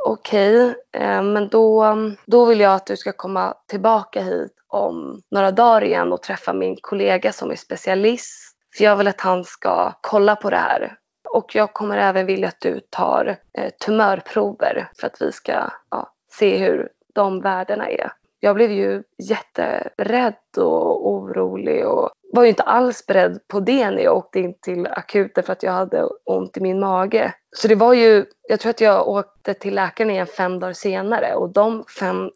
okej, 0.03 0.65
okay, 0.65 1.03
eh, 1.03 1.23
men 1.23 1.49
då, 1.49 1.97
då 2.27 2.45
vill 2.45 2.61
jag 2.61 2.75
att 2.75 2.87
du 2.87 2.97
ska 2.97 3.13
komma 3.13 3.55
tillbaka 3.69 4.23
hit 4.23 4.53
om 4.69 5.21
några 5.31 5.51
dagar 5.51 5.85
igen 5.85 6.13
och 6.13 6.23
träffa 6.23 6.53
min 6.53 6.77
kollega 6.81 7.33
som 7.33 7.51
är 7.51 7.57
specialist. 7.57 8.54
För 8.77 8.85
jag 8.85 8.97
vill 8.97 9.09
att 9.09 9.21
han 9.21 9.45
ska 9.45 9.93
kolla 10.01 10.37
på 10.37 10.51
det 10.51 10.57
här. 10.57 10.97
Och 11.29 11.55
jag 11.55 11.73
kommer 11.73 11.99
även 11.99 12.27
vilja 12.27 12.49
att 12.49 12.61
du 12.61 12.81
tar 12.91 13.37
eh, 13.59 13.71
tumörprover 13.87 14.89
för 15.01 15.07
att 15.07 15.23
vi 15.23 15.33
ska 15.33 15.71
ja, 15.91 16.13
se 16.33 16.57
hur 16.57 16.89
de 17.15 17.41
värdena 17.41 17.91
är 17.91 18.11
jag 18.45 18.57
blev 18.57 18.71
ju 18.71 19.03
jätterädd 19.29 20.35
och 20.57 21.09
orolig 21.09 21.87
och 21.87 22.11
var 22.33 22.43
ju 22.43 22.49
inte 22.49 22.63
alls 22.63 23.07
beredd 23.07 23.39
på 23.49 23.61
det 23.61 23.91
när 23.91 24.03
jag 24.03 24.17
åkte 24.17 24.41
in 24.41 24.55
till 24.63 24.87
akuten 24.87 25.45
för 25.45 25.53
att 25.53 25.63
jag 25.63 25.73
hade 25.73 26.09
ont 26.25 26.57
i 26.57 26.61
min 26.61 26.81
mage. 26.81 27.35
Så 27.57 27.69
det 27.69 27.75
var 27.75 27.95
ju, 27.95 28.25
jag 28.49 28.61
tror 28.61 28.71
att 28.71 28.81
jag 28.81 29.09
åkte 29.09 29.55
till 29.55 29.75
läkaren 29.75 30.11
igen 30.11 30.27
fem 30.27 30.61
dagar 30.61 30.73
senare 30.73 31.35
och 31.35 31.53
de 31.53 31.85
fem 32.01 32.31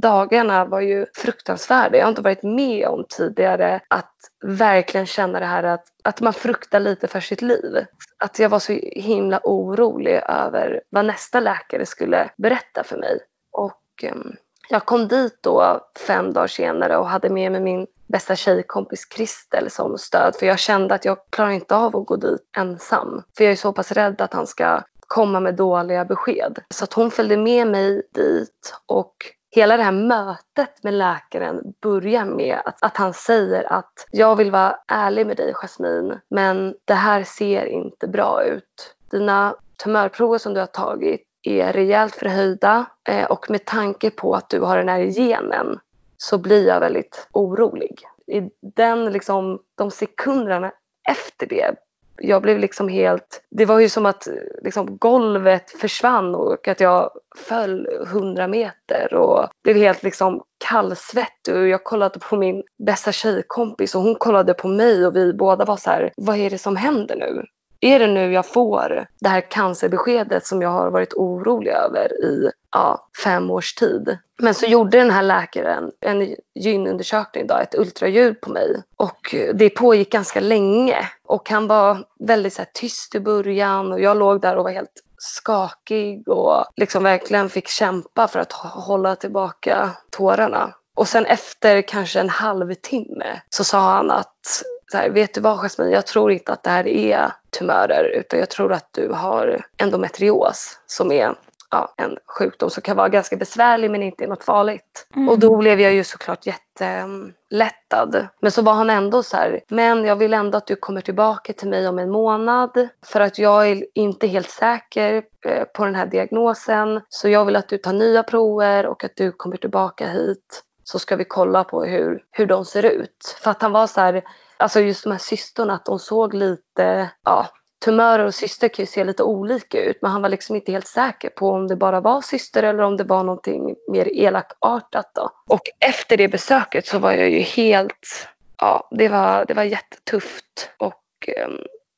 dagarna 0.00 0.64
var 0.64 0.80
ju 0.80 1.06
fruktansvärda. 1.14 1.98
Jag 1.98 2.04
har 2.04 2.10
inte 2.10 2.22
varit 2.22 2.42
med 2.42 2.86
om 2.86 3.04
tidigare 3.08 3.80
att 3.88 4.14
verkligen 4.44 5.06
känna 5.06 5.40
det 5.40 5.46
här 5.46 5.62
att, 5.62 5.84
att 6.04 6.20
man 6.20 6.32
fruktar 6.32 6.80
lite 6.80 7.08
för 7.08 7.20
sitt 7.20 7.42
liv. 7.42 7.84
Att 8.18 8.38
jag 8.38 8.48
var 8.48 8.58
så 8.58 8.72
himla 8.82 9.40
orolig 9.44 10.20
över 10.28 10.82
vad 10.90 11.04
nästa 11.04 11.40
läkare 11.40 11.86
skulle 11.86 12.30
berätta 12.36 12.84
för 12.84 12.96
mig. 12.96 13.18
Och 13.52 14.04
um, 14.12 14.36
jag 14.68 14.84
kom 14.84 15.08
dit 15.08 15.38
då 15.40 15.80
fem 16.06 16.32
dagar 16.32 16.46
senare 16.46 16.96
och 16.96 17.08
hade 17.08 17.30
med 17.30 17.52
mig 17.52 17.60
min 17.60 17.86
bästa 18.06 18.36
tjejkompis 18.36 19.04
Kristel 19.04 19.70
som 19.70 19.98
stöd 19.98 20.36
för 20.36 20.46
jag 20.46 20.58
kände 20.58 20.94
att 20.94 21.04
jag 21.04 21.18
klarar 21.30 21.50
inte 21.50 21.76
av 21.76 21.96
att 21.96 22.06
gå 22.06 22.16
dit 22.16 22.40
ensam. 22.56 23.22
För 23.36 23.44
jag 23.44 23.52
är 23.52 23.56
så 23.56 23.72
pass 23.72 23.92
rädd 23.92 24.20
att 24.20 24.34
han 24.34 24.46
ska 24.46 24.82
komma 25.06 25.40
med 25.40 25.54
dåliga 25.54 26.04
besked. 26.04 26.58
Så 26.70 26.84
att 26.84 26.92
hon 26.92 27.10
följde 27.10 27.36
med 27.36 27.66
mig 27.66 28.02
dit 28.14 28.74
och 28.86 29.14
hela 29.54 29.76
det 29.76 29.82
här 29.82 29.92
mötet 29.92 30.82
med 30.82 30.94
läkaren 30.94 31.62
börjar 31.82 32.24
med 32.24 32.58
att, 32.64 32.82
att 32.82 32.96
han 32.96 33.14
säger 33.14 33.72
att 33.72 34.06
jag 34.10 34.36
vill 34.36 34.50
vara 34.50 34.78
ärlig 34.88 35.26
med 35.26 35.36
dig 35.36 35.52
Jasmine 35.54 36.20
men 36.28 36.74
det 36.84 36.94
här 36.94 37.24
ser 37.24 37.66
inte 37.66 38.08
bra 38.08 38.44
ut. 38.44 38.94
Dina 39.10 39.54
tumörprover 39.84 40.38
som 40.38 40.54
du 40.54 40.60
har 40.60 40.66
tagit 40.66 41.22
är 41.42 41.72
rejält 41.72 42.14
förhöjda 42.14 42.84
eh, 43.08 43.24
och 43.24 43.50
med 43.50 43.64
tanke 43.64 44.10
på 44.10 44.34
att 44.34 44.50
du 44.50 44.60
har 44.60 44.76
den 44.76 44.88
här 44.88 45.00
genen 45.00 45.78
så 46.16 46.38
blir 46.38 46.66
jag 46.66 46.80
väldigt 46.80 47.28
orolig. 47.32 48.00
i 48.26 48.50
den 48.60 49.12
liksom, 49.12 49.58
de 49.74 49.90
sekunderna 49.90 50.72
efter 51.08 51.46
det 51.46 51.74
jag 52.18 52.42
blev 52.42 52.58
liksom 52.58 52.88
helt, 52.88 53.42
det 53.50 53.64
var 53.64 53.80
ju 53.80 53.88
som 53.88 54.06
att 54.06 54.28
liksom 54.62 54.98
golvet 54.98 55.70
försvann 55.70 56.34
och 56.34 56.68
att 56.68 56.80
jag 56.80 57.10
föll 57.36 57.88
hundra 58.06 58.48
meter 58.48 59.14
och 59.14 59.48
blev 59.64 59.76
helt 59.76 60.02
liksom 60.02 60.42
kallsvettig 60.68 61.54
och 61.54 61.68
jag 61.68 61.84
kollade 61.84 62.18
på 62.18 62.36
min 62.36 62.62
bästa 62.86 63.12
tjejkompis 63.12 63.94
och 63.94 64.02
hon 64.02 64.14
kollade 64.14 64.54
på 64.54 64.68
mig 64.68 65.06
och 65.06 65.16
vi 65.16 65.32
båda 65.32 65.64
var 65.64 65.76
så 65.76 65.90
här, 65.90 66.12
vad 66.16 66.36
är 66.36 66.50
det 66.50 66.58
som 66.58 66.76
händer 66.76 67.16
nu? 67.16 67.44
Är 67.84 67.98
det 67.98 68.06
nu 68.06 68.32
jag 68.32 68.46
får 68.46 69.06
det 69.20 69.28
här 69.28 69.40
cancerbeskedet 69.40 70.46
som 70.46 70.62
jag 70.62 70.70
har 70.70 70.90
varit 70.90 71.14
orolig 71.14 71.70
över 71.70 72.24
i 72.24 72.50
ja, 72.72 73.08
fem 73.24 73.50
års 73.50 73.74
tid. 73.74 74.18
Men 74.38 74.54
så 74.54 74.66
gjorde 74.66 74.98
den 74.98 75.10
här 75.10 75.22
läkaren 75.22 75.90
en 76.00 76.36
gynundersökning, 76.54 77.46
då, 77.46 77.54
ett 77.54 77.74
ultraljud 77.74 78.40
på 78.40 78.50
mig. 78.50 78.82
Och 78.96 79.34
det 79.54 79.70
pågick 79.70 80.12
ganska 80.12 80.40
länge. 80.40 81.08
Och 81.24 81.50
han 81.50 81.66
var 81.66 82.04
väldigt 82.18 82.52
så 82.52 82.62
här, 82.62 82.70
tyst 82.74 83.14
i 83.14 83.20
början 83.20 83.92
och 83.92 84.00
jag 84.00 84.16
låg 84.16 84.40
där 84.40 84.56
och 84.56 84.64
var 84.64 84.70
helt 84.70 85.02
skakig 85.18 86.28
och 86.28 86.64
liksom 86.76 87.02
verkligen 87.02 87.48
fick 87.48 87.68
kämpa 87.68 88.28
för 88.28 88.40
att 88.40 88.52
hålla 88.52 89.16
tillbaka 89.16 89.90
tårarna. 90.10 90.74
Och 90.94 91.08
sen 91.08 91.26
efter 91.26 91.82
kanske 91.82 92.20
en 92.20 92.28
halvtimme 92.28 93.40
så 93.50 93.64
sa 93.64 93.78
han 93.80 94.10
att 94.10 94.62
så 94.92 94.96
här, 94.96 95.10
vet 95.10 95.34
du 95.34 95.40
vad 95.40 95.58
Jasmine, 95.58 95.90
jag 95.90 96.06
tror 96.06 96.32
inte 96.32 96.52
att 96.52 96.62
det 96.62 96.70
här 96.70 96.86
är 96.86 97.32
tumörer 97.58 98.04
utan 98.04 98.38
jag 98.38 98.50
tror 98.50 98.72
att 98.72 98.88
du 98.90 99.08
har 99.08 99.66
endometrios 99.76 100.78
som 100.86 101.12
är 101.12 101.34
ja, 101.70 101.94
en 101.96 102.16
sjukdom 102.26 102.70
som 102.70 102.82
kan 102.82 102.96
vara 102.96 103.08
ganska 103.08 103.36
besvärlig 103.36 103.90
men 103.90 104.02
inte 104.02 104.24
är 104.24 104.28
något 104.28 104.44
farligt. 104.44 105.06
Mm. 105.16 105.28
Och 105.28 105.38
då 105.38 105.56
blev 105.56 105.80
jag 105.80 105.92
ju 105.92 106.04
såklart 106.04 106.46
jättelättad. 106.46 108.28
Men 108.40 108.50
så 108.50 108.62
var 108.62 108.72
han 108.72 108.90
ändå 108.90 109.22
så 109.22 109.36
här, 109.36 109.60
men 109.68 110.04
jag 110.04 110.16
vill 110.16 110.34
ändå 110.34 110.58
att 110.58 110.66
du 110.66 110.76
kommer 110.76 111.00
tillbaka 111.00 111.52
till 111.52 111.68
mig 111.68 111.88
om 111.88 111.98
en 111.98 112.10
månad 112.10 112.88
för 113.06 113.20
att 113.20 113.38
jag 113.38 113.68
är 113.68 113.86
inte 113.94 114.26
helt 114.26 114.50
säker 114.50 115.22
eh, 115.46 115.64
på 115.64 115.84
den 115.84 115.94
här 115.94 116.06
diagnosen. 116.06 117.00
Så 117.08 117.28
jag 117.28 117.44
vill 117.44 117.56
att 117.56 117.68
du 117.68 117.78
tar 117.78 117.92
nya 117.92 118.22
prover 118.22 118.86
och 118.86 119.04
att 119.04 119.16
du 119.16 119.32
kommer 119.32 119.56
tillbaka 119.56 120.08
hit 120.08 120.62
så 120.84 120.98
ska 120.98 121.16
vi 121.16 121.24
kolla 121.24 121.64
på 121.64 121.84
hur, 121.84 122.24
hur 122.30 122.46
de 122.46 122.64
ser 122.64 122.82
ut. 122.82 123.38
För 123.42 123.50
att 123.50 123.62
han 123.62 123.72
var 123.72 123.86
så 123.86 124.00
här, 124.00 124.24
alltså 124.56 124.80
just 124.80 125.04
de 125.04 125.10
här 125.10 125.18
systrarna, 125.18 125.74
att 125.74 125.84
de 125.84 125.98
såg 125.98 126.34
lite, 126.34 127.10
ja, 127.24 127.48
tumörer 127.84 128.24
och 128.24 128.34
syster 128.34 128.68
kan 128.68 128.82
ju 128.82 128.86
se 128.86 129.04
lite 129.04 129.22
olika 129.22 129.82
ut 129.82 129.98
men 130.02 130.10
han 130.10 130.22
var 130.22 130.28
liksom 130.28 130.56
inte 130.56 130.72
helt 130.72 130.86
säker 130.86 131.30
på 131.30 131.50
om 131.50 131.66
det 131.66 131.76
bara 131.76 132.00
var 132.00 132.20
syster 132.20 132.62
eller 132.62 132.82
om 132.82 132.96
det 132.96 133.04
var 133.04 133.24
någonting 133.24 133.74
mer 133.88 134.08
elakartat 134.14 135.10
då. 135.14 135.30
Och 135.48 135.62
efter 135.80 136.16
det 136.16 136.28
besöket 136.28 136.86
så 136.86 136.98
var 136.98 137.12
jag 137.12 137.30
ju 137.30 137.40
helt, 137.40 138.28
ja 138.58 138.88
det 138.90 139.08
var, 139.08 139.44
det 139.44 139.54
var 139.54 139.62
jättetufft 139.62 140.70
och 140.78 141.28
eh, 141.28 141.48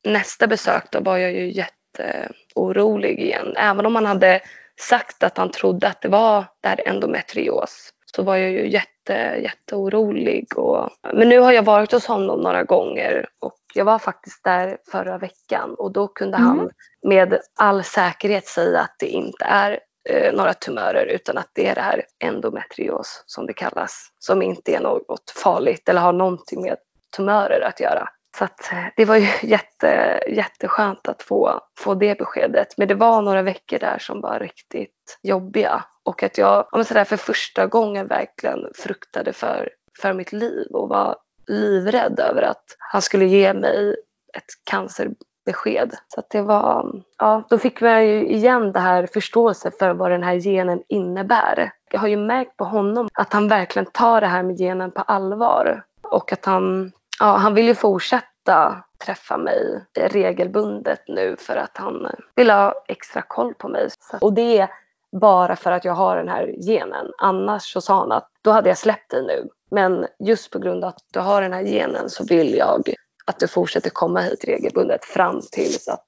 nästa 0.05 0.47
besök 0.47 0.91
då 0.91 1.01
var 1.01 1.17
jag 1.17 1.33
ju 1.33 1.53
jätteorolig 1.53 3.21
igen. 3.21 3.55
Även 3.57 3.87
om 3.87 3.95
han 3.95 4.07
hade 4.07 4.41
sagt 4.81 5.23
att 5.23 5.39
han 5.39 5.51
trodde 5.51 5.89
att 5.89 6.03
det 6.03 6.09
var 6.09 6.45
det 6.61 6.69
här 6.69 6.89
endometrios 6.89 7.93
så 8.17 8.23
var 8.23 8.37
jag 8.37 8.51
ju 8.51 8.69
jätte, 8.69 9.13
jätteorolig. 9.43 10.59
Och, 10.59 10.91
men 11.13 11.29
nu 11.29 11.39
har 11.39 11.53
jag 11.53 11.63
varit 11.63 11.93
hos 11.93 12.07
honom 12.07 12.41
några 12.41 12.65
gånger 12.65 13.27
och 13.41 13.59
jag 13.75 13.85
var 13.85 13.99
faktiskt 13.99 14.45
där 14.45 14.79
förra 14.91 15.19
veckan 15.19 15.75
och 15.79 15.93
då 15.93 16.09
kunde 16.09 16.37
mm. 16.37 16.49
han 16.49 16.71
med 17.03 17.41
all 17.57 17.85
säkerhet 17.85 18.47
säga 18.47 18.81
att 18.81 18.97
det 18.99 19.07
inte 19.07 19.45
är 19.45 19.81
eh, 20.11 20.35
några 20.35 20.55
tumörer 20.55 21.07
utan 21.07 21.39
att 21.39 21.51
det 21.53 21.67
är 21.69 21.75
det 21.75 21.81
här 21.81 22.03
endometrios 22.19 23.25
som 23.27 23.47
det 23.47 23.53
kallas 23.53 24.13
som 24.19 24.43
inte 24.43 24.75
är 24.75 24.81
något 24.81 25.31
farligt 25.45 25.89
eller 25.89 26.01
har 26.01 26.13
någonting 26.13 26.63
med 26.63 26.77
tumörer 27.17 27.61
att 27.61 27.81
göra. 27.81 28.09
Så 28.39 28.45
att, 28.45 28.73
eh, 28.73 28.85
det 28.97 29.05
var 29.05 29.17
ju 29.17 29.29
jätte, 29.43 30.21
jätteskönt 30.29 31.09
att 31.09 31.23
få, 31.23 31.61
få 31.79 31.95
det 31.95 32.19
beskedet. 32.19 32.69
Men 32.79 32.89
det 32.89 32.95
var 32.95 33.23
några 33.23 33.43
veckor 33.43 33.79
där 33.79 33.99
som 33.99 34.21
var 34.21 34.39
riktigt 34.39 35.19
jobbiga. 35.23 35.85
Och 36.05 36.23
att 36.23 36.39
jag 36.39 36.67
om 36.73 36.85
sådär, 36.85 37.05
för 37.05 37.17
första 37.17 37.67
gången 37.67 38.07
verkligen 38.07 38.59
fruktade 38.75 39.33
för, 39.33 39.71
för 40.03 40.13
mitt 40.13 40.33
liv 40.33 40.67
och 40.73 40.89
var 40.89 41.17
livrädd 41.47 42.21
över 42.21 42.43
att 42.43 42.65
han 42.79 43.03
skulle 43.03 43.25
ge 43.25 43.55
mig 43.55 43.97
ett 44.37 44.71
cancerbesked. 44.71 45.97
Så 46.09 46.21
att 46.21 46.31
det 46.31 46.43
var, 46.43 47.03
ja, 47.19 47.43
då 47.51 47.59
fick 47.59 47.81
man 47.81 48.07
ju 48.07 48.29
igen 48.29 48.73
det 48.73 48.81
här 48.81 49.07
förståelse 49.07 49.71
för 49.79 49.95
vad 49.95 50.11
den 50.11 50.23
här 50.23 50.35
genen 50.35 50.83
innebär. 50.89 51.71
Jag 51.91 52.01
har 52.01 52.09
ju 52.09 52.17
märkt 52.17 52.57
på 52.57 52.65
honom 52.65 53.09
att 53.15 53.33
han 53.33 53.49
verkligen 53.49 53.87
tar 53.93 54.21
det 54.21 54.27
här 54.27 54.43
med 54.43 54.59
genen 54.59 54.91
på 54.91 55.03
allvar 55.03 55.85
och 56.03 56.33
att 56.33 56.45
han 56.45 56.93
ja, 57.21 57.37
han 57.37 57.55
vill 57.55 57.67
ju 57.67 57.75
fortsätta 57.75 58.85
träffa 59.05 59.37
mig 59.39 59.85
regelbundet 59.95 61.01
nu 61.09 61.37
för 61.39 61.57
att 61.57 61.77
han 61.77 62.07
vill 62.35 62.51
ha 62.51 62.85
extra 62.89 63.23
koll 63.23 63.55
på 63.55 63.69
mig. 63.69 63.89
Och 64.21 64.33
det 64.33 64.59
är 64.59 64.71
bara 65.13 65.57
för 65.57 65.73
att 65.73 65.85
jag 65.85 65.93
har 65.93 66.17
den 66.17 66.29
här 66.29 66.55
genen. 66.67 67.07
Annars 67.19 67.73
så 67.73 67.81
sa 67.81 67.99
han 67.99 68.13
att 68.13 68.29
då 68.43 68.51
hade 68.51 68.69
jag 68.69 68.79
släppt 68.79 69.11
dig 69.11 69.23
nu. 69.23 69.49
Men 69.71 70.07
just 70.19 70.51
på 70.51 70.59
grund 70.59 70.85
av 70.85 70.89
att 70.89 70.99
du 71.13 71.21
har 71.21 71.43
den 71.43 71.53
här 71.53 71.63
genen 71.63 72.11
så 72.11 72.25
vill 72.25 72.55
jag 72.55 72.83
att 73.25 73.39
du 73.39 73.49
fortsätter 73.49 73.91
komma 73.91 74.21
hit 74.21 74.45
regelbundet 74.45 75.05
fram 75.05 75.41
tills 75.53 75.89
att 75.89 76.07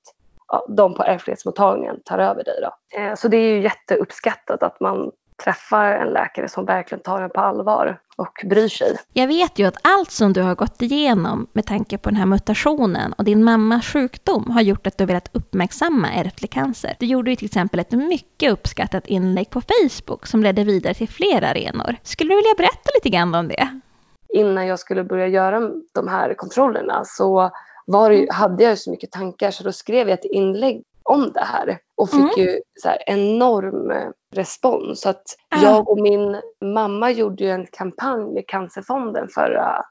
ja, 0.49 0.66
de 0.68 0.94
på 0.94 1.03
ärftlighetsmottagningen 1.03 2.01
tar 2.05 2.18
över 2.18 2.44
dig. 2.44 2.61
Då. 2.62 2.99
Eh, 2.99 3.14
så 3.14 3.29
det 3.29 3.37
är 3.37 3.55
ju 3.55 3.62
jätteuppskattat 3.62 4.62
att 4.62 4.81
man 4.81 5.11
träffar 5.44 5.92
en 5.92 6.09
läkare 6.09 6.48
som 6.48 6.64
verkligen 6.64 7.03
tar 7.03 7.22
en 7.22 7.31
på 7.31 7.40
allvar 7.40 8.01
och 8.16 8.44
bryr 8.44 8.68
sig. 8.68 8.96
Jag 9.12 9.27
vet 9.27 9.59
ju 9.59 9.66
att 9.66 9.77
allt 9.83 10.11
som 10.11 10.33
du 10.33 10.42
har 10.42 10.55
gått 10.55 10.83
igenom 10.83 11.46
med 11.53 11.66
tanke 11.66 11.98
på 11.98 12.09
den 12.09 12.16
här 12.16 12.27
mutationen 12.27 13.12
och 13.12 13.24
din 13.24 13.44
mammas 13.44 13.87
sjukdom 13.87 14.51
har 14.51 14.61
gjort 14.61 14.87
att 14.87 14.98
du 14.98 15.07
velat 15.07 15.31
uppmärksamma 15.33 16.09
ärftlig 16.12 16.51
cancer. 16.51 16.96
Du 16.98 17.07
gjorde 17.07 17.31
ju 17.31 17.37
till 17.37 17.46
exempel 17.46 17.81
ett 17.81 17.92
mycket 17.92 18.53
uppskattat 18.53 19.07
inlägg 19.07 19.51
på 19.51 19.61
Facebook 19.61 20.27
som 20.27 20.42
ledde 20.42 20.64
vidare 20.64 20.94
till 20.94 21.09
fler 21.09 21.42
arenor. 21.42 21.96
Skulle 22.03 22.31
du 22.31 22.37
vilja 22.37 22.55
berätta 22.57 22.90
lite 22.94 23.09
grann 23.09 23.35
om 23.35 23.48
det? 23.48 23.81
Innan 24.29 24.66
jag 24.66 24.79
skulle 24.79 25.05
börja 25.05 25.27
göra 25.27 25.70
de 25.94 26.09
här 26.09 26.35
kontrollerna 26.35 27.03
så 27.05 27.51
det, 27.87 28.33
hade 28.33 28.64
jag 28.64 28.79
så 28.79 28.90
mycket 28.90 29.11
tankar 29.11 29.51
så 29.51 29.64
då 29.64 29.72
skrev 29.72 30.09
jag 30.09 30.18
ett 30.18 30.24
inlägg 30.24 30.83
om 31.03 31.33
det 31.33 31.44
här 31.44 31.79
och 31.96 32.11
fick 32.11 32.20
mm. 32.20 32.31
ju 32.37 32.61
så 32.83 32.90
enorm 33.07 33.90
eh, 33.90 34.09
respons. 34.35 35.01
Så 35.01 35.09
att 35.09 35.25
mm. 35.55 35.64
jag 35.64 35.88
och 35.88 36.01
min 36.01 36.41
mamma 36.75 37.11
gjorde 37.11 37.45
ju 37.45 37.51
en 37.51 37.67
kampanj 37.67 38.35
med 38.35 38.47
Cancerfonden 38.49 39.29
förra 39.35 39.83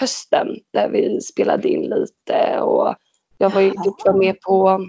hösten 0.00 0.46
där 0.72 0.88
vi 0.90 1.20
spelade 1.20 1.68
in 1.68 1.82
lite 1.82 2.60
och 2.60 2.94
jag 3.38 3.50
var, 3.50 3.60
jag 3.60 3.72
var 4.04 4.18
med 4.18 4.40
på 4.40 4.86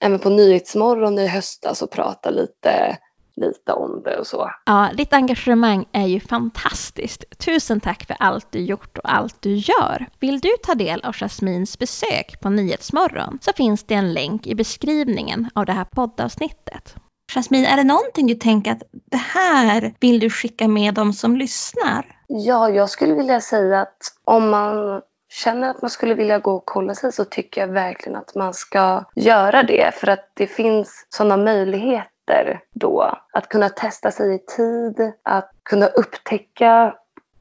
även 0.00 0.18
på 0.18 0.30
Nyhetsmorgon 0.30 1.18
i 1.18 1.26
höstas 1.26 1.82
och 1.82 1.90
pratade 1.90 2.36
lite 2.36 2.98
lite 3.36 3.72
om 3.72 4.02
det 4.04 4.18
och 4.18 4.26
så. 4.26 4.50
Ja, 4.66 4.90
ditt 4.96 5.12
engagemang 5.12 5.84
är 5.92 6.06
ju 6.06 6.20
fantastiskt. 6.20 7.38
Tusen 7.38 7.80
tack 7.80 8.06
för 8.06 8.16
allt 8.18 8.52
du 8.52 8.58
gjort 8.58 8.98
och 8.98 9.12
allt 9.12 9.42
du 9.42 9.54
gör. 9.54 10.06
Vill 10.20 10.40
du 10.40 10.48
ta 10.62 10.74
del 10.74 11.00
av 11.04 11.14
Jasmins 11.14 11.78
besök 11.78 12.40
på 12.40 12.50
Nyhetsmorgon 12.50 13.38
så 13.42 13.52
finns 13.52 13.84
det 13.84 13.94
en 13.94 14.12
länk 14.12 14.46
i 14.46 14.54
beskrivningen 14.54 15.50
av 15.54 15.66
det 15.66 15.72
här 15.72 15.84
poddavsnittet. 15.84 16.94
Jasmine, 17.34 17.66
är 17.66 17.76
det 17.76 17.84
någonting 17.84 18.26
du 18.26 18.34
tänker 18.34 18.72
att 18.72 18.82
det 18.92 19.16
här 19.16 19.94
vill 20.00 20.20
du 20.20 20.30
skicka 20.30 20.68
med 20.68 20.94
dem 20.94 21.12
som 21.12 21.36
lyssnar? 21.36 22.04
Ja, 22.26 22.70
jag 22.70 22.90
skulle 22.90 23.14
vilja 23.14 23.40
säga 23.40 23.80
att 23.80 23.98
om 24.24 24.50
man 24.50 25.02
känner 25.28 25.70
att 25.70 25.82
man 25.82 25.90
skulle 25.90 26.14
vilja 26.14 26.38
gå 26.38 26.52
och 26.52 26.66
kolla 26.66 26.94
sig 26.94 27.12
så 27.12 27.24
tycker 27.24 27.60
jag 27.60 27.68
verkligen 27.68 28.18
att 28.18 28.34
man 28.34 28.54
ska 28.54 29.04
göra 29.14 29.62
det 29.62 29.94
för 29.94 30.06
att 30.06 30.30
det 30.34 30.46
finns 30.46 31.06
sådana 31.08 31.36
möjligheter 31.36 32.60
då. 32.74 33.18
Att 33.32 33.48
kunna 33.48 33.68
testa 33.68 34.10
sig 34.10 34.34
i 34.34 34.38
tid, 34.38 35.12
att 35.22 35.50
kunna 35.62 35.86
upptäcka 35.86 36.94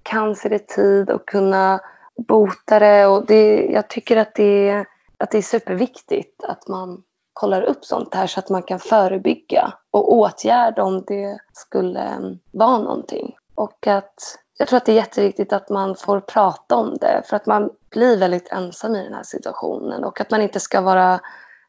cancer 0.04 0.54
i 0.54 0.60
tid 0.60 1.10
och 1.10 1.28
kunna 1.28 1.80
bota 2.28 2.80
det. 2.80 3.06
Och 3.06 3.26
det 3.26 3.65
jag 3.65 3.88
tycker 3.88 4.17
att 4.17 4.36
det, 4.36 4.86
att 5.17 5.32
det 5.32 5.38
är 5.38 5.41
superviktigt 5.41 6.43
att 6.43 6.67
man 6.67 7.04
kollar 7.36 7.62
upp 7.62 7.86
sånt 7.86 8.15
här 8.15 8.28
så 8.28 8.39
att 8.39 8.50
man 8.50 8.63
kan 8.63 8.80
förebygga 8.80 9.74
och 9.91 10.13
åtgärda 10.13 10.84
om 10.84 11.04
det 11.08 11.38
skulle 11.54 12.00
mm, 12.00 12.39
vara 12.52 12.78
någonting. 12.78 13.36
Och 13.56 13.88
att 13.88 14.38
jag 14.58 14.67
tror 14.67 14.78
att 14.78 14.86
det 14.86 14.91
är 14.91 14.95
jätteviktigt 14.95 15.54
att 15.54 15.69
man 15.69 15.95
får 15.95 16.19
prata 16.19 16.76
om 16.76 16.98
det 17.02 17.24
för 17.26 17.36
att 17.36 17.45
man 17.45 17.69
blir 17.89 18.17
väldigt 18.17 18.52
ensam 18.52 18.95
i 18.95 19.04
den 19.04 19.13
här 19.13 19.24
situationen 19.24 20.04
och 20.04 20.21
att 20.21 20.32
man 20.32 20.41
inte 20.41 20.60
ska 20.60 20.82
vara 20.82 21.19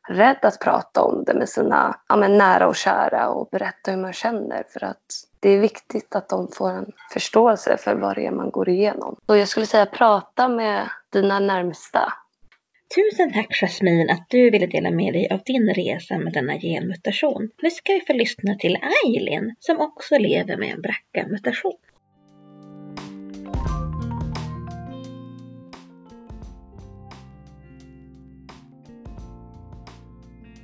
rädd 0.09 0.38
att 0.42 0.61
prata 0.61 1.02
om 1.02 1.24
det 1.24 1.35
med 1.35 1.48
sina 1.48 2.00
ja, 2.09 2.16
men 2.16 2.38
nära 2.38 2.68
och 2.68 2.76
kära 2.76 3.29
och 3.29 3.48
berätta 3.52 3.90
hur 3.90 3.98
man 3.98 4.12
känner 4.12 4.64
för 4.72 4.85
att 4.85 5.07
det 5.40 5.50
är 5.50 5.59
viktigt 5.59 6.16
att 6.16 6.29
de 6.29 6.48
får 6.48 6.70
en 6.70 6.92
förståelse 7.12 7.76
för 7.76 7.94
vad 7.94 8.14
det 8.14 8.26
är 8.26 8.31
man 8.31 8.50
går 8.50 8.68
igenom. 8.68 9.16
Så 9.26 9.37
jag 9.37 9.48
skulle 9.48 9.66
säga 9.66 9.87
prata 9.87 10.48
med 10.48 10.88
dina 11.12 11.40
närmsta. 11.40 12.12
Tusen 12.94 13.33
tack 13.33 13.61
Jasmine 13.61 14.12
att 14.12 14.27
du 14.31 14.51
ville 14.51 14.66
dela 14.66 14.90
med 14.90 15.12
dig 15.12 15.29
av 15.31 15.40
din 15.46 15.75
resa 15.75 16.18
med 16.18 16.33
denna 16.33 16.59
genmutation. 16.59 17.51
Nu 17.62 17.70
ska 17.70 17.92
vi 17.92 18.01
få 18.01 18.12
lyssna 18.12 18.55
till 18.55 18.79
Eileen 19.05 19.55
som 19.59 19.81
också 19.81 20.18
lever 20.18 20.57
med 20.57 20.70
en 20.70 20.83
BRCA-mutation. 20.83 21.77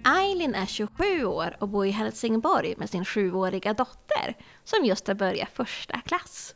Eileen 0.04 0.54
är 0.54 0.66
27 0.66 1.24
år 1.24 1.56
och 1.60 1.68
bor 1.68 1.86
i 1.86 1.90
Helsingborg 1.90 2.74
med 2.76 2.90
sin 2.90 3.04
sjuåriga 3.04 3.74
dotter 3.74 4.36
som 4.64 4.84
just 4.84 5.06
har 5.06 5.14
börjat 5.14 5.50
första 5.50 6.00
klass. 6.00 6.54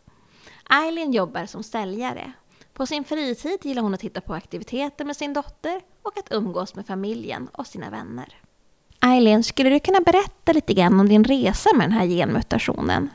Eileen 0.71 1.13
jobbar 1.13 1.47
som 1.47 1.63
säljare 1.63 2.33
på 2.77 2.87
sin 2.87 3.05
fritid 3.05 3.59
gillar 3.63 3.83
hon 3.83 3.95
att 3.95 4.01
titta 4.01 4.21
på 4.21 4.35
aktiviteter 4.35 5.05
med 5.05 5.17
sin 5.17 5.33
dotter 5.33 5.81
och 6.03 6.19
att 6.19 6.33
umgås 6.33 6.75
med 6.75 6.87
familjen 6.87 7.49
och 7.53 7.67
sina 7.67 7.91
vänner. 7.91 8.35
Eileen, 9.07 9.43
skulle 9.43 9.71
du 9.71 9.81
kunna 9.81 10.01
berätta 10.01 10.53
lite 10.53 10.75
grann 10.75 11.01
om 11.01 11.09
din 11.09 11.25
resa 11.25 11.71
med 11.77 11.85
den 11.85 11.93
här 11.93 12.07
genmutationen? 12.07 13.09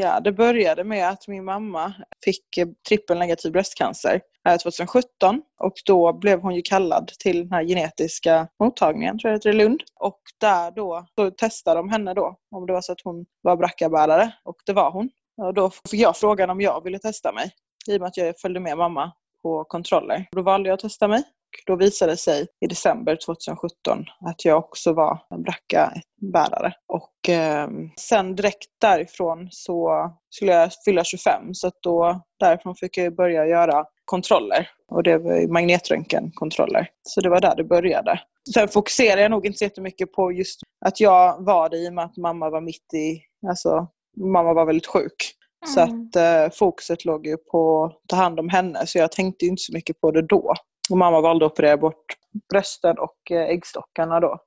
Ja, 0.00 0.20
det 0.20 0.32
började 0.32 0.84
med 0.84 1.08
att 1.08 1.28
min 1.28 1.44
mamma 1.44 1.94
fick 2.24 2.58
eh, 2.58 2.68
trippelnegativ 2.88 3.52
bröstcancer 3.52 4.20
2017 4.62 5.42
och 5.60 5.72
då 5.86 6.12
blev 6.12 6.40
hon 6.40 6.54
ju 6.54 6.62
kallad 6.62 7.10
till 7.18 7.38
den 7.38 7.52
här 7.52 7.64
genetiska 7.64 8.48
mottagningen, 8.60 9.18
tror 9.18 9.30
jag 9.32 9.40
det 9.40 9.48
heter, 9.48 9.60
i 9.60 9.64
Lund. 9.64 9.82
Och 10.00 10.20
där 10.40 10.70
då, 10.70 11.06
då 11.16 11.30
testade 11.30 11.80
de 11.80 11.88
henne 11.88 12.14
då 12.14 12.36
om 12.50 12.66
det 12.66 12.72
var 12.72 12.80
så 12.80 12.92
att 12.92 13.00
hon 13.04 13.26
var 13.42 13.56
brackabärare 13.56 14.32
och 14.44 14.56
det 14.66 14.72
var 14.72 14.90
hon. 14.90 15.10
Och 15.42 15.54
då 15.54 15.70
fick 15.70 16.00
jag 16.00 16.16
frågan 16.16 16.50
om 16.50 16.60
jag 16.60 16.84
ville 16.84 16.98
testa 16.98 17.32
mig 17.32 17.54
i 17.88 17.96
och 17.96 18.00
med 18.00 18.08
att 18.08 18.16
jag 18.16 18.40
följde 18.40 18.60
med 18.60 18.78
mamma 18.78 19.12
på 19.42 19.64
kontroller. 19.64 20.26
Då 20.32 20.42
valde 20.42 20.68
jag 20.68 20.74
att 20.74 20.80
testa 20.80 21.08
mig 21.08 21.24
då 21.66 21.76
visade 21.76 22.12
det 22.12 22.16
sig 22.16 22.46
i 22.60 22.66
december 22.66 23.18
2017 23.26 24.04
att 24.20 24.44
jag 24.44 24.58
också 24.58 24.92
var 24.92 25.18
en 25.30 25.42
BRCA-bärare. 25.42 26.72
Och 26.88 27.28
eh, 27.28 27.68
sen 28.00 28.36
direkt 28.36 28.68
därifrån 28.80 29.48
så 29.50 30.10
skulle 30.30 30.52
jag 30.52 30.70
fylla 30.84 31.04
25 31.04 31.54
så 31.54 31.66
att 31.66 31.82
då 31.82 32.20
därifrån 32.40 32.74
fick 32.74 32.98
jag 32.98 33.16
börja 33.16 33.46
göra 33.46 33.84
kontroller 34.04 34.68
och 34.88 35.02
det 35.02 35.18
var 35.18 35.52
magnetröntgenkontroller. 35.52 36.88
Så 37.02 37.20
det 37.20 37.28
var 37.28 37.40
där 37.40 37.56
det 37.56 37.64
började. 37.64 38.20
Sen 38.54 38.68
fokuserade 38.68 39.22
jag 39.22 39.30
nog 39.30 39.46
inte 39.46 39.58
så 39.58 39.64
jättemycket 39.64 40.12
på 40.12 40.32
just 40.32 40.60
att 40.86 41.00
jag 41.00 41.44
var 41.44 41.68
det 41.68 41.76
i 41.76 41.88
och 41.88 41.94
med 41.94 42.04
att 42.04 42.16
mamma 42.16 42.50
var 42.50 42.60
mitt 42.60 42.94
i, 42.94 43.22
alltså 43.48 43.88
mamma 44.16 44.52
var 44.52 44.66
väldigt 44.66 44.86
sjuk. 44.86 45.34
Så 45.64 45.80
mm. 45.80 46.08
att 46.08 46.16
eh, 46.16 46.56
fokuset 46.58 47.04
låg 47.04 47.26
ju 47.26 47.36
på 47.36 47.84
att 47.84 48.08
ta 48.08 48.16
hand 48.16 48.40
om 48.40 48.48
henne 48.48 48.86
så 48.86 48.98
jag 48.98 49.12
tänkte 49.12 49.46
inte 49.46 49.60
så 49.62 49.72
mycket 49.72 50.00
på 50.00 50.10
det 50.10 50.22
då. 50.22 50.54
Och 50.90 50.98
mamma 50.98 51.20
valde 51.20 51.46
att 51.46 51.52
operera 51.52 51.76
bort 51.76 52.04
brösten 52.50 52.98
och 52.98 53.30
eh, 53.30 53.42
äggstockarna 53.42 54.20
då, 54.20 54.38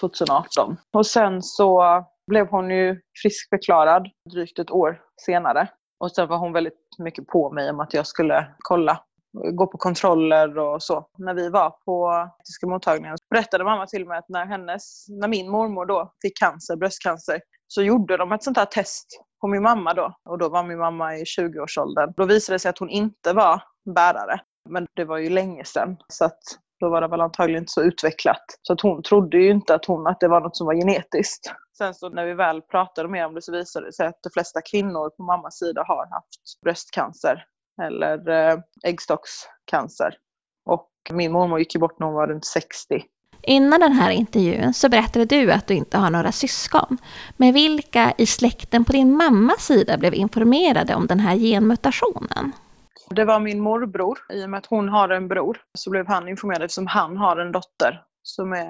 2018. 0.00 0.70
Eh, 0.70 0.76
och 0.92 1.06
sen 1.06 1.42
så 1.42 2.04
blev 2.26 2.48
hon 2.48 2.70
ju 2.70 3.00
friskförklarad 3.22 4.08
drygt 4.32 4.58
ett 4.58 4.70
år 4.70 5.00
senare. 5.26 5.68
Och 6.00 6.12
sen 6.12 6.28
var 6.28 6.38
hon 6.38 6.52
väldigt 6.52 6.98
mycket 6.98 7.26
på 7.26 7.50
mig 7.50 7.70
om 7.70 7.80
att 7.80 7.94
jag 7.94 8.06
skulle 8.06 8.46
kolla, 8.58 9.00
gå 9.52 9.66
på 9.66 9.78
kontroller 9.78 10.58
och 10.58 10.82
så. 10.82 11.06
När 11.18 11.34
vi 11.34 11.48
var 11.48 11.70
på 11.70 12.28
etiska 12.40 12.66
mottagningen 12.66 13.16
berättade 13.30 13.64
mamma 13.64 13.86
till 13.86 14.06
mig 14.06 14.18
att 14.18 14.28
när, 14.28 14.46
hennes, 14.46 15.06
när 15.08 15.28
min 15.28 15.50
mormor 15.50 15.86
då 15.86 16.12
fick 16.22 16.38
cancer, 16.38 16.76
bröstcancer, 16.76 17.40
så 17.68 17.82
gjorde 17.82 18.16
de 18.16 18.32
ett 18.32 18.42
sånt 18.42 18.56
här 18.56 18.64
test 18.64 19.06
på 19.44 19.48
min 19.48 19.62
mamma 19.62 19.94
då. 19.94 20.14
Och 20.24 20.38
då 20.38 20.48
var 20.48 20.62
min 20.62 20.78
mamma 20.78 21.16
i 21.16 21.24
20-årsåldern. 21.24 22.12
Då 22.16 22.24
visade 22.24 22.54
det 22.54 22.58
sig 22.58 22.68
att 22.68 22.78
hon 22.78 22.90
inte 22.90 23.32
var 23.32 23.62
bärare. 23.94 24.40
Men 24.68 24.86
det 24.96 25.04
var 25.04 25.18
ju 25.18 25.30
länge 25.30 25.64
sedan. 25.64 25.96
Så 26.08 26.24
att 26.24 26.40
då 26.80 26.88
var 26.88 27.00
det 27.00 27.08
väl 27.08 27.20
antagligen 27.20 27.62
inte 27.62 27.72
så 27.72 27.82
utvecklat. 27.82 28.44
Så 28.62 28.72
att 28.72 28.80
hon 28.80 29.02
trodde 29.02 29.38
ju 29.38 29.50
inte 29.50 29.74
att, 29.74 29.84
hon, 29.84 30.06
att 30.06 30.20
det 30.20 30.28
var 30.28 30.40
något 30.40 30.56
som 30.56 30.66
var 30.66 30.74
genetiskt. 30.74 31.52
Sen 31.78 31.94
så 31.94 32.08
när 32.08 32.26
vi 32.26 32.34
väl 32.34 32.62
pratade 32.62 33.08
mer 33.08 33.26
om 33.26 33.34
det 33.34 33.42
så 33.42 33.52
visade 33.52 33.86
det 33.86 33.92
sig 33.92 34.06
att 34.06 34.22
de 34.22 34.30
flesta 34.30 34.60
kvinnor 34.70 35.10
på 35.10 35.22
mammas 35.22 35.58
sida 35.58 35.84
har 35.86 36.06
haft 36.10 36.60
bröstcancer 36.64 37.44
eller 37.82 38.28
eh, 38.28 38.58
äggstockscancer. 38.84 40.14
Och 40.66 40.90
min 41.12 41.32
mormor 41.32 41.58
gick 41.58 41.74
ju 41.74 41.80
bort 41.80 41.98
när 41.98 42.06
hon 42.06 42.16
var 42.16 42.26
runt 42.26 42.46
60. 42.46 43.02
Innan 43.46 43.80
den 43.80 43.92
här 43.92 44.10
intervjun 44.10 44.74
så 44.74 44.88
berättade 44.88 45.24
du 45.24 45.52
att 45.52 45.66
du 45.66 45.74
inte 45.74 45.98
har 45.98 46.10
några 46.10 46.32
syskon. 46.32 46.98
Men 47.36 47.54
vilka 47.54 48.12
i 48.18 48.26
släkten 48.26 48.84
på 48.84 48.92
din 48.92 49.16
mammas 49.16 49.66
sida 49.66 49.98
blev 49.98 50.14
informerade 50.14 50.94
om 50.94 51.06
den 51.06 51.20
här 51.20 51.36
genmutationen? 51.36 52.52
Det 53.10 53.24
var 53.24 53.40
min 53.40 53.60
morbror. 53.60 54.18
I 54.32 54.44
och 54.44 54.50
med 54.50 54.58
att 54.58 54.66
hon 54.66 54.88
har 54.88 55.08
en 55.08 55.28
bror 55.28 55.58
så 55.78 55.90
blev 55.90 56.06
han 56.06 56.28
informerad 56.28 56.62
eftersom 56.62 56.86
han 56.86 57.16
har 57.16 57.36
en 57.36 57.52
dotter 57.52 58.02
som 58.22 58.52
är, 58.52 58.66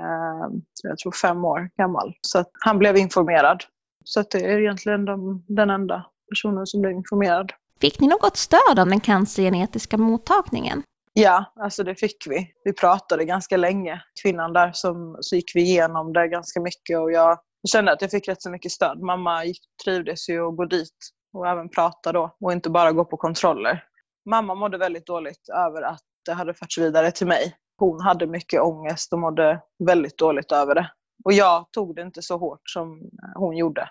jag 0.82 0.98
tror, 0.98 1.12
fem 1.12 1.44
år 1.44 1.70
gammal. 1.76 2.14
Så 2.20 2.44
han 2.60 2.78
blev 2.78 2.96
informerad. 2.96 3.64
Så 4.04 4.22
det 4.30 4.44
är 4.44 4.58
egentligen 4.58 5.04
de, 5.04 5.44
den 5.48 5.70
enda 5.70 6.06
personen 6.30 6.66
som 6.66 6.80
blev 6.80 6.92
informerad. 6.92 7.52
Fick 7.80 8.00
ni 8.00 8.06
något 8.06 8.36
stöd 8.36 8.78
av 8.78 8.86
den 8.86 9.00
cancergenetiska 9.00 9.98
mottagningen? 9.98 10.82
Ja, 11.16 11.44
alltså 11.56 11.84
det 11.84 11.94
fick 11.94 12.26
vi. 12.26 12.52
Vi 12.64 12.72
pratade 12.72 13.24
ganska 13.24 13.56
länge. 13.56 14.02
Kvinnan 14.22 14.52
där 14.52 14.72
som, 14.72 15.16
så 15.20 15.36
gick 15.36 15.52
vi 15.54 15.60
igenom 15.60 16.12
det 16.12 16.28
ganska 16.28 16.60
mycket 16.60 16.98
och 16.98 17.12
jag 17.12 17.38
kände 17.68 17.92
att 17.92 18.02
jag 18.02 18.10
fick 18.10 18.28
rätt 18.28 18.42
så 18.42 18.50
mycket 18.50 18.72
stöd. 18.72 19.00
Mamma 19.00 19.44
gick, 19.44 19.60
trivdes 19.84 20.28
ju 20.28 20.48
att 20.48 20.56
gå 20.56 20.64
dit 20.64 20.98
och 21.32 21.48
även 21.48 21.68
prata 21.68 22.12
då 22.12 22.36
och 22.40 22.52
inte 22.52 22.70
bara 22.70 22.92
gå 22.92 23.04
på 23.04 23.16
kontroller. 23.16 23.84
Mamma 24.30 24.54
mådde 24.54 24.78
väldigt 24.78 25.06
dåligt 25.06 25.48
över 25.48 25.82
att 25.82 26.02
det 26.24 26.32
hade 26.32 26.54
förts 26.54 26.78
vidare 26.78 27.10
till 27.10 27.26
mig. 27.26 27.56
Hon 27.78 28.00
hade 28.00 28.26
mycket 28.26 28.60
ångest 28.60 29.12
och 29.12 29.18
mådde 29.18 29.60
väldigt 29.86 30.18
dåligt 30.18 30.52
över 30.52 30.74
det. 30.74 30.90
Och 31.24 31.32
jag 31.32 31.72
tog 31.72 31.96
det 31.96 32.02
inte 32.02 32.22
så 32.22 32.38
hårt 32.38 32.70
som 32.70 33.10
hon 33.34 33.56
gjorde. 33.56 33.90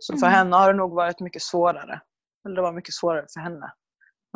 Så 0.00 0.16
för 0.16 0.26
mm. 0.26 0.34
henne 0.38 0.56
har 0.56 0.72
det 0.72 0.78
nog 0.78 0.94
varit 0.94 1.20
mycket 1.20 1.42
svårare. 1.42 2.00
Eller 2.44 2.56
det 2.56 2.62
var 2.62 2.72
mycket 2.72 2.94
svårare 2.94 3.26
för 3.34 3.40
henne 3.40 3.72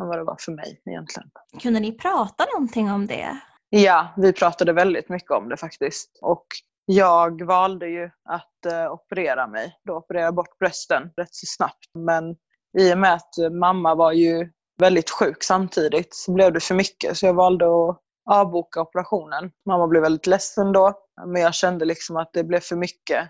än 0.01 0.07
vad 0.07 0.17
det 0.17 0.23
var 0.23 0.37
för 0.39 0.51
mig 0.51 0.81
egentligen. 0.85 1.29
Kunde 1.61 1.79
ni 1.79 1.91
prata 1.91 2.45
någonting 2.53 2.91
om 2.91 3.07
det? 3.07 3.39
Ja, 3.69 4.13
vi 4.17 4.33
pratade 4.33 4.73
väldigt 4.73 5.09
mycket 5.09 5.31
om 5.31 5.49
det 5.49 5.57
faktiskt. 5.57 6.19
Och 6.21 6.45
jag 6.85 7.45
valde 7.45 7.87
ju 7.87 8.09
att 8.29 8.73
uh, 8.73 8.91
operera 8.91 9.47
mig, 9.47 9.79
då 9.85 9.95
operera 9.95 10.31
bort 10.31 10.57
brösten 10.59 11.11
rätt 11.17 11.35
så 11.35 11.45
snabbt. 11.45 11.85
Men 11.99 12.35
i 12.77 12.93
och 12.93 12.97
med 12.97 13.13
att 13.13 13.51
mamma 13.51 13.95
var 13.95 14.11
ju 14.11 14.49
väldigt 14.77 15.09
sjuk 15.09 15.43
samtidigt 15.43 16.15
så 16.15 16.31
blev 16.31 16.53
det 16.53 16.59
för 16.59 16.75
mycket 16.75 17.17
så 17.17 17.25
jag 17.25 17.33
valde 17.33 17.65
att 17.65 17.99
avboka 18.29 18.81
operationen. 18.81 19.51
Mamma 19.65 19.87
blev 19.87 20.01
väldigt 20.01 20.27
ledsen 20.27 20.71
då 20.71 20.93
men 21.25 21.41
jag 21.41 21.53
kände 21.53 21.85
liksom 21.85 22.17
att 22.17 22.29
det 22.33 22.43
blev 22.43 22.59
för 22.59 22.75
mycket. 22.75 23.29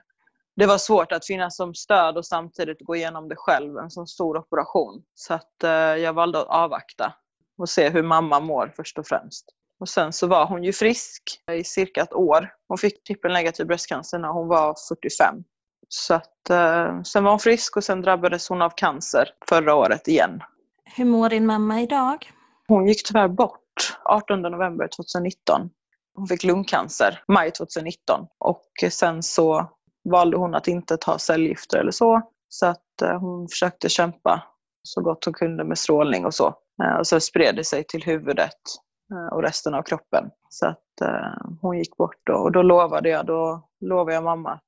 Det 0.56 0.65
var 0.65 0.78
svårt 0.78 1.12
att 1.12 1.26
finnas 1.26 1.56
som 1.56 1.74
stöd 1.74 2.18
och 2.18 2.26
samtidigt 2.26 2.82
gå 2.82 2.96
igenom 2.96 3.30
det 3.30 3.36
själv, 3.36 3.78
en 3.78 3.91
sån 3.91 4.08
stor 4.08 4.38
operation. 4.38 5.04
Så 5.13 5.34
att 5.34 5.63
eh, 5.63 5.70
jag 5.70 6.13
valde 6.13 6.39
att 6.39 6.48
avvakta 6.48 7.13
och 7.58 7.70
se 7.70 7.89
hur 7.89 8.04
mamma 8.04 8.39
mår 8.39 8.74
först 8.76 9.00
och 9.00 9.08
främst. 9.08 9.46
Och 9.80 9.89
sen 9.89 10.13
så 10.13 10.28
var 10.28 10.46
hon 10.46 10.63
ju 10.63 10.74
frisk 10.74 11.24
i 11.52 11.63
cirka 11.63 12.02
ett 12.02 12.13
år. 12.13 12.54
Hon 12.68 12.78
fick 12.78 13.04
trippelnegativ 13.04 13.68
bröstcancer 13.68 14.20
när 14.20 14.30
hon 14.30 14.48
var 14.48 14.76
45. 14.89 15.36
Så 15.89 16.13
att, 16.13 16.50
eh, 16.50 17.02
sen 17.02 17.24
var 17.24 17.32
hon 17.32 17.39
frisk 17.39 17.78
och 17.78 17.84
sen 17.84 18.02
drabbades 18.02 18.50
hon 18.50 18.62
av 18.62 18.70
cancer 18.70 19.30
förra 19.50 19.76
året 19.76 20.08
igen. 20.08 20.41
Hur 20.96 21.06
mår 21.06 21.30
din 21.30 21.46
mamma 21.46 21.82
idag? 21.82 22.32
Hon 22.68 22.88
gick 22.88 23.08
tyvärr 23.08 23.28
bort 23.28 23.98
18 24.04 24.41
november 24.41 24.88
2019. 24.88 25.70
Hon 26.15 26.28
fick 26.28 26.44
lungcancer 26.44 27.24
maj 27.28 27.52
2019 27.52 28.28
och 28.39 28.91
sen 28.91 29.24
så 29.24 29.70
valde 30.06 30.38
hon 30.38 30.56
att 30.56 30.68
inte 30.68 30.98
ta 30.98 31.18
cellgifter 31.18 31.78
eller 31.78 31.91
så. 31.91 32.22
Så 32.50 32.65
att 32.65 33.02
eh, 33.02 33.20
hon 33.20 33.48
försökte 33.48 33.89
kämpa 33.89 34.44
så 34.84 35.02
gott 35.02 35.26
hon 35.26 35.34
kunde 35.34 35.63
med 35.63 35.78
strålning 35.78 36.26
och 36.26 36.34
så. 36.34 36.56
Eh, 36.84 36.98
och 37.00 37.08
så 37.08 37.20
spred 37.20 37.56
det 37.56 37.63
sig 37.63 37.84
till 37.84 38.04
huvudet 38.04 38.60
eh, 39.12 39.34
och 39.34 39.44
resten 39.44 39.74
av 39.74 39.84
kroppen. 39.84 40.30
Så 40.50 40.68
att 40.68 40.82
hon 41.62 41.78
gick 41.78 41.98
bort 41.98 42.20
då. 42.24 42.34
Och 42.34 42.52
då 42.52 42.62
lovade 42.62 43.10
jag, 43.10 43.26
då 43.26 43.70
lovade 43.82 44.13
jag 44.13 44.24
mamma 44.24 44.52
att, 44.52 44.62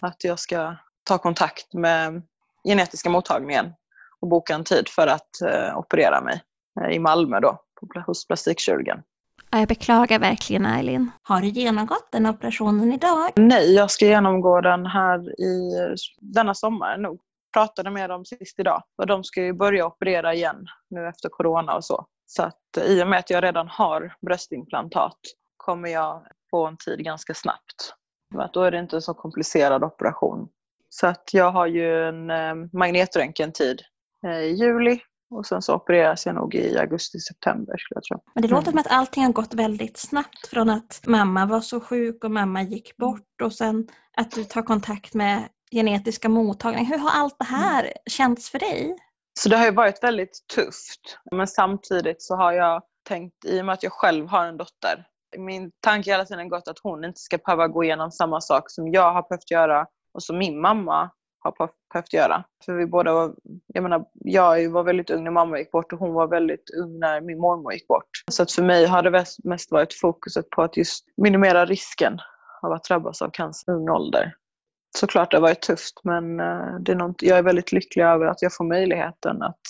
att 0.00 0.24
jag 0.24 0.38
ska 0.38 0.76
ta 1.04 1.18
kontakt 1.18 1.72
med 1.72 2.22
genetiska 2.64 3.10
mottagningen 3.10 3.72
och 4.20 4.28
boka 4.28 4.54
en 4.54 4.64
tid 4.64 4.88
för 4.88 5.06
att 5.06 5.28
operera 5.74 6.20
mig 6.20 6.42
i 6.90 6.98
Malmö 6.98 7.40
då, 7.40 7.58
hos 8.06 8.26
plastikkirurgen. 8.26 9.02
Jag 9.58 9.68
beklagar 9.68 10.18
verkligen 10.18 10.66
Eileen. 10.66 11.10
Har 11.22 11.40
du 11.40 11.48
genomgått 11.48 12.08
den 12.12 12.26
operationen 12.26 12.92
idag? 12.92 13.30
Nej, 13.36 13.74
jag 13.74 13.90
ska 13.90 14.06
genomgå 14.06 14.60
den 14.60 14.86
här 14.86 15.40
i 15.40 15.72
denna 16.20 16.54
sommar 16.54 16.98
nog. 16.98 17.20
Pratade 17.52 17.90
med 17.90 18.10
dem 18.10 18.24
sist 18.24 18.58
idag 18.58 18.82
och 18.98 19.06
de 19.06 19.24
ska 19.24 19.42
ju 19.42 19.52
börja 19.52 19.86
operera 19.86 20.34
igen 20.34 20.66
nu 20.90 21.08
efter 21.08 21.28
corona 21.28 21.74
och 21.74 21.84
så. 21.84 22.06
Så 22.26 22.42
att 22.42 22.76
eh, 22.76 22.84
i 22.84 23.02
och 23.02 23.08
med 23.08 23.18
att 23.18 23.30
jag 23.30 23.44
redan 23.44 23.68
har 23.68 24.14
bröstimplantat 24.26 25.18
kommer 25.56 25.88
jag 25.88 26.26
få 26.50 26.66
en 26.66 26.76
tid 26.76 27.04
ganska 27.04 27.34
snabbt. 27.34 27.94
Att 28.38 28.52
då 28.52 28.62
är 28.62 28.70
det 28.70 28.78
inte 28.78 28.96
en 28.96 29.02
så 29.02 29.14
komplicerad 29.14 29.84
operation. 29.84 30.48
Så 30.88 31.06
att 31.06 31.30
jag 31.32 31.50
har 31.50 31.66
ju 31.66 32.08
en 32.08 32.30
eh, 32.30 32.54
magnetröntgentid 32.72 33.82
Eh, 34.24 34.40
i 34.40 34.54
juli 34.54 35.00
och 35.34 35.46
sen 35.46 35.62
så 35.62 35.74
opereras 35.74 36.26
jag 36.26 36.34
nog 36.34 36.54
i 36.54 36.78
augusti-september 36.78 37.76
skulle 37.78 37.96
jag 37.96 38.04
tro. 38.04 38.30
Men 38.34 38.42
det 38.42 38.48
låter 38.48 38.70
som 38.70 38.78
att 38.78 38.90
allting 38.90 39.24
har 39.24 39.32
gått 39.32 39.54
väldigt 39.54 39.96
snabbt 39.96 40.46
från 40.46 40.70
att 40.70 41.00
mamma 41.06 41.46
var 41.46 41.60
så 41.60 41.80
sjuk 41.80 42.24
och 42.24 42.30
mamma 42.30 42.62
gick 42.62 42.96
bort 42.96 43.40
och 43.42 43.52
sen 43.52 43.88
att 44.16 44.30
du 44.30 44.44
tar 44.44 44.62
kontakt 44.62 45.14
med 45.14 45.48
genetiska 45.72 46.28
mottagningar. 46.28 46.90
Hur 46.90 46.98
har 46.98 47.10
allt 47.10 47.36
det 47.38 47.44
här 47.44 47.92
känts 48.10 48.50
för 48.50 48.58
dig? 48.58 48.96
Så 49.40 49.48
det 49.48 49.56
har 49.56 49.64
ju 49.64 49.70
varit 49.70 50.02
väldigt 50.02 50.44
tufft. 50.54 51.18
Men 51.32 51.46
samtidigt 51.46 52.22
så 52.22 52.36
har 52.36 52.52
jag 52.52 52.82
tänkt, 53.08 53.44
i 53.44 53.60
och 53.60 53.64
med 53.64 53.72
att 53.72 53.82
jag 53.82 53.92
själv 53.92 54.26
har 54.26 54.46
en 54.46 54.56
dotter, 54.56 55.06
Min 55.38 55.70
tanke 55.80 56.10
hela 56.10 56.24
tiden 56.24 56.48
gått 56.48 56.68
att 56.68 56.78
hon 56.82 57.04
inte 57.04 57.20
ska 57.20 57.38
behöva 57.38 57.68
gå 57.68 57.84
igenom 57.84 58.10
samma 58.10 58.40
sak 58.40 58.70
som 58.70 58.88
jag 58.88 59.12
har 59.12 59.28
behövt 59.28 59.50
göra 59.50 59.86
och 60.14 60.22
som 60.22 60.38
min 60.38 60.60
mamma 60.60 61.10
har 61.44 61.70
behövt 61.92 62.12
göra. 62.12 62.44
För 62.64 62.72
vi 62.72 62.86
båda 62.86 63.12
var, 63.12 63.34
jag 63.66 63.82
menar, 63.82 64.04
jag 64.14 64.70
var 64.70 64.82
väldigt 64.82 65.10
ung 65.10 65.24
när 65.24 65.30
mamma 65.30 65.58
gick 65.58 65.70
bort 65.70 65.92
och 65.92 65.98
hon 65.98 66.12
var 66.12 66.26
väldigt 66.26 66.70
ung 66.82 66.98
när 66.98 67.20
min 67.20 67.38
mormor 67.38 67.72
gick 67.72 67.86
bort. 67.86 68.08
Så 68.30 68.42
att 68.42 68.52
för 68.52 68.62
mig 68.62 68.86
har 68.86 69.02
det 69.02 69.24
mest 69.44 69.70
varit 69.70 69.94
fokuset 69.94 70.50
på 70.50 70.62
att 70.62 70.76
just 70.76 71.04
minimera 71.16 71.66
risken 71.66 72.18
av 72.62 72.72
att 72.72 72.84
drabbas 72.84 73.22
av 73.22 73.30
cancer 73.30 73.72
i 73.72 73.74
ung 73.74 73.88
ålder. 73.88 74.34
Såklart 74.98 75.30
det 75.30 75.36
har 75.36 75.42
varit 75.42 75.62
tufft 75.62 76.00
men 76.04 76.40
eh, 76.40 76.78
det 76.80 76.92
är 76.92 76.96
något, 76.96 77.22
jag 77.22 77.38
är 77.38 77.42
väldigt 77.42 77.72
lycklig 77.72 78.02
över 78.04 78.26
att 78.26 78.42
jag 78.42 78.54
får 78.54 78.64
möjligheten 78.64 79.42
att, 79.42 79.60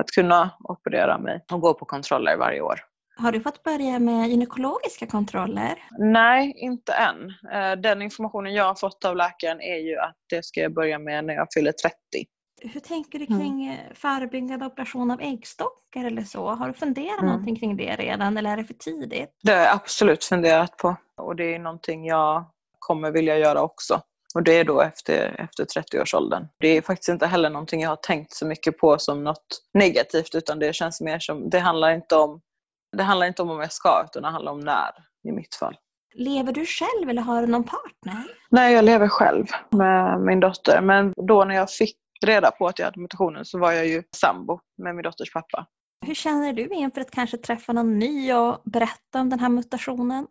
att 0.00 0.10
kunna 0.10 0.50
operera 0.60 1.18
mig 1.18 1.44
och 1.52 1.60
gå 1.60 1.74
på 1.74 1.84
kontroller 1.84 2.36
varje 2.36 2.60
år. 2.60 2.80
Har 3.20 3.32
du 3.32 3.40
fått 3.40 3.62
börja 3.62 3.98
med 3.98 4.28
gynekologiska 4.28 5.06
kontroller? 5.06 5.78
Nej, 5.98 6.54
inte 6.56 6.92
än. 6.92 7.34
Eh, 7.52 7.80
den 7.80 8.02
informationen 8.02 8.54
jag 8.54 8.64
har 8.64 8.74
fått 8.74 9.04
av 9.04 9.16
läkaren 9.16 9.60
är 9.60 9.76
ju 9.76 9.98
att 9.98 10.16
det 10.30 10.44
ska 10.44 10.60
jag 10.60 10.74
börja 10.74 10.98
med 10.98 11.24
när 11.24 11.34
jag 11.34 11.46
fyller 11.54 11.72
30. 11.72 11.96
Hur 12.62 12.80
tänker 12.80 13.18
du 13.18 13.26
kring 13.26 13.66
mm. 13.66 13.94
förebyggande 13.94 14.66
operation 14.66 15.10
av 15.10 15.20
äggstockar 15.20 16.04
eller 16.04 16.22
så? 16.22 16.48
Har 16.48 16.68
du 16.68 16.74
funderat 16.74 17.18
mm. 17.18 17.30
någonting 17.30 17.56
kring 17.56 17.76
det 17.76 17.96
redan 17.96 18.36
eller 18.36 18.50
är 18.50 18.56
det 18.56 18.64
för 18.64 18.74
tidigt? 18.74 19.30
Det 19.42 19.52
har 19.52 19.58
jag 19.58 19.74
absolut 19.74 20.24
funderat 20.24 20.76
på 20.76 20.96
och 21.16 21.36
det 21.36 21.54
är 21.54 21.58
någonting 21.58 22.06
jag 22.06 22.44
kommer 22.78 23.10
vilja 23.10 23.38
göra 23.38 23.62
också. 23.62 24.02
Och 24.34 24.42
det 24.42 24.52
är 24.52 24.64
då 24.64 24.80
efter, 24.80 25.40
efter 25.40 25.64
30-årsåldern. 25.64 26.46
Det 26.58 26.68
är 26.68 26.82
faktiskt 26.82 27.08
inte 27.08 27.26
heller 27.26 27.50
någonting 27.50 27.82
jag 27.82 27.88
har 27.88 27.96
tänkt 27.96 28.32
så 28.32 28.46
mycket 28.46 28.78
på 28.78 28.98
som 28.98 29.24
något 29.24 29.62
negativt 29.74 30.34
utan 30.34 30.58
det 30.58 30.72
känns 30.72 31.00
mer 31.00 31.18
som, 31.18 31.50
det 31.50 31.58
handlar 31.58 31.90
inte 31.94 32.16
om 32.16 32.40
det 32.96 33.02
handlar 33.02 33.26
inte 33.26 33.42
om 33.42 33.50
om 33.50 33.60
jag 33.60 33.72
ska 33.72 34.04
utan 34.04 34.22
det 34.22 34.28
handlar 34.28 34.52
om 34.52 34.60
när 34.60 34.92
i 35.28 35.32
mitt 35.32 35.54
fall. 35.54 35.76
Lever 36.14 36.52
du 36.52 36.66
själv 36.66 37.10
eller 37.10 37.22
har 37.22 37.40
du 37.40 37.46
någon 37.46 37.64
partner? 37.64 38.24
Nej, 38.50 38.74
jag 38.74 38.84
lever 38.84 39.08
själv 39.08 39.46
med 39.70 40.20
min 40.20 40.40
dotter. 40.40 40.80
Men 40.80 41.12
då 41.16 41.44
när 41.44 41.54
jag 41.54 41.70
fick 41.70 41.96
reda 42.26 42.50
på 42.50 42.66
att 42.66 42.78
jag 42.78 42.86
hade 42.86 43.00
mutationen 43.00 43.44
så 43.44 43.58
var 43.58 43.72
jag 43.72 43.86
ju 43.86 44.02
sambo 44.16 44.60
med 44.82 44.94
min 44.94 45.02
dotters 45.02 45.32
pappa. 45.32 45.66
Hur 46.06 46.14
känner 46.14 46.52
du 46.52 46.68
inför 46.68 47.00
att 47.00 47.10
kanske 47.10 47.36
träffa 47.36 47.72
någon 47.72 47.98
ny 47.98 48.34
och 48.34 48.62
berätta 48.64 49.20
om 49.20 49.30
den 49.30 49.40
här 49.40 49.48
mutationen? 49.48 50.26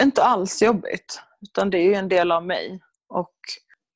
Inte 0.00 0.24
alls 0.24 0.62
jobbigt, 0.62 1.22
utan 1.40 1.70
det 1.70 1.78
är 1.78 1.84
ju 1.84 1.94
en 1.94 2.08
del 2.08 2.32
av 2.32 2.46
mig. 2.46 2.80
Och 3.08 3.34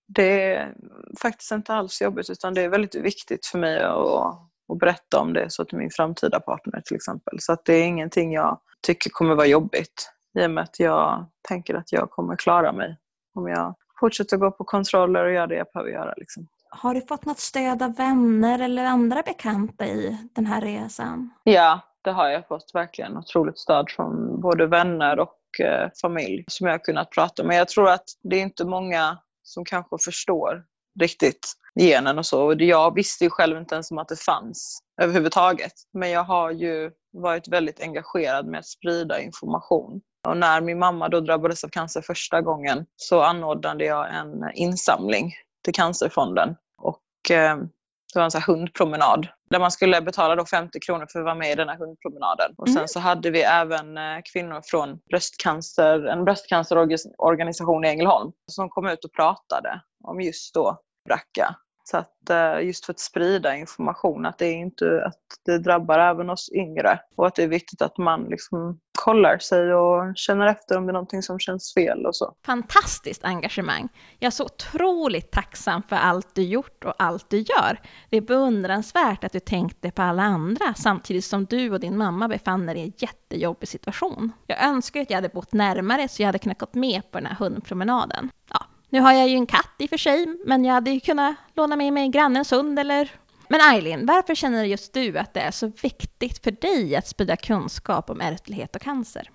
det 0.09 0.55
är 0.55 0.75
faktiskt 1.21 1.53
inte 1.53 1.75
alls 1.75 2.03
jobbigt 2.03 2.31
utan 2.31 2.55
det 2.55 2.63
är 2.63 2.69
väldigt 2.69 2.95
viktigt 2.95 3.47
för 3.47 3.59
mig 3.59 3.83
att 3.83 4.51
och 4.69 4.77
berätta 4.77 5.21
om 5.21 5.33
det 5.33 5.51
så 5.51 5.65
till 5.65 5.79
min 5.79 5.91
framtida 5.91 6.41
partner 6.41 6.81
till 6.81 6.97
exempel. 6.97 7.41
Så 7.41 7.53
att 7.53 7.65
det 7.65 7.75
är 7.75 7.85
ingenting 7.85 8.33
jag 8.33 8.61
tycker 8.83 9.11
kommer 9.11 9.35
vara 9.35 9.47
jobbigt 9.47 10.11
i 10.39 10.47
och 10.47 10.51
med 10.51 10.65
att 10.65 10.81
jag 10.81 11.27
tänker 11.49 11.75
att 11.75 11.93
jag 11.93 12.11
kommer 12.11 12.37
klara 12.37 12.73
mig 12.73 12.97
om 13.35 13.49
jag 13.49 13.75
fortsätter 14.01 14.37
gå 14.37 14.51
på 14.51 14.65
kontroller 14.65 15.25
och 15.25 15.33
gör 15.33 15.47
det 15.47 15.55
jag 15.55 15.67
behöver 15.73 15.91
göra. 15.91 16.15
Liksom. 16.17 16.47
Har 16.71 16.95
du 16.95 17.01
fått 17.01 17.25
något 17.25 17.39
stöd 17.39 17.83
av 17.83 17.97
vänner 17.97 18.59
eller 18.59 18.85
andra 18.85 19.23
bekanta 19.23 19.87
i 19.87 20.19
den 20.35 20.47
här 20.47 20.61
resan? 20.61 21.31
Ja, 21.45 21.81
det 22.03 22.11
har 22.11 22.29
jag 22.29 22.49
fått 22.49 22.71
verkligen. 22.75 23.17
Otroligt 23.17 23.59
stöd 23.59 23.91
från 23.91 24.41
både 24.41 24.67
vänner 24.67 25.19
och 25.19 25.61
eh, 25.61 25.91
familj 26.03 26.45
som 26.47 26.67
jag 26.67 26.75
har 26.75 26.79
kunnat 26.79 27.11
prata 27.11 27.45
med. 27.45 27.57
Jag 27.57 27.69
tror 27.69 27.89
att 27.89 28.05
det 28.23 28.37
är 28.37 28.43
inte 28.43 28.65
många 28.65 29.19
som 29.43 29.65
kanske 29.65 29.97
förstår 30.05 30.65
riktigt 31.01 31.53
genen 31.81 32.19
och 32.19 32.27
så. 32.27 32.47
Och 32.47 32.61
jag 32.61 32.95
visste 32.95 33.25
ju 33.25 33.31
själv 33.31 33.59
inte 33.59 33.75
ens 33.75 33.91
om 33.91 33.99
att 33.99 34.09
det 34.09 34.21
fanns 34.21 34.79
överhuvudtaget. 35.03 35.73
Men 35.93 36.11
jag 36.11 36.25
har 36.25 36.51
ju 36.51 36.91
varit 37.13 37.49
väldigt 37.49 37.83
engagerad 37.83 38.47
med 38.47 38.61
att 38.61 38.67
sprida 38.67 39.21
information. 39.21 40.01
Och 40.29 40.37
när 40.37 40.61
min 40.61 40.79
mamma 40.79 41.09
då 41.09 41.21
drabbades 41.21 41.65
av 41.65 41.69
cancer 41.69 42.01
första 42.01 42.41
gången 42.41 42.87
så 42.97 43.21
anordnade 43.23 43.85
jag 43.85 44.15
en 44.15 44.51
insamling 44.55 45.33
till 45.65 45.75
Cancerfonden. 45.75 46.57
Och 46.83 47.31
eh, 47.31 47.57
det 48.15 48.19
var 48.19 48.25
en 48.25 48.31
sån 48.31 48.43
hundpromenad 48.43 49.29
där 49.51 49.59
man 49.59 49.71
skulle 49.71 50.01
betala 50.01 50.37
då 50.37 50.45
50 50.45 50.81
kronor 50.81 51.07
för 51.13 51.19
att 51.19 51.25
vara 51.25 51.35
med 51.35 51.53
i 51.53 51.55
den 51.55 51.69
här 51.69 51.79
hundpromenaden. 51.79 52.55
Och 52.57 52.69
sen 52.69 52.77
mm. 52.77 52.89
så 52.89 53.01
hade 53.01 53.31
vi 53.31 53.43
även 53.43 53.99
eh, 53.99 54.19
kvinnor 54.33 54.63
från 54.65 54.99
bröstcancer, 55.11 56.07
en 56.07 56.25
bröstcancerorganisation 56.25 57.85
i 57.85 57.89
Ängelholm 57.89 58.33
som 58.47 58.69
kom 58.69 58.87
ut 58.87 59.05
och 59.05 59.13
pratade 59.13 59.81
om 60.05 60.21
just 60.21 60.55
då 60.55 60.81
bracka. 61.09 61.57
Så 61.91 61.97
att 61.97 62.31
eh, 62.31 62.67
just 62.67 62.85
för 62.85 62.93
att 62.93 63.01
sprida 63.01 63.57
information 63.57 64.27
att 64.27 64.39
det 64.39 64.47
är 64.47 64.57
inte 64.57 65.05
att 65.07 65.21
det 65.45 65.59
drabbar 65.59 65.99
även 65.99 66.31
oss 66.31 66.51
yngre 66.53 67.01
och 67.17 67.27
att 67.27 67.35
det 67.35 67.43
är 67.43 67.49
viktigt 67.49 67.83
att 67.83 67.99
man 67.99 68.25
liksom 68.25 68.81
kollar 68.99 69.39
sig 69.39 69.75
och 69.75 70.13
känner 70.17 70.47
efter 70.47 70.77
om 70.77 70.87
det 70.87 70.91
är 70.91 70.93
någonting 70.93 71.23
som 71.23 71.39
känns 71.39 71.75
fel 71.75 72.07
och 72.07 72.17
så. 72.17 72.35
Fantastiskt 72.47 73.25
engagemang! 73.25 73.89
Jag 74.19 74.27
är 74.27 74.31
så 74.31 74.45
otroligt 74.45 75.31
tacksam 75.31 75.83
för 75.83 75.97
allt 75.97 76.35
du 76.35 76.43
gjort 76.43 76.85
och 76.85 76.95
allt 76.99 77.31
du 77.31 77.39
gör. 77.39 77.81
Det 78.11 78.17
är 78.17 78.21
beundransvärt 78.21 79.25
att 79.25 79.33
du 79.33 79.41
tänkte 79.41 79.91
på 79.91 80.03
alla 80.03 80.23
andra 80.23 80.75
samtidigt 80.75 81.25
som 81.25 81.45
du 81.45 81.71
och 81.71 81.81
din 81.81 81.97
mamma 81.97 82.29
befann 82.29 82.69
er 82.69 82.75
i 82.75 82.81
en 82.81 82.93
jättejobbig 82.97 83.69
situation. 83.69 84.33
Jag 84.47 84.65
önskar 84.65 85.01
att 85.01 85.11
jag 85.11 85.17
hade 85.17 85.29
bott 85.29 85.53
närmare 85.53 86.09
så 86.09 86.23
jag 86.23 86.27
hade 86.27 86.39
kunnat 86.39 86.59
gå 86.59 86.67
med 86.73 87.11
på 87.11 87.19
den 87.19 87.27
här 87.27 87.37
hundpromenaden. 87.37 88.31
Ja, 88.53 88.67
nu 88.91 89.01
har 89.01 89.13
jag 89.13 89.29
ju 89.29 89.35
en 89.35 89.47
katt 89.47 89.75
i 89.79 89.85
och 89.85 89.91
för 89.91 89.97
sig, 89.97 90.27
men 90.45 90.65
jag 90.65 90.75
hade 90.75 90.91
ju 90.91 91.01
kunnat 91.01 91.37
låna 91.55 91.77
med 91.77 91.93
mig 91.93 92.09
grannens 92.09 92.53
hund 92.53 92.79
eller... 92.79 93.11
Men 93.49 93.61
Eileen, 93.61 94.07
varför 94.07 94.35
känner 94.35 94.65
just 94.65 94.93
du 94.93 95.19
att 95.19 95.35
det 95.35 95.41
är 95.41 95.51
så 95.51 95.73
viktigt 95.83 96.45
för 96.45 96.51
dig 96.51 96.97
att 96.97 97.07
sprida 97.07 97.37
kunskap 97.37 98.11
om 98.11 98.21
ärftlighet 98.21 98.77
och 98.77 98.83
cancer? 98.83 99.31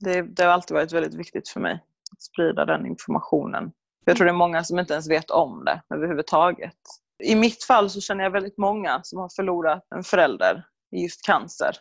Det, 0.00 0.22
det 0.22 0.42
har 0.42 0.50
alltid 0.50 0.74
varit 0.74 0.92
väldigt 0.92 1.14
viktigt 1.14 1.48
för 1.48 1.60
mig 1.60 1.72
att 2.12 2.22
sprida 2.22 2.64
den 2.64 2.86
informationen. 2.86 3.72
Jag 4.04 4.16
tror 4.16 4.24
det 4.24 4.30
är 4.30 4.36
många 4.36 4.64
som 4.64 4.78
inte 4.78 4.92
ens 4.92 5.10
vet 5.10 5.30
om 5.30 5.64
det 5.64 5.82
överhuvudtaget. 5.94 6.76
I 7.24 7.34
mitt 7.34 7.64
fall 7.64 7.90
så 7.90 8.00
känner 8.00 8.24
jag 8.24 8.30
väldigt 8.30 8.58
många 8.58 9.00
som 9.02 9.18
har 9.18 9.28
förlorat 9.36 9.86
en 9.94 10.04
förälder 10.04 10.66
i 10.96 11.02
just 11.02 11.26
cancer. 11.26 11.76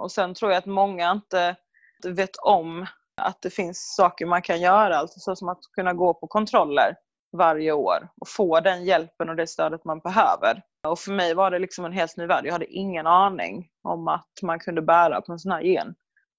Och 0.00 0.12
sen 0.12 0.34
tror 0.34 0.50
jag 0.50 0.58
att 0.58 0.66
många 0.66 1.10
inte 1.10 1.56
vet 2.04 2.36
om 2.36 2.86
att 3.16 3.42
det 3.42 3.50
finns 3.50 3.94
saker 3.96 4.26
man 4.26 4.42
kan 4.42 4.60
göra, 4.60 4.96
alltså 4.96 5.20
så 5.20 5.36
som 5.36 5.48
att 5.48 5.60
kunna 5.74 5.92
gå 5.92 6.14
på 6.14 6.26
kontroller 6.26 6.96
varje 7.36 7.72
år 7.72 8.08
och 8.20 8.28
få 8.28 8.60
den 8.60 8.84
hjälpen 8.84 9.28
och 9.28 9.36
det 9.36 9.46
stödet 9.46 9.84
man 9.84 9.98
behöver. 9.98 10.62
Och 10.88 10.98
för 10.98 11.12
mig 11.12 11.34
var 11.34 11.50
det 11.50 11.58
liksom 11.58 11.84
en 11.84 11.92
helt 11.92 12.16
ny 12.16 12.26
värld. 12.26 12.46
Jag 12.46 12.52
hade 12.52 12.66
ingen 12.66 13.06
aning 13.06 13.68
om 13.82 14.08
att 14.08 14.30
man 14.42 14.58
kunde 14.58 14.82
bära 14.82 15.20
på 15.20 15.32
en 15.32 15.38
sån 15.38 15.52
här 15.52 15.60
gen 15.60 15.94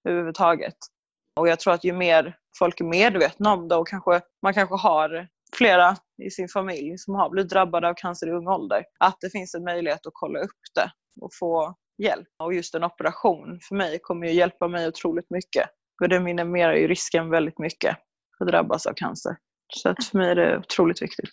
överhuvudtaget. 0.10 0.78
Och 1.40 1.48
jag 1.48 1.60
tror 1.60 1.74
att 1.74 1.84
ju 1.84 1.94
mer 1.94 2.38
folk 2.60 2.80
är 2.80 2.86
medvetna 2.86 3.54
om 3.54 3.68
det 3.68 3.76
och 3.76 3.88
kanske, 3.88 4.22
man 4.42 4.54
kanske 4.54 4.76
har 4.76 5.28
flera 5.58 5.96
i 6.24 6.30
sin 6.30 6.48
familj 6.48 6.98
som 6.98 7.16
har 7.16 7.30
blivit 7.30 7.52
drabbade 7.52 7.90
av 7.90 7.94
cancer 7.94 8.28
i 8.28 8.32
ung 8.32 8.48
ålder, 8.48 8.84
att 9.00 9.18
det 9.22 9.30
finns 9.30 9.56
en 9.56 9.64
möjlighet 9.64 10.08
att 10.08 10.14
kolla 10.14 10.40
upp 10.40 10.62
det 10.76 10.92
och 11.22 11.30
få 11.40 11.76
hjälp. 11.98 12.28
Och 12.44 12.54
just 12.54 12.76
en 12.76 12.84
operation 12.84 13.60
för 13.68 13.76
mig 13.76 14.00
kommer 14.02 14.28
ju 14.28 14.34
hjälpa 14.34 14.68
mig 14.68 14.88
otroligt 14.88 15.30
mycket. 15.30 15.70
För 16.00 16.08
det 16.08 16.20
minimerar 16.20 16.74
ju 16.74 16.88
risken 16.88 17.30
väldigt 17.30 17.60
mycket 17.60 17.98
att 18.40 18.48
drabbas 18.48 18.86
av 18.86 18.94
cancer. 18.94 19.38
Så 19.74 19.90
att 19.90 20.06
för 20.06 20.18
mig 20.18 20.30
är 20.30 20.36
det 20.36 20.58
otroligt 20.58 21.02
viktigt. 21.02 21.30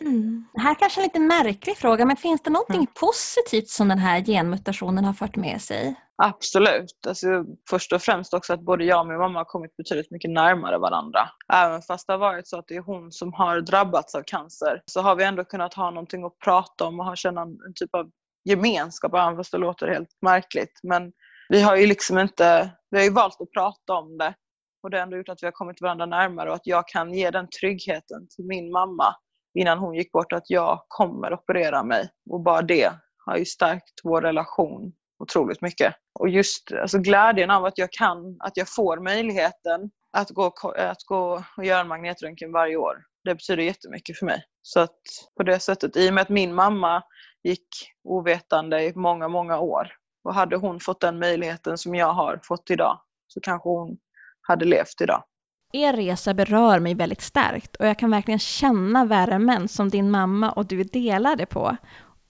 Mm. 0.00 0.44
Det 0.54 0.60
här 0.60 0.74
kanske 0.74 1.00
är 1.00 1.02
en 1.02 1.06
lite 1.06 1.20
märklig 1.20 1.76
fråga, 1.76 2.04
men 2.04 2.16
finns 2.16 2.42
det 2.42 2.50
någonting 2.50 2.76
mm. 2.76 2.92
positivt 3.00 3.68
som 3.68 3.88
den 3.88 3.98
här 3.98 4.20
genmutationen 4.20 5.04
har 5.04 5.12
fört 5.12 5.36
med 5.36 5.62
sig? 5.62 5.94
Absolut. 6.22 7.06
Alltså, 7.06 7.44
först 7.70 7.92
och 7.92 8.02
främst 8.02 8.34
också 8.34 8.52
att 8.52 8.60
både 8.60 8.84
jag 8.84 9.00
och 9.00 9.06
min 9.06 9.18
mamma 9.18 9.38
har 9.38 9.44
kommit 9.44 9.76
betydligt 9.76 10.10
mycket 10.10 10.30
närmare 10.30 10.78
varandra. 10.78 11.20
Även 11.52 11.82
fast 11.82 12.06
det 12.06 12.12
har 12.12 12.18
varit 12.18 12.48
så 12.48 12.58
att 12.58 12.68
det 12.68 12.76
är 12.76 12.80
hon 12.80 13.12
som 13.12 13.32
har 13.32 13.60
drabbats 13.60 14.14
av 14.14 14.22
cancer 14.26 14.82
så 14.86 15.00
har 15.00 15.16
vi 15.16 15.24
ändå 15.24 15.44
kunnat 15.44 15.74
ha 15.74 15.90
någonting 15.90 16.24
att 16.24 16.38
prata 16.38 16.84
om 16.84 17.00
och 17.00 17.06
ha 17.06 17.16
känna 17.16 17.42
en 17.42 17.74
typ 17.74 17.94
av 17.94 18.10
gemenskap, 18.44 19.14
även 19.14 19.36
fast 19.36 19.52
det 19.52 19.58
låter 19.58 19.88
helt 19.88 20.08
märkligt. 20.22 20.80
Men 20.82 21.12
vi 21.48 21.62
har 21.62 21.76
ju 21.76 21.86
liksom 21.86 22.18
inte, 22.18 22.70
vi 22.94 22.98
har 22.98 23.04
ju 23.04 23.12
valt 23.12 23.40
att 23.40 23.50
prata 23.50 23.92
om 23.92 24.18
det 24.18 24.34
och 24.82 24.90
det 24.90 24.96
har 24.96 25.02
ändå 25.02 25.16
gjort 25.16 25.28
att 25.28 25.42
vi 25.42 25.46
har 25.46 25.52
kommit 25.52 25.80
varandra 25.80 26.06
närmare 26.06 26.48
och 26.48 26.54
att 26.54 26.66
jag 26.66 26.88
kan 26.88 27.14
ge 27.14 27.30
den 27.30 27.48
tryggheten 27.60 28.28
till 28.28 28.44
min 28.44 28.70
mamma 28.70 29.16
innan 29.58 29.78
hon 29.78 29.94
gick 29.94 30.12
bort 30.12 30.32
att 30.32 30.50
jag 30.50 30.84
kommer 30.88 31.32
operera 31.32 31.84
mig. 31.84 32.10
Och 32.30 32.40
bara 32.40 32.62
det 32.62 32.92
har 33.26 33.36
ju 33.36 33.44
stärkt 33.44 34.00
vår 34.04 34.20
relation 34.20 34.92
otroligt 35.18 35.60
mycket. 35.60 35.94
Och 36.20 36.28
just 36.28 36.72
alltså 36.72 36.98
glädjen 36.98 37.50
av 37.50 37.64
att 37.64 37.78
jag 37.78 37.92
kan, 37.92 38.36
att 38.40 38.56
jag 38.56 38.74
får 38.74 39.00
möjligheten 39.00 39.90
att 40.12 40.30
gå, 40.30 40.52
att 40.76 41.04
gå 41.06 41.44
och 41.56 41.64
göra 41.64 41.80
en 41.80 41.88
magnetröntgen 41.88 42.52
varje 42.52 42.76
år. 42.76 42.96
Det 43.24 43.34
betyder 43.34 43.62
jättemycket 43.62 44.18
för 44.18 44.26
mig. 44.26 44.44
Så 44.62 44.80
att 44.80 45.00
på 45.36 45.42
det 45.42 45.58
sättet, 45.58 45.96
i 45.96 46.10
och 46.10 46.14
med 46.14 46.22
att 46.22 46.28
min 46.28 46.54
mamma 46.54 47.02
gick 47.42 47.68
ovetande 48.04 48.82
i 48.82 48.92
många, 48.94 49.28
många 49.28 49.58
år 49.58 49.88
och 50.24 50.34
hade 50.34 50.56
hon 50.56 50.80
fått 50.80 51.00
den 51.00 51.18
möjligheten 51.18 51.78
som 51.78 51.94
jag 51.94 52.12
har 52.12 52.40
fått 52.42 52.70
idag 52.70 53.00
så 53.26 53.40
kanske 53.40 53.68
hon 53.68 53.98
hade 54.42 54.64
levt 54.64 55.00
idag. 55.00 55.24
Er 55.72 55.92
resa 55.92 56.34
berör 56.34 56.78
mig 56.78 56.94
väldigt 56.94 57.20
starkt 57.20 57.76
och 57.76 57.86
jag 57.86 57.98
kan 57.98 58.10
verkligen 58.10 58.38
känna 58.38 59.04
värmen 59.04 59.68
som 59.68 59.88
din 59.88 60.10
mamma 60.10 60.52
och 60.52 60.66
du 60.66 60.82
delade 60.82 61.46
på. 61.46 61.76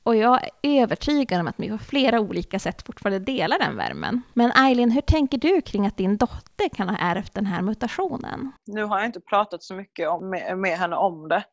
Och 0.03 0.17
jag 0.17 0.43
är 0.63 0.83
övertygad 0.83 1.41
om 1.41 1.49
att 1.49 1.55
vi 1.59 1.71
på 1.71 1.79
flera 1.79 2.21
olika 2.21 2.59
sätt 2.59 2.83
fortfarande 2.87 3.19
delar 3.19 3.59
den 3.59 3.77
värmen. 3.77 4.23
Men 4.35 4.53
Eileen, 4.53 4.91
hur 4.91 5.01
tänker 5.01 5.39
du 5.39 5.61
kring 5.61 5.87
att 5.87 5.97
din 5.97 6.17
dotter 6.17 6.69
kan 6.69 6.89
ha 6.89 6.97
ärvt 6.97 7.35
den 7.35 7.47
här 7.47 7.63
mutationen? 7.63 8.53
Nu 8.67 8.85
har 8.85 8.99
jag 8.99 9.07
inte 9.07 9.21
pratat 9.21 9.63
så 9.63 9.75
mycket 9.75 10.09
om, 10.09 10.31
med, 10.31 10.59
med 10.59 10.79
henne 10.79 10.97
om 10.97 11.29
det. 11.29 11.45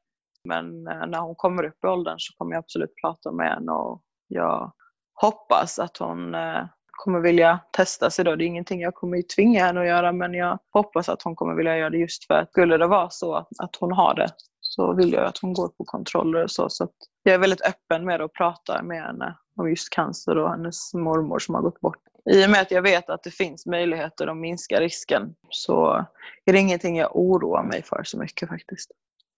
Men 0.48 0.88
eh, 0.88 1.08
när 1.08 1.20
hon 1.20 1.36
kommer 1.36 1.64
upp 1.64 1.84
i 1.84 1.88
åldern 1.88 2.16
så 2.20 2.34
kommer 2.38 2.52
jag 2.52 2.60
absolut 2.60 2.96
prata 3.02 3.32
med 3.32 3.50
henne 3.50 3.72
och 3.72 4.02
jag 4.28 4.74
hoppas 5.22 5.80
att 5.80 5.98
hon 5.98 6.36
eh, 6.36 6.66
kommer 6.92 7.20
vilja 7.20 7.60
testa 7.72 8.10
sig 8.10 8.26
då. 8.26 8.36
Det 8.36 8.44
är 8.44 8.48
ingenting 8.48 8.82
jag 8.82 8.96
kommer 8.96 9.22
tvinga 9.22 9.66
henne 9.66 9.80
att 9.80 9.88
göra 9.88 10.12
men 10.12 10.34
jag 10.34 10.60
hoppas 10.74 11.10
att 11.10 11.22
hon 11.22 11.36
kommer 11.36 11.56
vilja 11.56 11.78
göra 11.78 11.90
det 11.90 11.98
just 11.98 12.28
för 12.28 12.34
att 12.34 12.50
skulle 12.50 12.78
det 12.78 12.88
vara 12.88 13.10
så 13.10 13.36
att 13.36 13.76
hon 13.80 13.92
har 13.92 14.16
det 14.16 14.30
så 14.62 14.94
vill 14.94 15.14
jag 15.14 15.26
att 15.26 15.38
hon 15.38 15.54
går 15.54 15.68
på 15.68 15.84
kontroller 15.84 16.44
och 16.44 16.52
så. 16.52 16.70
så 16.70 16.88
jag 17.24 17.34
är 17.34 17.40
väldigt 17.40 17.62
öppen 17.62 18.06
med 18.06 18.22
att 18.22 18.34
prata 18.34 18.84
med 18.84 19.04
henne 19.04 19.38
om 19.56 19.70
just 19.70 19.90
cancer 19.90 20.38
och 20.38 20.50
hennes 20.50 20.94
mormor 20.94 21.40
som 21.40 21.56
har 21.56 21.62
gått 21.62 21.80
bort. 21.80 21.98
I 22.32 22.46
och 22.46 22.50
med 22.50 22.62
att 22.62 22.72
jag 22.72 22.82
vet 22.82 23.10
att 23.10 23.24
det 23.24 23.32
finns 23.32 23.66
möjligheter 23.66 24.28
att 24.28 24.38
minska 24.38 24.80
risken 24.80 25.36
så 25.50 26.06
är 26.46 26.54
det 26.54 26.60
ingenting 26.60 26.98
jag 26.98 27.16
oroar 27.16 27.64
mig 27.64 27.84
för 27.84 28.04
så 28.04 28.18
mycket 28.18 28.50
faktiskt. 28.50 28.92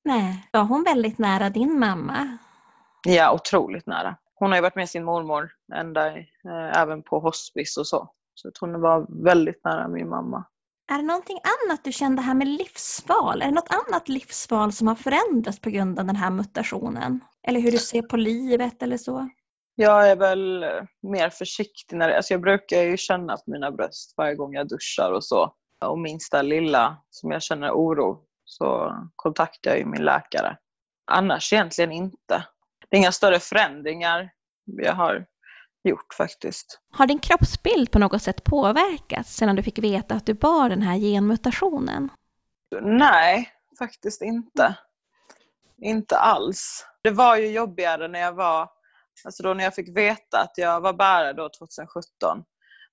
Nej, 0.06 0.50
var 0.52 0.64
hon 0.64 0.84
väldigt 0.84 1.18
nära 1.18 1.50
din 1.50 1.80
mamma? 1.80 2.38
Ja, 3.08 3.34
otroligt 3.34 3.88
nära. 3.88 4.16
Hon 4.36 4.50
har 4.50 4.58
ju 4.58 4.62
varit 4.62 4.76
med 4.76 4.90
sin 4.90 5.04
mormor 5.04 5.52
ända 5.74 6.18
eh, 6.18 6.78
även 6.78 7.04
på 7.04 7.20
hospice 7.20 7.78
och 7.78 7.88
så. 7.88 8.12
Så 8.34 8.52
hon 8.60 8.82
var 8.82 9.24
väldigt 9.24 9.64
nära 9.64 9.88
min 9.88 10.10
mamma. 10.10 10.46
Är 10.92 10.98
det 10.98 11.04
någonting 11.04 11.38
annat 11.44 11.84
du 11.84 11.92
kände 11.92 12.22
här 12.22 12.34
med 12.34 12.48
livsval? 12.48 13.42
Är 13.42 13.46
det 13.46 13.52
något 13.52 13.76
annat 13.88 14.10
livsval 14.10 14.72
som 14.72 14.88
har 14.88 14.96
förändrats 14.96 15.60
på 15.60 15.70
grund 15.70 16.00
av 16.00 16.06
den 16.06 16.16
här 16.16 16.30
mutationen? 16.30 17.20
Eller 17.48 17.60
hur 17.60 17.72
du 17.72 17.78
ser 17.78 18.02
på 18.02 18.18
livet 18.18 18.84
eller 18.84 18.98
så? 18.98 19.30
Jag 19.76 20.10
är 20.10 20.16
väl 20.16 20.66
mer 21.02 21.30
försiktig 21.30 21.98
när 21.98 22.10
alltså 22.10 22.34
jag 22.34 22.42
brukar 22.42 22.82
ju 22.82 22.98
känna 22.98 23.38
på 23.38 23.44
mina 23.46 23.72
bröst 23.72 24.14
varje 24.18 24.36
gång 24.36 24.54
jag 24.54 24.68
duschar 24.68 25.12
och 25.12 25.24
så. 25.24 25.54
Och 25.86 26.00
minsta 26.00 26.42
lilla 26.42 26.98
som 27.10 27.32
jag 27.32 27.44
känner 27.44 27.72
oro 27.72 28.24
så 28.46 28.94
kontaktar 29.16 29.72
jag 29.72 29.80
ju 29.80 29.86
min 29.86 30.04
läkare. 30.04 30.58
Annars 31.12 31.54
egentligen 31.54 31.92
inte. 31.92 32.46
Det 32.94 32.98
är 32.98 33.00
inga 33.00 33.12
större 33.12 33.40
förändringar 33.40 34.30
jag 34.66 34.94
har 34.94 35.26
gjort 35.84 36.14
faktiskt. 36.14 36.80
Har 36.92 37.08
din 37.08 37.20
kroppsbild 37.20 37.92
på 37.92 38.00
något 38.00 38.22
sätt 38.22 38.44
påverkats 38.44 39.36
sedan 39.36 39.56
du 39.56 39.64
fick 39.64 39.80
veta 39.80 40.16
att 40.16 40.26
du 40.26 40.34
bar 40.34 40.70
den 40.70 40.82
här 40.82 40.98
genmutationen? 40.98 42.10
Nej, 42.82 43.50
faktiskt 43.80 44.22
inte. 44.22 44.76
Inte 45.82 46.18
alls. 46.18 46.86
Det 47.04 47.10
var 47.10 47.38
ju 47.38 47.48
jobbigare 47.48 48.08
när 48.08 48.20
jag 48.20 48.34
var, 48.34 48.70
alltså 49.26 49.44
då 49.44 49.54
när 49.54 49.64
jag 49.64 49.76
fick 49.76 49.98
veta 49.98 50.40
att 50.42 50.54
jag 50.58 50.82
var 50.82 50.94
bärare 50.94 51.34
då 51.34 51.50
2017 51.60 52.44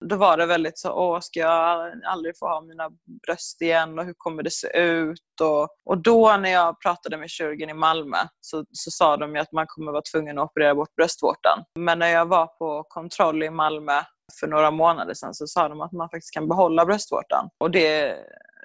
då 0.01 0.17
var 0.17 0.37
det 0.37 0.47
väldigt 0.47 0.79
så, 0.79 0.93
åh, 0.93 1.21
ska 1.21 1.41
jag 1.41 1.93
aldrig 2.05 2.39
få 2.39 2.47
ha 2.47 2.61
mina 2.61 2.91
bröst 3.27 3.63
igen 3.63 3.99
och 3.99 4.05
hur 4.05 4.15
kommer 4.17 4.43
det 4.43 4.51
se 4.51 4.79
ut? 4.79 5.41
Och, 5.41 5.69
och 5.85 5.99
då 5.99 6.37
när 6.37 6.51
jag 6.51 6.81
pratade 6.81 7.17
med 7.17 7.31
kirurgen 7.31 7.71
i 7.71 7.75
Malmö 7.75 8.17
så, 8.41 8.65
så 8.73 8.91
sa 8.91 9.17
de 9.17 9.35
ju 9.35 9.41
att 9.41 9.53
man 9.53 9.67
kommer 9.69 9.93
vara 9.93 10.03
tvungen 10.13 10.39
att 10.39 10.51
operera 10.51 10.75
bort 10.75 10.95
bröstvårtan. 10.95 11.65
Men 11.79 11.99
när 11.99 12.09
jag 12.09 12.27
var 12.27 12.47
på 12.47 12.85
kontroll 12.89 13.43
i 13.43 13.51
Malmö 13.51 14.03
för 14.41 14.47
några 14.47 14.71
månader 14.71 15.15
sedan 15.15 15.35
så 15.35 15.47
sa 15.47 15.69
de 15.69 15.81
att 15.81 15.93
man 15.93 16.11
faktiskt 16.11 16.35
kan 16.35 16.49
behålla 16.49 16.87
bröstvårtan. 16.87 17.49
Och 17.59 17.71
det, 17.71 18.17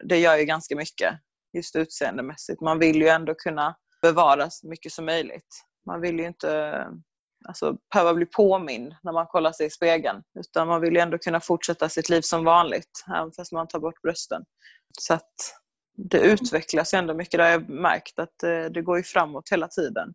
det 0.03 0.17
gör 0.17 0.37
ju 0.37 0.45
ganska 0.45 0.75
mycket, 0.75 1.13
just 1.53 1.75
utseendemässigt. 1.75 2.61
Man 2.61 2.79
vill 2.79 3.01
ju 3.01 3.07
ändå 3.07 3.33
kunna 3.33 3.75
bevara 4.01 4.49
så 4.49 4.67
mycket 4.67 4.91
som 4.91 5.05
möjligt. 5.05 5.65
Man 5.85 6.01
vill 6.01 6.19
ju 6.19 6.27
inte 6.27 6.85
alltså, 7.45 7.77
behöva 7.93 8.13
bli 8.13 8.25
påmind 8.25 8.95
när 9.03 9.11
man 9.11 9.27
kollar 9.27 9.51
sig 9.51 9.65
i 9.65 9.69
spegeln. 9.69 10.23
Utan 10.39 10.67
man 10.67 10.81
vill 10.81 10.93
ju 10.93 10.99
ändå 10.99 11.17
kunna 11.17 11.39
fortsätta 11.39 11.89
sitt 11.89 12.09
liv 12.09 12.21
som 12.21 12.43
vanligt, 12.43 13.03
även 13.15 13.31
fast 13.31 13.51
man 13.51 13.67
tar 13.67 13.79
bort 13.79 14.01
brösten. 14.01 14.43
Så 14.99 15.13
att 15.13 15.55
det 15.97 16.19
utvecklas 16.19 16.93
ändå 16.93 17.13
mycket. 17.13 17.37
Det 17.37 17.43
har 17.43 17.51
jag 17.51 17.69
märkt 17.69 18.19
att 18.19 18.33
det, 18.41 18.65
eh, 18.65 18.71
det 18.71 18.81
går 18.81 18.97
ju 18.97 19.03
framåt 19.03 19.49
hela 19.51 19.67
tiden. 19.67 20.13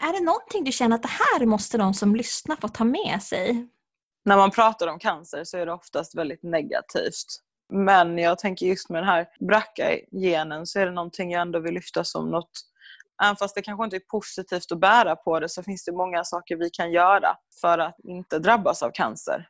Är 0.00 0.12
det 0.12 0.24
någonting 0.24 0.64
du 0.64 0.72
känner 0.72 0.96
att 0.96 1.02
det 1.02 1.08
här 1.08 1.46
måste 1.46 1.78
de 1.78 1.94
som 1.94 2.16
lyssnar 2.16 2.56
få 2.56 2.68
ta 2.68 2.84
med 2.84 3.22
sig? 3.22 3.68
När 4.24 4.36
man 4.36 4.50
pratar 4.50 4.86
om 4.86 4.98
cancer 4.98 5.44
så 5.44 5.58
är 5.58 5.66
det 5.66 5.72
oftast 5.72 6.14
väldigt 6.14 6.42
negativt. 6.42 7.26
Men 7.72 8.18
jag 8.18 8.38
tänker 8.38 8.66
just 8.66 8.90
med 8.90 9.02
den 9.02 9.08
här 9.08 9.28
BRCA-genen 9.40 10.66
så 10.66 10.80
är 10.80 10.86
det 10.86 10.92
någonting 10.92 11.30
jag 11.30 11.42
ändå 11.42 11.58
vill 11.58 11.74
lyfta 11.74 12.04
som 12.04 12.30
något 12.30 12.50
Även 13.22 13.36
fast 13.36 13.54
det 13.54 13.62
kanske 13.62 13.84
inte 13.84 13.96
är 13.96 14.02
positivt 14.10 14.72
att 14.72 14.80
bära 14.80 15.16
på 15.16 15.40
det 15.40 15.48
så 15.48 15.62
finns 15.62 15.84
det 15.84 15.92
många 15.92 16.24
saker 16.24 16.56
vi 16.56 16.70
kan 16.70 16.92
göra 16.92 17.36
för 17.60 17.78
att 17.78 17.96
inte 18.04 18.38
drabbas 18.38 18.82
av 18.82 18.90
cancer. 18.90 19.48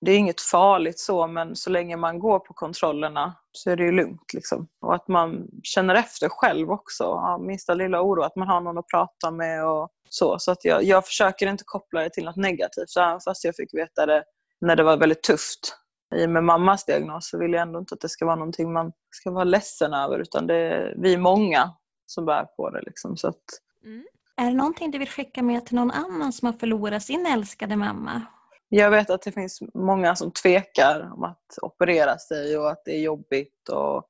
Det 0.00 0.12
är 0.12 0.18
inget 0.18 0.40
farligt 0.40 1.00
så 1.00 1.26
men 1.26 1.56
så 1.56 1.70
länge 1.70 1.96
man 1.96 2.18
går 2.18 2.38
på 2.38 2.54
kontrollerna 2.54 3.34
så 3.52 3.70
är 3.70 3.76
det 3.76 3.84
ju 3.84 3.92
lugnt. 3.92 4.34
Liksom. 4.34 4.68
Och 4.80 4.94
att 4.94 5.08
man 5.08 5.48
känner 5.62 5.94
efter 5.94 6.28
själv 6.28 6.70
också. 6.70 7.04
Ja, 7.04 7.38
minsta 7.38 7.74
lilla 7.74 8.02
oro, 8.02 8.22
att 8.22 8.36
man 8.36 8.48
har 8.48 8.60
någon 8.60 8.78
att 8.78 8.88
prata 8.88 9.30
med 9.30 9.66
och 9.66 9.88
så. 10.08 10.38
Så 10.38 10.52
att 10.52 10.64
jag, 10.64 10.82
jag 10.82 11.06
försöker 11.06 11.46
inte 11.46 11.64
koppla 11.66 12.00
det 12.00 12.10
till 12.10 12.24
något 12.24 12.36
negativt. 12.36 12.96
Även 12.98 13.20
fast 13.20 13.44
jag 13.44 13.56
fick 13.56 13.74
veta 13.74 14.06
det 14.06 14.24
när 14.60 14.76
det 14.76 14.82
var 14.82 14.96
väldigt 14.96 15.22
tufft 15.22 15.76
i 16.14 16.26
och 16.26 16.30
med 16.30 16.44
mammas 16.44 16.84
diagnos 16.84 17.28
så 17.28 17.38
vill 17.38 17.52
jag 17.52 17.62
ändå 17.62 17.78
inte 17.78 17.94
att 17.94 18.00
det 18.00 18.08
ska 18.08 18.26
vara 18.26 18.36
någonting 18.36 18.72
man 18.72 18.92
ska 19.10 19.30
vara 19.30 19.44
ledsen 19.44 19.94
över 19.94 20.18
utan 20.18 20.46
det 20.46 21.12
är 21.12 21.18
många 21.18 21.70
som 22.06 22.24
bär 22.24 22.44
på 22.44 22.70
det. 22.70 22.82
Liksom, 22.86 23.16
så 23.16 23.28
att... 23.28 23.42
mm. 23.84 24.06
Är 24.36 24.44
det 24.44 24.56
någonting 24.56 24.90
du 24.90 24.98
vill 24.98 25.08
skicka 25.08 25.42
med 25.42 25.66
till 25.66 25.76
någon 25.76 25.90
annan 25.90 26.32
som 26.32 26.46
har 26.46 26.52
förlorat 26.52 27.02
sin 27.02 27.26
älskade 27.26 27.76
mamma? 27.76 28.22
Jag 28.68 28.90
vet 28.90 29.10
att 29.10 29.22
det 29.22 29.32
finns 29.32 29.62
många 29.74 30.16
som 30.16 30.30
tvekar 30.30 31.10
om 31.14 31.24
att 31.24 31.58
operera 31.62 32.18
sig 32.18 32.58
och 32.58 32.70
att 32.70 32.82
det 32.84 32.92
är 32.92 33.00
jobbigt 33.00 33.68
och 33.68 34.04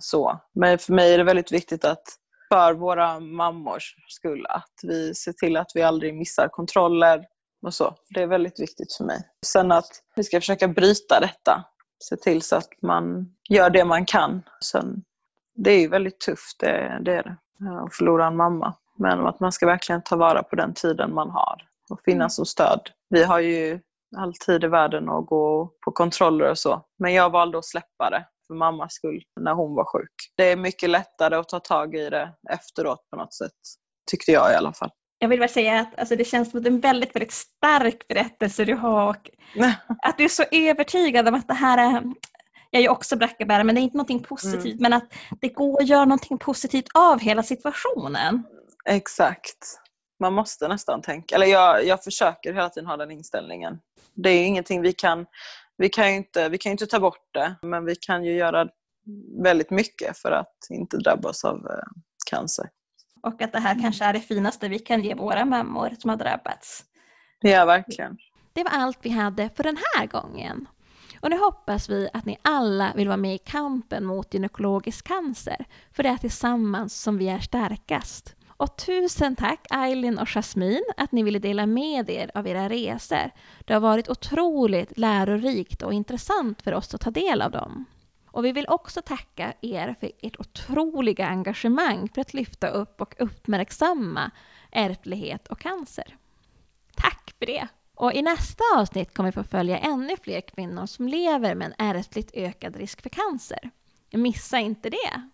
så. 0.00 0.40
Men 0.54 0.78
för 0.78 0.92
mig 0.92 1.14
är 1.14 1.18
det 1.18 1.24
väldigt 1.24 1.52
viktigt 1.52 1.84
att 1.84 2.02
för 2.48 2.74
våra 2.74 3.20
mammors 3.20 3.94
skull 4.08 4.46
att 4.48 4.74
vi 4.82 5.14
ser 5.14 5.32
till 5.32 5.56
att 5.56 5.70
vi 5.74 5.82
aldrig 5.82 6.14
missar 6.14 6.48
kontroller 6.48 7.24
och 7.66 7.74
så. 7.74 7.94
Det 8.08 8.22
är 8.22 8.26
väldigt 8.26 8.60
viktigt 8.60 8.94
för 8.96 9.04
mig. 9.04 9.28
Sen 9.46 9.72
att 9.72 9.90
vi 10.16 10.24
ska 10.24 10.40
försöka 10.40 10.68
bryta 10.68 11.20
detta. 11.20 11.64
Se 12.04 12.16
till 12.16 12.42
så 12.42 12.56
att 12.56 12.68
man 12.82 13.34
gör 13.48 13.70
det 13.70 13.84
man 13.84 14.06
kan. 14.06 14.42
Sen 14.64 15.04
det 15.54 15.70
är 15.70 15.80
ju 15.80 15.88
väldigt 15.88 16.20
tufft, 16.20 16.58
det, 16.58 16.98
det 17.04 17.12
är 17.12 17.22
det, 17.22 17.36
att 17.84 17.94
förlora 17.94 18.26
en 18.26 18.36
mamma. 18.36 18.74
Men 18.98 19.26
att 19.26 19.40
man 19.40 19.52
ska 19.52 19.66
verkligen 19.66 20.02
ta 20.02 20.16
vara 20.16 20.42
på 20.42 20.56
den 20.56 20.74
tiden 20.74 21.14
man 21.14 21.30
har 21.30 21.62
och 21.90 22.00
finnas 22.04 22.18
mm. 22.18 22.30
som 22.30 22.46
stöd. 22.46 22.80
Vi 23.08 23.24
har 23.24 23.40
ju 23.40 23.80
all 24.16 24.34
tid 24.34 24.64
i 24.64 24.66
världen 24.66 25.08
att 25.08 25.26
gå 25.26 25.72
på 25.84 25.92
kontroller 25.92 26.50
och 26.50 26.58
så. 26.58 26.84
Men 26.98 27.14
jag 27.14 27.30
valde 27.30 27.58
att 27.58 27.64
släppa 27.64 28.10
det 28.10 28.26
för 28.46 28.54
mammas 28.54 28.92
skull 28.92 29.22
när 29.40 29.54
hon 29.54 29.74
var 29.74 29.84
sjuk. 29.84 30.12
Det 30.36 30.52
är 30.52 30.56
mycket 30.56 30.90
lättare 30.90 31.36
att 31.36 31.48
ta 31.48 31.60
tag 31.60 31.94
i 31.94 32.10
det 32.10 32.32
efteråt 32.50 33.10
på 33.10 33.16
något 33.16 33.34
sätt. 33.34 33.52
Tyckte 34.10 34.32
jag 34.32 34.52
i 34.52 34.54
alla 34.54 34.72
fall. 34.72 34.90
Jag 35.18 35.28
vill 35.28 35.38
bara 35.38 35.48
säga 35.48 35.80
att 35.80 35.98
alltså, 35.98 36.16
det 36.16 36.24
känns 36.24 36.50
som 36.50 36.66
en 36.66 36.80
väldigt, 36.80 37.14
väldigt 37.14 37.32
stark 37.32 38.08
berättelse 38.08 38.64
du 38.64 38.74
har 38.74 39.08
och 39.08 39.30
att 40.02 40.18
du 40.18 40.24
är 40.24 40.28
så 40.28 40.44
övertygad 40.52 41.28
om 41.28 41.34
att 41.34 41.48
det 41.48 41.54
här 41.54 41.78
är 41.78 42.02
jag 42.72 42.78
är 42.78 42.82
ju 42.82 42.88
också 42.88 43.16
brackebärare 43.16 43.64
men 43.64 43.74
det 43.74 43.80
är 43.80 43.82
inte 43.82 43.96
någonting 43.96 44.22
positivt 44.22 44.64
mm. 44.64 44.76
men 44.80 44.92
att 44.92 45.14
det 45.40 45.48
går 45.48 45.82
att 45.82 45.88
göra 45.88 46.04
någonting 46.04 46.38
positivt 46.38 46.86
av 46.94 47.20
hela 47.20 47.42
situationen. 47.42 48.42
Exakt. 48.84 49.78
Man 50.20 50.32
måste 50.32 50.68
nästan 50.68 51.02
tänka, 51.02 51.34
eller 51.34 51.46
jag, 51.46 51.86
jag 51.86 52.04
försöker 52.04 52.52
hela 52.52 52.68
tiden 52.68 52.86
ha 52.86 52.96
den 52.96 53.10
inställningen. 53.10 53.78
Det 54.14 54.30
är 54.30 54.44
ingenting 54.44 54.82
vi 54.82 54.92
kan, 54.92 55.26
vi 55.76 55.88
kan 55.88 56.10
ju 56.10 56.16
inte, 56.16 56.48
vi 56.48 56.58
kan 56.58 56.72
inte 56.72 56.86
ta 56.86 57.00
bort 57.00 57.34
det 57.34 57.54
men 57.62 57.84
vi 57.84 57.96
kan 57.96 58.24
ju 58.24 58.36
göra 58.36 58.68
väldigt 59.42 59.70
mycket 59.70 60.18
för 60.18 60.32
att 60.32 60.56
inte 60.70 60.96
drabbas 60.96 61.44
av 61.44 61.56
eh, 61.56 62.02
cancer. 62.30 62.68
Och 63.22 63.42
att 63.42 63.52
det 63.52 63.60
här 63.60 63.80
kanske 63.80 64.04
är 64.04 64.12
det 64.12 64.20
finaste 64.20 64.68
vi 64.68 64.78
kan 64.78 65.02
ge 65.02 65.14
våra 65.14 65.44
mammor 65.44 65.90
som 65.98 66.10
har 66.10 66.16
drabbats. 66.16 66.84
Ja, 67.40 67.64
verkligen. 67.64 68.16
Det 68.52 68.64
var 68.64 68.70
allt 68.70 68.98
vi 69.02 69.10
hade 69.10 69.50
för 69.56 69.62
den 69.62 69.76
här 69.76 70.06
gången. 70.06 70.66
Och 71.22 71.30
nu 71.30 71.38
hoppas 71.38 71.88
vi 71.88 72.08
att 72.12 72.24
ni 72.24 72.38
alla 72.42 72.92
vill 72.96 73.08
vara 73.08 73.16
med 73.16 73.34
i 73.34 73.38
kampen 73.38 74.04
mot 74.04 74.34
gynekologisk 74.34 75.06
cancer, 75.06 75.64
för 75.92 76.02
det 76.02 76.08
är 76.08 76.16
tillsammans 76.16 77.02
som 77.02 77.18
vi 77.18 77.28
är 77.28 77.38
starkast. 77.38 78.34
Och 78.48 78.76
tusen 78.76 79.36
tack 79.36 79.66
Eileen 79.70 80.18
och 80.18 80.28
Jasmine 80.28 80.84
att 80.96 81.12
ni 81.12 81.22
ville 81.22 81.38
dela 81.38 81.66
med 81.66 82.10
er 82.10 82.30
av 82.34 82.46
era 82.46 82.68
resor. 82.68 83.30
Det 83.64 83.72
har 83.72 83.80
varit 83.80 84.08
otroligt 84.08 84.98
lärorikt 84.98 85.82
och 85.82 85.92
intressant 85.92 86.62
för 86.62 86.74
oss 86.74 86.94
att 86.94 87.00
ta 87.00 87.10
del 87.10 87.42
av 87.42 87.50
dem. 87.50 87.84
Och 88.26 88.44
vi 88.44 88.52
vill 88.52 88.66
också 88.68 89.02
tacka 89.02 89.52
er 89.60 89.94
för 90.00 90.10
ert 90.22 90.40
otroliga 90.40 91.26
engagemang 91.26 92.08
för 92.14 92.20
att 92.20 92.34
lyfta 92.34 92.68
upp 92.68 93.00
och 93.00 93.14
uppmärksamma 93.18 94.30
ärftlighet 94.70 95.48
och 95.48 95.60
cancer. 95.60 96.16
Tack 96.96 97.34
för 97.38 97.46
det! 97.46 97.68
Och 97.94 98.12
i 98.12 98.22
nästa 98.22 98.64
avsnitt 98.76 99.14
kommer 99.14 99.28
vi 99.28 99.32
få 99.32 99.44
följa 99.44 99.78
ännu 99.78 100.16
fler 100.22 100.40
kvinnor 100.40 100.86
som 100.86 101.08
lever 101.08 101.54
med 101.54 101.66
en 101.66 101.96
ärftligt 101.96 102.30
ökad 102.34 102.76
risk 102.76 103.02
för 103.02 103.10
cancer. 103.10 103.70
Missa 104.12 104.58
inte 104.58 104.90
det! 104.90 105.30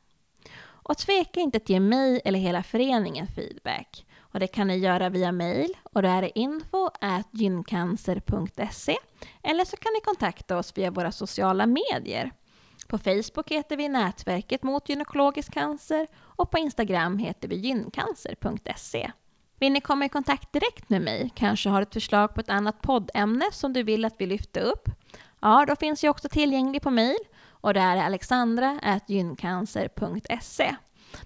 Och 0.61 0.99
tveka 0.99 1.41
inte 1.41 1.57
att 1.57 1.69
ge 1.69 1.81
mig 1.81 2.21
eller 2.25 2.39
hela 2.39 2.63
föreningen 2.63 3.27
feedback. 3.27 4.07
Och 4.19 4.41
det 4.41 4.47
kan 4.47 4.67
ni 4.67 4.77
göra 4.77 5.09
via 5.09 5.33
mail 5.33 5.77
och 5.83 6.03
det 6.03 6.09
är 6.09 6.39
info 6.39 6.91
gyncancer.se 7.31 8.97
eller 9.43 9.65
så 9.65 9.77
kan 9.77 9.93
ni 9.93 10.01
kontakta 10.01 10.59
oss 10.59 10.79
via 10.79 10.91
våra 10.91 11.13
sociala 11.13 11.67
medier. 11.67 12.33
På 12.89 12.99
Facebook 12.99 13.51
heter 13.51 13.77
vi 13.77 13.89
Nätverket 13.89 14.63
mot 14.63 14.89
gynekologisk 14.89 15.53
cancer 15.53 16.07
och 16.17 16.51
på 16.51 16.59
Instagram 16.59 17.19
heter 17.19 17.49
vi 17.49 17.57
gyncancer.se. 17.57 19.11
Vill 19.61 19.73
ni 19.73 19.81
komma 19.81 20.05
i 20.05 20.09
kontakt 20.09 20.53
direkt 20.53 20.91
med 20.91 21.03
mig, 21.03 21.31
kanske 21.35 21.69
har 21.69 21.83
ett 21.83 21.95
förslag 21.95 22.35
på 22.35 22.41
ett 22.41 22.49
annat 22.49 22.83
poddämne 22.83 23.45
som 23.53 23.73
du 23.73 23.83
vill 23.83 24.05
att 24.05 24.15
vi 24.19 24.27
lyfter 24.27 24.61
upp? 24.61 24.89
Ja, 25.41 25.65
då 25.69 25.77
finns 25.77 26.05
jag 26.05 26.11
också 26.11 26.29
tillgänglig 26.29 26.83
på 26.83 26.91
mejl 26.91 27.19
och 27.51 27.75
det 27.75 27.81
är 27.81 27.97
alexandra.gyncancer.se. 27.97 30.77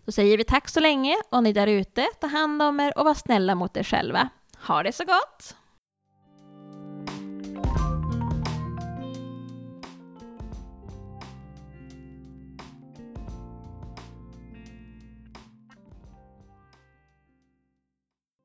Då 0.05 0.13
säger 0.13 0.39
vi 0.39 0.45
tack 0.45 0.69
så 0.69 0.81
länge 0.81 1.17
och 1.31 1.43
ni 1.43 1.53
där 1.53 1.67
ute, 1.67 2.07
ta 2.21 2.27
hand 2.27 2.63
om 2.63 2.81
er 2.81 2.99
och 2.99 3.05
var 3.05 3.15
snälla 3.15 3.55
mot 3.55 3.77
er 3.77 3.83
själva. 3.83 4.29
Ha 4.67 4.83
det 4.83 4.93
så 4.93 5.05
gott! 5.05 5.57